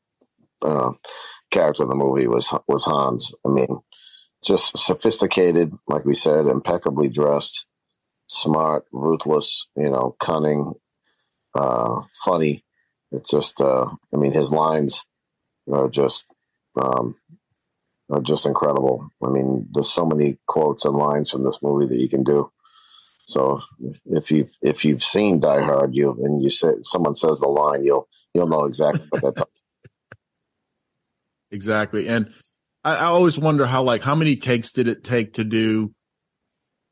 uh, 0.61 0.91
character 1.51 1.83
in 1.83 1.89
the 1.89 1.95
movie 1.95 2.27
was 2.27 2.53
was 2.67 2.85
Hans. 2.85 3.33
I 3.45 3.49
mean, 3.49 3.79
just 4.43 4.77
sophisticated, 4.77 5.73
like 5.87 6.05
we 6.05 6.13
said, 6.13 6.47
impeccably 6.47 7.09
dressed, 7.09 7.65
smart, 8.27 8.85
ruthless. 8.91 9.67
You 9.75 9.89
know, 9.91 10.15
cunning, 10.19 10.73
uh, 11.53 12.01
funny. 12.23 12.63
It's 13.11 13.29
just, 13.29 13.61
uh, 13.61 13.85
I 13.85 14.17
mean, 14.17 14.33
his 14.33 14.51
lines 14.51 15.03
are 15.71 15.89
just 15.89 16.25
um, 16.75 17.15
are 18.09 18.21
just 18.21 18.45
incredible. 18.45 19.07
I 19.23 19.29
mean, 19.29 19.67
there's 19.71 19.91
so 19.91 20.05
many 20.05 20.37
quotes 20.47 20.85
and 20.85 20.95
lines 20.95 21.29
from 21.29 21.43
this 21.43 21.59
movie 21.61 21.87
that 21.87 22.01
you 22.01 22.09
can 22.09 22.23
do. 22.23 22.51
So 23.25 23.59
if 24.05 24.31
you 24.31 24.49
if 24.61 24.85
you've 24.85 25.03
seen 25.03 25.39
Die 25.39 25.61
Hard, 25.61 25.95
you 25.95 26.11
and 26.23 26.43
you 26.43 26.49
say 26.49 26.73
someone 26.81 27.15
says 27.15 27.39
the 27.39 27.47
line, 27.47 27.83
you'll 27.83 28.07
you'll 28.35 28.47
know 28.47 28.65
exactly 28.65 29.07
what 29.09 29.21
that's. 29.21 29.41
exactly, 31.51 32.07
and 32.07 32.31
I, 32.83 32.97
I, 32.97 33.05
always 33.05 33.39
wonder 33.39 33.65
how 33.65 33.83
like 33.83 34.01
how 34.01 34.13
many 34.13 34.35
takes 34.35 34.71
did 34.71 34.87
it 34.87 35.03
take 35.03 35.33
to 35.33 35.43
do, 35.43 35.93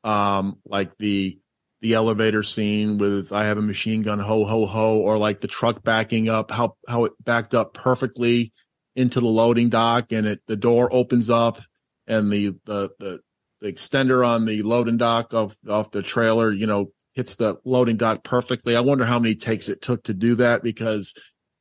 um, 0.02 0.58
like 0.64 0.96
the 0.98 1.38
the 1.82 1.94
elevator 1.94 2.42
scene 2.42 2.96
with 2.96 3.30
I 3.30 3.44
have 3.44 3.58
a 3.58 3.62
machine 3.62 4.02
gun, 4.02 4.18
ho 4.18 4.44
ho 4.44 4.66
ho, 4.66 4.98
or 4.98 5.18
like 5.18 5.42
the 5.42 5.48
truck 5.48 5.84
backing 5.84 6.30
up, 6.30 6.50
how 6.50 6.76
how 6.88 7.04
it 7.04 7.12
backed 7.22 7.54
up 7.54 7.74
perfectly 7.74 8.52
into 8.96 9.20
the 9.20 9.26
loading 9.26 9.68
dock, 9.68 10.10
and 10.10 10.26
it 10.26 10.40
the 10.46 10.56
door 10.56 10.88
opens 10.90 11.28
up, 11.28 11.60
and 12.06 12.32
the 12.32 12.54
the 12.64 12.90
the, 12.98 13.20
the 13.60 13.72
extender 13.72 14.26
on 14.26 14.46
the 14.46 14.62
loading 14.62 14.96
dock 14.96 15.34
of 15.34 15.56
off 15.68 15.90
the 15.90 16.02
trailer, 16.02 16.50
you 16.50 16.66
know, 16.66 16.92
hits 17.12 17.36
the 17.36 17.56
loading 17.64 17.96
dock 17.96 18.24
perfectly. 18.24 18.76
I 18.76 18.80
wonder 18.80 19.04
how 19.04 19.18
many 19.18 19.34
takes 19.34 19.68
it 19.68 19.80
took 19.80 20.04
to 20.04 20.14
do 20.14 20.36
that 20.36 20.62
because 20.62 21.14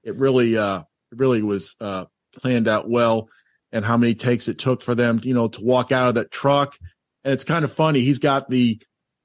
it 0.04 0.18
really 0.18 0.58
uh 0.58 0.80
it 0.80 1.18
really 1.18 1.42
was 1.42 1.76
uh 1.80 2.06
planned 2.36 2.68
out 2.68 2.90
well 2.90 3.30
and 3.72 3.84
how 3.84 3.98
many 3.98 4.14
takes 4.14 4.48
it 4.48 4.60
took 4.60 4.82
for 4.82 4.96
them, 4.96 5.20
you 5.24 5.34
know, 5.34 5.48
to 5.48 5.64
walk 5.64 5.92
out 5.92 6.10
of 6.10 6.16
that 6.16 6.32
truck. 6.32 6.78
And 7.24 7.34
it's 7.34 7.44
kind 7.44 7.66
of 7.66 7.72
funny. 7.72 8.02
He's 8.02 8.20
got 8.20 8.50
the 8.50 8.80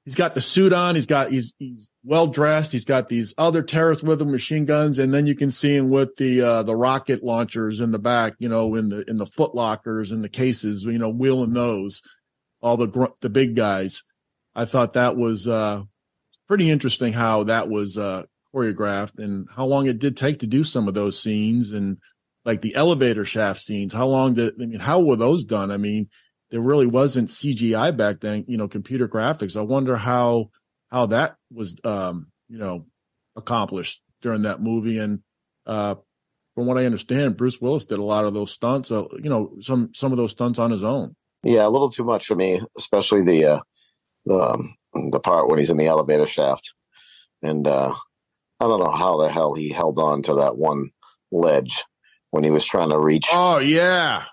he's 0.05 0.15
got 0.15 0.33
the 0.33 0.41
suit 0.41 0.73
on. 0.73 0.95
He's 0.95 1.05
got 1.05 1.29
he's 1.29 1.53
he's 1.59 1.89
well 2.03 2.27
dressed. 2.27 2.71
He's 2.71 2.85
got 2.85 3.09
these 3.09 3.33
other 3.37 3.61
terrorists 3.61 4.03
with 4.03 4.21
him, 4.21 4.31
machine 4.31 4.65
guns, 4.65 4.97
and 4.99 5.13
then 5.13 5.27
you 5.27 5.35
can 5.35 5.51
see 5.51 5.75
him 5.75 5.89
with 5.89 6.15
the 6.17 6.41
uh, 6.41 6.63
the 6.63 6.75
rocket 6.75 7.23
launchers 7.23 7.79
in 7.79 7.91
the 7.91 7.99
back. 7.99 8.33
You 8.39 8.49
know, 8.49 8.73
in 8.75 8.89
the 8.89 9.03
in 9.09 9.17
the 9.17 9.27
foot 9.27 9.53
lockers 9.53 10.11
in 10.11 10.21
the 10.21 10.29
cases. 10.29 10.83
You 10.83 10.97
know, 10.97 11.09
wheeling 11.09 11.53
those, 11.53 12.01
all 12.61 12.77
the 12.77 12.87
gr- 12.87 13.05
the 13.21 13.29
big 13.29 13.55
guys. 13.55 14.03
I 14.55 14.65
thought 14.65 14.93
that 14.93 15.15
was 15.15 15.47
uh, 15.47 15.83
pretty 16.47 16.69
interesting 16.69 17.13
how 17.13 17.43
that 17.43 17.69
was 17.69 17.97
uh, 17.97 18.23
choreographed 18.53 19.19
and 19.19 19.47
how 19.55 19.65
long 19.65 19.87
it 19.87 19.99
did 19.99 20.17
take 20.17 20.39
to 20.39 20.47
do 20.47 20.63
some 20.63 20.87
of 20.87 20.93
those 20.93 21.21
scenes 21.21 21.71
and 21.71 21.97
like 22.45 22.61
the 22.61 22.75
elevator 22.75 23.25
shaft 23.25 23.59
scenes. 23.59 23.93
How 23.93 24.07
long 24.07 24.33
did 24.33 24.53
I 24.61 24.65
mean? 24.65 24.79
How 24.79 25.01
were 25.01 25.15
those 25.15 25.45
done? 25.45 25.71
I 25.71 25.77
mean 25.77 26.09
there 26.51 26.61
really 26.61 26.87
wasn't 26.87 27.29
CGI 27.29 27.95
back 27.95 28.21
then, 28.21 28.45
you 28.47 28.57
know, 28.57 28.67
computer 28.67 29.07
graphics. 29.07 29.55
I 29.55 29.61
wonder 29.61 29.95
how 29.95 30.49
how 30.89 31.07
that 31.07 31.35
was 31.51 31.75
um, 31.83 32.27
you 32.47 32.57
know, 32.57 32.85
accomplished 33.35 34.01
during 34.21 34.43
that 34.43 34.61
movie. 34.61 34.97
And 34.97 35.19
uh 35.65 35.95
from 36.55 36.65
what 36.65 36.77
I 36.77 36.85
understand, 36.85 37.37
Bruce 37.37 37.61
Willis 37.61 37.85
did 37.85 37.99
a 37.99 38.03
lot 38.03 38.25
of 38.25 38.33
those 38.33 38.51
stunts, 38.51 38.91
uh, 38.91 39.03
you 39.13 39.29
know, 39.29 39.55
some 39.61 39.91
some 39.93 40.11
of 40.11 40.17
those 40.17 40.31
stunts 40.31 40.59
on 40.59 40.71
his 40.71 40.83
own. 40.83 41.15
Yeah, 41.43 41.65
a 41.65 41.69
little 41.69 41.89
too 41.89 42.03
much 42.03 42.25
for 42.25 42.35
me, 42.35 42.61
especially 42.77 43.21
the 43.23 43.45
uh 43.45 43.59
the 44.25 44.39
um, 44.39 44.75
the 45.11 45.19
part 45.19 45.47
when 45.47 45.59
he's 45.59 45.69
in 45.69 45.77
the 45.77 45.85
elevator 45.87 46.25
shaft. 46.25 46.73
And 47.41 47.67
uh 47.67 47.93
I 48.59 48.67
don't 48.67 48.83
know 48.83 48.91
how 48.91 49.17
the 49.17 49.29
hell 49.29 49.53
he 49.53 49.69
held 49.69 49.97
on 49.97 50.21
to 50.23 50.35
that 50.35 50.57
one 50.57 50.89
ledge 51.31 51.83
when 52.31 52.43
he 52.43 52.49
was 52.49 52.65
trying 52.65 52.89
to 52.89 52.99
reach. 52.99 53.27
Oh 53.31 53.59
yeah, 53.59 54.25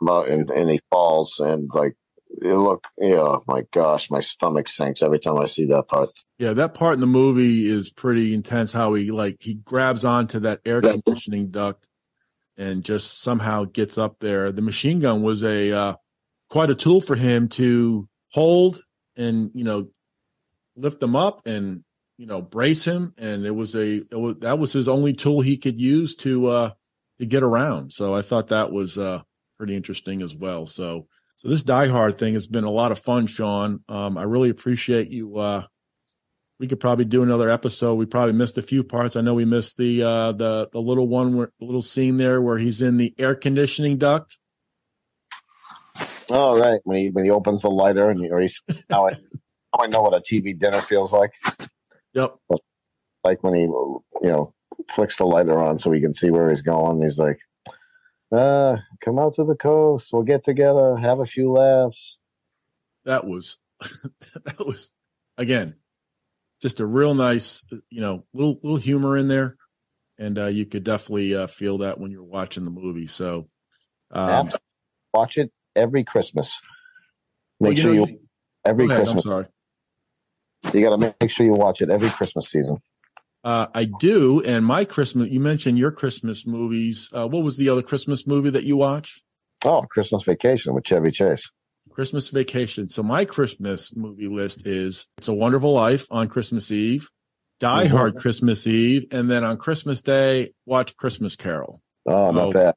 and, 0.00 0.50
and 0.50 0.70
he 0.70 0.80
falls 0.90 1.38
and 1.38 1.70
like 1.72 1.94
it 2.28 2.54
looked 2.54 2.88
yeah 2.98 3.18
oh 3.18 3.44
my 3.46 3.62
gosh 3.72 4.10
my 4.10 4.20
stomach 4.20 4.66
sinks 4.66 5.02
every 5.02 5.18
time 5.18 5.38
i 5.38 5.44
see 5.44 5.66
that 5.66 5.86
part. 5.88 6.08
Yeah 6.38 6.54
that 6.54 6.74
part 6.74 6.94
in 6.94 7.00
the 7.00 7.06
movie 7.06 7.66
is 7.66 7.90
pretty 7.90 8.34
intense 8.34 8.72
how 8.72 8.94
he 8.94 9.10
like 9.10 9.36
he 9.40 9.54
grabs 9.54 10.04
onto 10.04 10.40
that 10.40 10.60
air 10.64 10.80
conditioning 10.80 11.50
duct 11.50 11.86
and 12.56 12.84
just 12.84 13.22
somehow 13.22 13.64
gets 13.64 13.98
up 13.98 14.16
there. 14.20 14.52
The 14.52 14.62
machine 14.62 15.00
gun 15.00 15.22
was 15.22 15.42
a 15.42 15.72
uh, 15.72 15.94
quite 16.50 16.70
a 16.70 16.74
tool 16.74 17.00
for 17.00 17.16
him 17.16 17.48
to 17.48 18.08
hold 18.30 18.82
and 19.16 19.50
you 19.54 19.64
know 19.64 19.88
lift 20.76 21.00
them 21.00 21.16
up 21.16 21.46
and 21.46 21.84
you 22.18 22.26
know 22.26 22.40
brace 22.42 22.84
him 22.84 23.14
and 23.18 23.46
it 23.46 23.54
was 23.54 23.74
a 23.74 23.96
it 23.96 24.18
was, 24.18 24.36
that 24.40 24.58
was 24.58 24.72
his 24.72 24.88
only 24.88 25.12
tool 25.12 25.40
he 25.40 25.56
could 25.56 25.80
use 25.80 26.14
to 26.14 26.46
uh 26.46 26.70
to 27.18 27.26
get 27.26 27.42
around 27.42 27.92
so 27.92 28.14
i 28.14 28.22
thought 28.22 28.48
that 28.48 28.70
was 28.70 28.98
uh 28.98 29.20
pretty 29.62 29.76
interesting 29.76 30.22
as 30.22 30.34
well. 30.34 30.66
So, 30.66 31.06
so 31.36 31.48
this 31.48 31.62
Die 31.62 31.86
Hard 31.86 32.18
thing 32.18 32.34
has 32.34 32.48
been 32.48 32.64
a 32.64 32.70
lot 32.70 32.90
of 32.90 32.98
fun, 32.98 33.28
Shawn. 33.28 33.78
Um, 33.88 34.18
I 34.18 34.24
really 34.24 34.50
appreciate 34.50 35.08
you. 35.08 35.38
Uh, 35.38 35.66
we 36.58 36.66
could 36.66 36.80
probably 36.80 37.04
do 37.04 37.22
another 37.22 37.48
episode. 37.48 37.94
We 37.94 38.06
probably 38.06 38.32
missed 38.32 38.58
a 38.58 38.62
few 38.62 38.82
parts. 38.82 39.14
I 39.14 39.20
know 39.20 39.34
we 39.34 39.44
missed 39.44 39.76
the 39.76 40.02
uh, 40.02 40.32
the 40.32 40.68
the 40.72 40.80
little 40.80 41.06
one, 41.06 41.36
where, 41.36 41.52
the 41.60 41.64
little 41.64 41.80
scene 41.80 42.16
there 42.16 42.42
where 42.42 42.58
he's 42.58 42.82
in 42.82 42.96
the 42.96 43.14
air 43.18 43.36
conditioning 43.36 43.98
duct. 43.98 44.36
Oh 46.28 46.58
right, 46.58 46.80
when 46.82 46.98
he 46.98 47.10
when 47.10 47.24
he 47.24 47.30
opens 47.30 47.62
the 47.62 47.70
lighter 47.70 48.10
and 48.10 48.18
he, 48.18 48.30
or 48.32 48.40
he's 48.40 48.60
now 48.90 49.06
I, 49.06 49.12
now 49.12 49.84
I 49.84 49.86
know 49.86 50.02
what 50.02 50.16
a 50.16 50.20
TV 50.20 50.58
dinner 50.58 50.80
feels 50.80 51.12
like. 51.12 51.30
Yep. 52.14 52.36
But 52.48 52.60
Like 53.24 53.42
when 53.42 53.54
he 53.54 53.62
you 53.62 54.02
know 54.22 54.54
flicks 54.90 55.16
the 55.18 55.24
lighter 55.24 55.58
on 55.58 55.78
so 55.78 55.90
he 55.92 56.00
can 56.00 56.12
see 56.12 56.30
where 56.30 56.50
he's 56.50 56.62
going. 56.62 57.02
He's 57.02 57.18
like, 57.18 57.40
uh, 58.30 58.76
come 59.00 59.18
out 59.18 59.34
to 59.34 59.44
the 59.44 59.54
coast. 59.54 60.10
We'll 60.12 60.22
get 60.22 60.44
together, 60.44 60.96
have 60.96 61.20
a 61.20 61.26
few 61.26 61.52
laughs. 61.52 62.16
That 63.04 63.26
was, 63.26 63.58
that 64.44 64.58
was, 64.58 64.92
again, 65.36 65.76
just 66.60 66.80
a 66.80 66.86
real 66.86 67.14
nice, 67.14 67.64
you 67.90 68.00
know, 68.00 68.24
little 68.32 68.58
little 68.62 68.78
humor 68.78 69.16
in 69.16 69.28
there, 69.28 69.56
and 70.18 70.38
uh, 70.38 70.46
you 70.46 70.64
could 70.66 70.84
definitely 70.84 71.34
uh, 71.34 71.46
feel 71.46 71.78
that 71.78 71.98
when 71.98 72.10
you're 72.10 72.22
watching 72.22 72.64
the 72.64 72.70
movie. 72.70 73.08
So, 73.08 73.48
um, 74.10 74.50
watch 75.12 75.36
it 75.36 75.50
every 75.74 76.04
Christmas. 76.04 76.58
Make 77.60 77.68
well, 77.68 77.72
you 77.72 77.82
sure 77.82 77.94
know, 77.94 78.06
you 78.06 78.20
every 78.64 78.86
ahead, 78.86 78.98
Christmas. 78.98 79.24
sorry. 79.24 79.46
You 80.72 80.80
got 80.82 80.98
to 80.98 81.14
make 81.20 81.30
sure 81.30 81.44
you 81.44 81.54
watch 81.54 81.82
it 81.82 81.90
every 81.90 82.10
Christmas 82.10 82.48
season. 82.48 82.78
Uh, 83.44 83.66
I 83.74 83.84
do. 83.84 84.42
And 84.42 84.64
my 84.64 84.84
Christmas, 84.84 85.28
you 85.28 85.40
mentioned 85.40 85.78
your 85.78 85.90
Christmas 85.90 86.46
movies. 86.46 87.08
Uh, 87.12 87.26
what 87.26 87.42
was 87.42 87.56
the 87.56 87.68
other 87.68 87.82
Christmas 87.82 88.26
movie 88.26 88.50
that 88.50 88.64
you 88.64 88.76
watch? 88.76 89.22
Oh, 89.64 89.82
Christmas 89.82 90.22
Vacation 90.22 90.74
with 90.74 90.84
Chevy 90.84 91.10
Chase. 91.10 91.50
Christmas 91.90 92.30
Vacation. 92.30 92.88
So 92.88 93.02
my 93.02 93.24
Christmas 93.24 93.94
movie 93.94 94.28
list 94.28 94.66
is 94.66 95.06
It's 95.18 95.28
a 95.28 95.34
Wonderful 95.34 95.72
Life 95.72 96.06
on 96.10 96.28
Christmas 96.28 96.70
Eve, 96.70 97.10
Die 97.60 97.84
mm-hmm. 97.84 97.96
Hard 97.96 98.16
Christmas 98.16 98.66
Eve, 98.66 99.06
and 99.10 99.30
then 99.30 99.44
on 99.44 99.58
Christmas 99.58 100.02
Day, 100.02 100.52
watch 100.64 100.96
Christmas 100.96 101.36
Carol. 101.36 101.80
Oh, 102.06 102.30
not 102.30 102.46
so, 102.46 102.52
bad. 102.52 102.74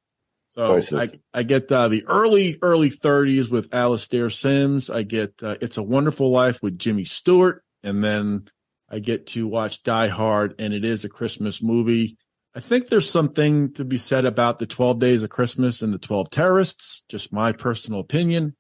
So 0.49 0.81
I, 0.97 1.09
I 1.33 1.43
get 1.43 1.69
uh, 1.71 1.89
the 1.89 2.05
early, 2.07 2.57
early 2.61 2.89
30s 2.89 3.49
with 3.49 3.73
Alastair 3.73 4.29
Sims. 4.29 4.89
I 4.89 5.03
get 5.03 5.33
uh, 5.43 5.55
It's 5.61 5.77
a 5.77 5.83
Wonderful 5.83 6.31
Life 6.31 6.61
with 6.61 6.79
Jimmy 6.79 7.03
Stewart. 7.03 7.61
And 7.85 8.03
then 8.03 8.49
I 8.89 8.99
get 8.99 9.27
to 9.27 9.47
watch 9.47 9.83
Die 9.83 10.07
Hard, 10.07 10.55
and 10.59 10.73
it 10.73 10.83
is 10.83 11.05
a 11.05 11.09
Christmas 11.09 11.61
movie. 11.61 12.17
I 12.55 12.59
think 12.59 12.87
there's 12.87 13.09
something 13.09 13.73
to 13.73 13.85
be 13.85 13.97
said 13.97 14.25
about 14.25 14.59
the 14.59 14.65
12 14.65 14.99
Days 14.99 15.23
of 15.23 15.29
Christmas 15.29 15.81
and 15.81 15.93
the 15.93 15.99
12 15.99 16.29
Terrorists, 16.29 17.03
just 17.09 17.31
my 17.31 17.51
personal 17.51 17.99
opinion. 17.99 18.55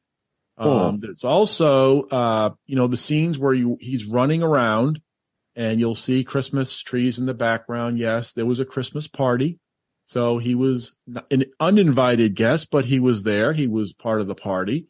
Oh. 0.57 0.79
Um, 0.79 0.99
there's 0.99 1.23
also, 1.23 2.03
uh, 2.03 2.51
you 2.65 2.75
know, 2.75 2.87
the 2.87 2.97
scenes 2.97 3.39
where 3.39 3.53
you, 3.53 3.77
he's 3.81 4.05
running 4.05 4.43
around 4.43 5.01
and 5.55 5.79
you'll 5.79 5.95
see 5.95 6.23
Christmas 6.23 6.79
trees 6.81 7.17
in 7.17 7.25
the 7.25 7.33
background. 7.33 7.97
Yes, 7.97 8.33
there 8.33 8.45
was 8.45 8.59
a 8.59 8.65
Christmas 8.65 9.07
party. 9.07 9.59
So 10.05 10.37
he 10.37 10.53
was 10.53 10.95
an 11.31 11.45
uninvited 11.59 12.35
guest, 12.35 12.69
but 12.71 12.85
he 12.85 12.99
was 12.99 13.23
there. 13.23 13.53
He 13.53 13.67
was 13.67 13.93
part 13.93 14.21
of 14.21 14.27
the 14.27 14.35
party 14.35 14.87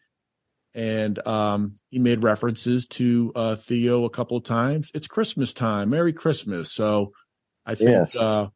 and 0.75 1.25
um, 1.25 1.75
he 1.89 1.97
made 1.99 2.21
references 2.21 2.85
to 2.85 3.31
uh, 3.33 3.55
Theo 3.55 4.03
a 4.03 4.09
couple 4.09 4.35
of 4.35 4.43
times. 4.43 4.91
It's 4.93 5.07
Christmas 5.07 5.53
time, 5.53 5.89
Merry 5.89 6.11
Christmas. 6.11 6.71
So 6.71 7.13
I 7.65 7.75
think 7.75 7.91
yes. 7.91 8.15
uh, 8.17 8.49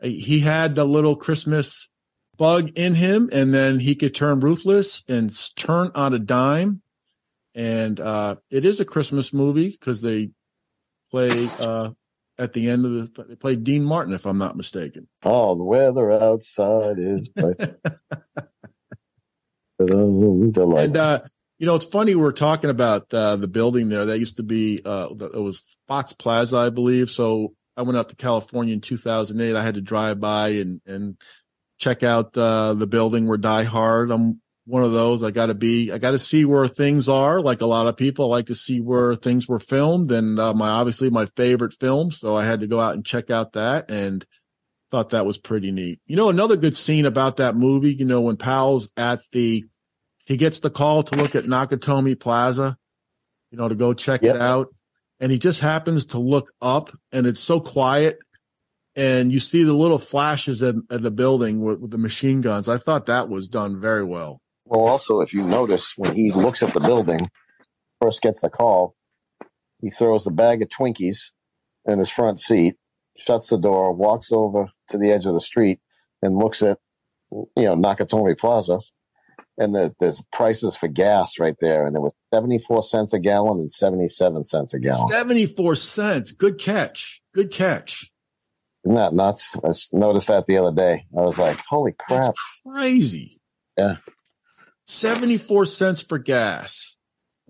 he 0.00 0.38
had 0.38 0.76
the 0.76 0.84
little 0.84 1.16
Christmas 1.16 1.88
bug 2.36 2.70
in 2.78 2.94
him, 2.94 3.28
and 3.32 3.52
then 3.52 3.80
he 3.80 3.96
could 3.96 4.14
turn 4.14 4.38
ruthless 4.38 5.02
and 5.08 5.36
turn 5.56 5.90
on 5.96 6.14
a 6.14 6.20
dime. 6.20 6.80
And 7.56 7.98
uh, 7.98 8.36
it 8.50 8.64
is 8.64 8.78
a 8.78 8.84
Christmas 8.84 9.32
movie 9.32 9.70
because 9.70 10.00
they 10.00 10.30
play 11.10 11.48
uh, 11.58 11.90
at 12.38 12.52
the 12.52 12.70
end 12.70 12.86
of 12.86 13.14
the 13.14 13.24
they 13.24 13.34
play 13.34 13.56
Dean 13.56 13.82
Martin, 13.82 14.14
if 14.14 14.26
I'm 14.26 14.38
not 14.38 14.56
mistaken. 14.56 15.08
Oh, 15.24 15.56
the 15.56 15.64
weather 15.64 16.12
outside 16.12 17.00
is. 17.00 17.28
and 19.80 20.96
uh, 20.96 21.20
you 21.58 21.66
know, 21.66 21.74
it's 21.74 21.84
funny 21.84 22.14
we're 22.14 22.32
talking 22.32 22.70
about 22.70 23.12
uh, 23.12 23.36
the 23.36 23.48
building 23.48 23.88
there. 23.88 24.06
That 24.06 24.18
used 24.18 24.36
to 24.36 24.42
be 24.42 24.80
uh, 24.84 25.08
it 25.10 25.42
was 25.42 25.78
Fox 25.88 26.12
Plaza, 26.12 26.56
I 26.56 26.70
believe. 26.70 27.10
So 27.10 27.54
I 27.76 27.82
went 27.82 27.98
out 27.98 28.08
to 28.10 28.16
California 28.16 28.74
in 28.74 28.80
2008. 28.80 29.56
I 29.56 29.62
had 29.62 29.74
to 29.74 29.80
drive 29.80 30.20
by 30.20 30.48
and 30.48 30.80
and 30.86 31.16
check 31.78 32.02
out 32.02 32.36
uh, 32.36 32.74
the 32.74 32.86
building 32.86 33.26
where 33.26 33.38
Die 33.38 33.64
Hard. 33.64 34.10
I'm 34.10 34.40
one 34.66 34.84
of 34.84 34.92
those. 34.92 35.22
I 35.22 35.32
got 35.32 35.46
to 35.46 35.54
be. 35.54 35.90
I 35.90 35.98
got 35.98 36.12
to 36.12 36.18
see 36.18 36.44
where 36.44 36.68
things 36.68 37.08
are. 37.08 37.40
Like 37.40 37.60
a 37.60 37.66
lot 37.66 37.88
of 37.88 37.96
people, 37.96 38.26
I 38.26 38.36
like 38.36 38.46
to 38.46 38.54
see 38.54 38.80
where 38.80 39.16
things 39.16 39.48
were 39.48 39.60
filmed. 39.60 40.12
And 40.12 40.38
uh, 40.38 40.54
my 40.54 40.68
obviously 40.68 41.10
my 41.10 41.26
favorite 41.36 41.74
film, 41.80 42.12
so 42.12 42.36
I 42.36 42.44
had 42.44 42.60
to 42.60 42.68
go 42.68 42.78
out 42.78 42.94
and 42.94 43.04
check 43.04 43.30
out 43.30 43.54
that 43.54 43.90
and 43.90 44.24
thought 44.92 45.10
that 45.10 45.26
was 45.26 45.38
pretty 45.38 45.72
neat. 45.72 46.00
You 46.06 46.16
know, 46.16 46.28
another 46.28 46.56
good 46.56 46.76
scene 46.76 47.04
about 47.04 47.38
that 47.38 47.56
movie. 47.56 47.94
You 47.94 48.04
know, 48.04 48.20
when 48.20 48.36
Powell's 48.36 48.90
at 48.96 49.20
the 49.32 49.64
he 50.28 50.36
gets 50.36 50.60
the 50.60 50.68
call 50.68 51.02
to 51.04 51.16
look 51.16 51.34
at 51.34 51.44
Nakatomi 51.44 52.20
Plaza, 52.20 52.76
you 53.50 53.56
know, 53.56 53.66
to 53.66 53.74
go 53.74 53.94
check 53.94 54.20
yep. 54.20 54.36
it 54.36 54.42
out. 54.42 54.68
And 55.20 55.32
he 55.32 55.38
just 55.38 55.60
happens 55.60 56.04
to 56.06 56.18
look 56.18 56.52
up 56.60 56.90
and 57.10 57.26
it's 57.26 57.40
so 57.40 57.60
quiet. 57.60 58.18
And 58.94 59.32
you 59.32 59.40
see 59.40 59.64
the 59.64 59.72
little 59.72 59.98
flashes 59.98 60.62
at, 60.62 60.74
at 60.90 61.00
the 61.00 61.10
building 61.10 61.62
with, 61.62 61.80
with 61.80 61.90
the 61.92 61.98
machine 61.98 62.42
guns. 62.42 62.68
I 62.68 62.76
thought 62.76 63.06
that 63.06 63.30
was 63.30 63.48
done 63.48 63.80
very 63.80 64.04
well. 64.04 64.42
Well, 64.66 64.82
also, 64.82 65.22
if 65.22 65.32
you 65.32 65.44
notice, 65.44 65.94
when 65.96 66.14
he 66.14 66.30
looks 66.30 66.62
at 66.62 66.74
the 66.74 66.80
building, 66.80 67.30
first 68.02 68.20
gets 68.20 68.42
the 68.42 68.50
call, 68.50 68.94
he 69.78 69.88
throws 69.88 70.24
the 70.24 70.30
bag 70.30 70.60
of 70.60 70.68
Twinkies 70.68 71.30
in 71.86 71.98
his 71.98 72.10
front 72.10 72.38
seat, 72.38 72.76
shuts 73.16 73.48
the 73.48 73.56
door, 73.56 73.94
walks 73.94 74.30
over 74.30 74.68
to 74.90 74.98
the 74.98 75.10
edge 75.10 75.24
of 75.24 75.32
the 75.32 75.40
street, 75.40 75.80
and 76.20 76.36
looks 76.36 76.62
at 76.62 76.76
you 77.30 77.48
know 77.56 77.76
Nakatomi 77.76 78.36
Plaza, 78.36 78.80
and 79.58 79.74
the, 79.74 79.94
there's 80.00 80.22
prices 80.32 80.76
for 80.76 80.88
gas 80.88 81.38
right 81.38 81.56
there, 81.60 81.86
and 81.86 81.96
it 81.96 82.00
was 82.00 82.14
seventy 82.32 82.58
four 82.58 82.82
cents 82.82 83.12
a 83.12 83.18
gallon 83.18 83.58
and 83.58 83.70
seventy 83.70 84.08
seven 84.08 84.44
cents 84.44 84.72
a 84.72 84.78
gallon. 84.78 85.08
Seventy 85.08 85.46
four 85.46 85.74
cents. 85.74 86.32
Good 86.32 86.58
catch. 86.58 87.20
Good 87.34 87.50
catch. 87.50 88.10
Isn't 88.84 88.94
that 88.94 89.12
nuts? 89.12 89.56
I 89.62 89.70
noticed 89.96 90.28
that 90.28 90.46
the 90.46 90.58
other 90.58 90.74
day. 90.74 91.06
I 91.16 91.20
was 91.20 91.38
like, 91.38 91.60
"Holy 91.68 91.92
crap!" 91.92 92.22
That's 92.22 92.60
crazy. 92.66 93.40
Yeah. 93.76 93.96
Seventy 94.86 95.36
four 95.36 95.64
cents 95.66 96.00
for 96.00 96.18
gas. 96.18 96.96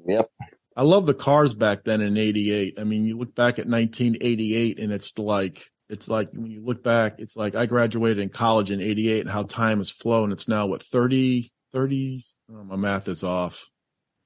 Yep. 0.06 0.30
I 0.78 0.82
love 0.82 1.06
the 1.06 1.14
cars 1.14 1.54
back 1.54 1.82
then 1.82 2.00
in 2.00 2.16
88. 2.16 2.78
I 2.78 2.84
mean, 2.84 3.04
you 3.04 3.18
look 3.18 3.34
back 3.34 3.58
at 3.58 3.66
1988 3.66 4.78
and 4.78 4.92
it's 4.92 5.18
like, 5.18 5.68
it's 5.88 6.08
like 6.08 6.30
when 6.32 6.52
you 6.52 6.64
look 6.64 6.84
back, 6.84 7.18
it's 7.18 7.34
like 7.34 7.56
I 7.56 7.66
graduated 7.66 8.20
in 8.20 8.28
college 8.28 8.70
in 8.70 8.80
88 8.80 9.22
and 9.22 9.30
how 9.30 9.42
time 9.42 9.78
has 9.78 9.90
flown. 9.90 10.30
It's 10.30 10.46
now 10.46 10.68
what 10.68 10.84
30, 10.84 11.50
30. 11.72 12.24
Oh, 12.52 12.64
my 12.64 12.76
math 12.76 13.08
is 13.08 13.24
off. 13.24 13.66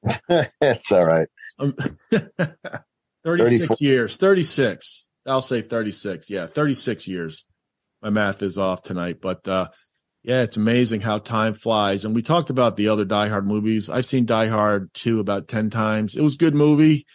it's 0.29 0.93
all 0.93 1.05
right. 1.05 1.29
Um, 1.59 1.75
36 3.25 3.81
years, 3.81 4.17
36. 4.17 5.11
I'll 5.27 5.43
say 5.43 5.63
36. 5.63 6.29
Yeah. 6.31 6.47
36 6.47 7.07
years. 7.09 7.45
My 8.03 8.11
math 8.11 8.43
is 8.43 8.59
off 8.59 8.83
tonight, 8.83 9.19
but, 9.21 9.47
uh, 9.47 9.69
yeah, 10.25 10.43
it's 10.43 10.57
amazing 10.57 11.01
how 11.01 11.19
time 11.19 11.55
flies. 11.55 12.05
And 12.05 12.15
we 12.15 12.23
talked 12.23 12.51
about 12.51 12.77
the 12.77 12.89
other 12.89 13.05
Die 13.05 13.29
Hard 13.29 13.47
movies. 13.47 13.91
I've 13.91 14.07
seen 14.07 14.25
Die 14.25 14.47
Hard 14.47 14.93
2 14.95 15.21
about 15.21 15.49
10 15.49 15.71
times. 15.71 16.15
It 16.15 16.21
was 16.21 16.35
a 16.35 16.39
good 16.39 16.55
movie. 16.55 17.07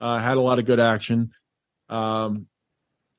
Uh, 0.00 0.18
had 0.18 0.36
a 0.36 0.40
lot 0.40 0.58
of 0.58 0.64
good 0.64 0.80
action. 0.80 1.30
Um, 1.88 2.46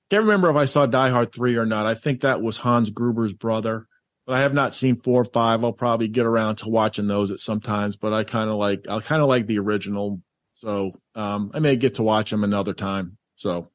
can't 0.09 0.23
remember 0.23 0.49
if 0.49 0.55
I 0.55 0.65
saw 0.65 0.85
Die 0.85 1.09
Hard 1.09 1.33
3 1.33 1.57
or 1.57 1.65
not. 1.65 1.85
I 1.85 1.93
think 1.93 2.21
that 2.21 2.41
was 2.41 2.57
Hans 2.57 2.89
Gruber's 2.89 3.33
brother, 3.33 3.87
but 4.27 4.35
I 4.35 4.41
have 4.41 4.53
not 4.53 4.75
seen 4.75 4.97
4 4.97 5.21
or 5.21 5.25
5. 5.25 5.63
I'll 5.63 5.71
probably 5.71 6.09
get 6.09 6.25
around 6.25 6.57
to 6.57 6.69
watching 6.69 7.07
those 7.07 7.31
at 7.31 7.39
sometimes, 7.39 7.95
but 7.95 8.11
I 8.13 8.25
kind 8.25 8.49
of 8.49 8.57
like, 8.57 8.85
I 8.87 8.99
kind 8.99 9.21
of 9.21 9.29
like 9.29 9.47
the 9.47 9.57
original. 9.57 10.21
So, 10.55 10.91
um, 11.15 11.51
I 11.53 11.59
may 11.59 11.77
get 11.77 11.95
to 11.95 12.03
watch 12.03 12.29
them 12.29 12.43
another 12.43 12.73
time. 12.73 13.17
So, 13.35 13.69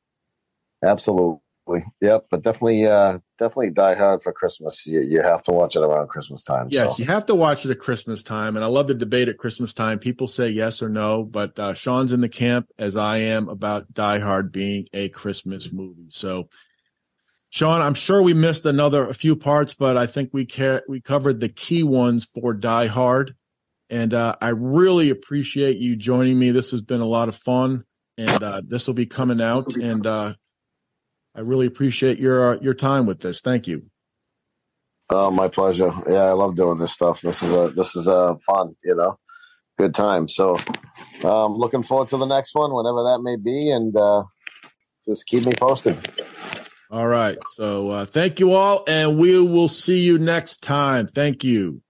absolutely. 0.85 1.41
Yep, 2.01 2.27
but 2.31 2.43
definitely, 2.43 2.87
uh, 2.87 3.21
definitely 3.39 3.71
Die 3.71 3.95
Hard 3.95 4.23
for 4.23 4.33
Christmas. 4.33 4.85
You 4.85 5.01
you 5.01 5.23
have 5.23 5.43
to 5.45 5.53
watch 5.53 5.77
it 5.77 5.83
around 5.83 6.09
Christmas 6.09 6.43
time. 6.43 6.67
Yes, 6.71 6.97
so. 6.97 7.03
you 7.03 7.07
have 7.07 7.25
to 7.27 7.37
watch 7.37 7.65
it 7.65 7.71
at 7.71 7.79
Christmas 7.79 8.25
time, 8.25 8.57
and 8.57 8.65
I 8.65 8.69
love 8.69 8.89
the 8.89 8.95
debate 8.95 9.29
at 9.29 9.39
Christmas 9.39 9.73
time. 9.73 10.01
People 10.01 10.27
say 10.27 10.49
yes 10.49 10.83
or 10.83 10.89
no, 10.89 11.23
but 11.23 11.57
uh, 11.61 11.73
Shawn's 11.73 12.13
in 12.13 12.21
the 12.21 12.29
camp 12.29 12.69
as 12.79 12.97
I 12.97 13.19
am 13.19 13.49
about 13.49 13.95
Die 13.95 14.19
Hard 14.19 14.51
being 14.51 14.87
a 14.93 15.09
Christmas 15.09 15.73
movie. 15.73 16.09
So, 16.11 16.49
Shawn, 17.53 17.83
I'm 17.83 17.93
sure 17.93 18.23
we 18.23 18.33
missed 18.33 18.65
another 18.65 19.07
a 19.07 19.13
few 19.13 19.37
parts, 19.37 19.75
but 19.75 19.99
I 19.99 20.07
think 20.07 20.31
we 20.33 20.47
ca- 20.47 20.81
we 20.89 21.03
covered 21.03 21.39
the 21.39 21.51
key 21.51 21.83
ones 21.83 22.25
for 22.25 22.55
Die 22.55 22.87
Hard, 22.87 23.35
and 23.91 24.15
uh, 24.15 24.37
I 24.41 24.49
really 24.49 25.11
appreciate 25.11 25.77
you 25.77 25.95
joining 25.95 26.39
me. 26.39 26.51
This 26.51 26.71
has 26.71 26.81
been 26.81 27.03
a 27.03 27.07
lot 27.07 27.29
of 27.29 27.37
fun, 27.37 27.85
and 28.17 28.43
uh, 28.43 28.63
this 28.67 28.87
will 28.87 28.95
be 28.95 29.05
coming 29.05 29.43
out 29.43 29.77
and 29.77 30.07
uh, 30.07 30.33
I 31.35 31.41
really 31.41 31.67
appreciate 31.67 32.19
your 32.19 32.55
uh, 32.55 32.59
your 32.61 32.73
time 32.73 33.05
with 33.05 33.21
this. 33.21 33.43
Thank 33.43 33.67
you. 33.67 33.85
Oh, 35.11 35.31
my 35.31 35.49
pleasure. 35.49 35.93
Yeah, 36.09 36.23
I 36.23 36.33
love 36.33 36.57
doing 36.57 36.79
this 36.79 36.93
stuff. 36.93 37.21
This 37.21 37.43
is 37.43 37.53
a 37.53 37.69
this 37.69 37.97
is 37.97 38.07
a 38.07 38.35
fun, 38.47 38.77
you 38.83 38.95
know, 38.95 39.19
good 39.79 39.95
time. 39.95 40.27
So, 40.27 40.59
um, 41.23 41.53
looking 41.53 41.83
forward 41.83 42.09
to 42.09 42.17
the 42.17 42.25
next 42.25 42.55
one, 42.55 42.73
whenever 42.73 43.03
that 43.05 43.21
may 43.23 43.37
be, 43.37 43.71
and 43.71 43.95
uh, 43.95 44.23
just 45.07 45.27
keep 45.27 45.45
me 45.45 45.53
posted. 45.55 45.99
All 46.93 47.09
right. 47.09 47.39
So, 47.55 47.89
uh, 47.89 48.07
thank 48.07 48.39
you 48.39 48.53
all, 48.53 48.85
and 48.87 49.17
we 49.19 49.41
will 49.41 49.69
see 49.69 50.01
you 50.01 50.19
next 50.19 50.63
time. 50.63 51.09
Thank 51.09 51.43
you. 51.43 51.82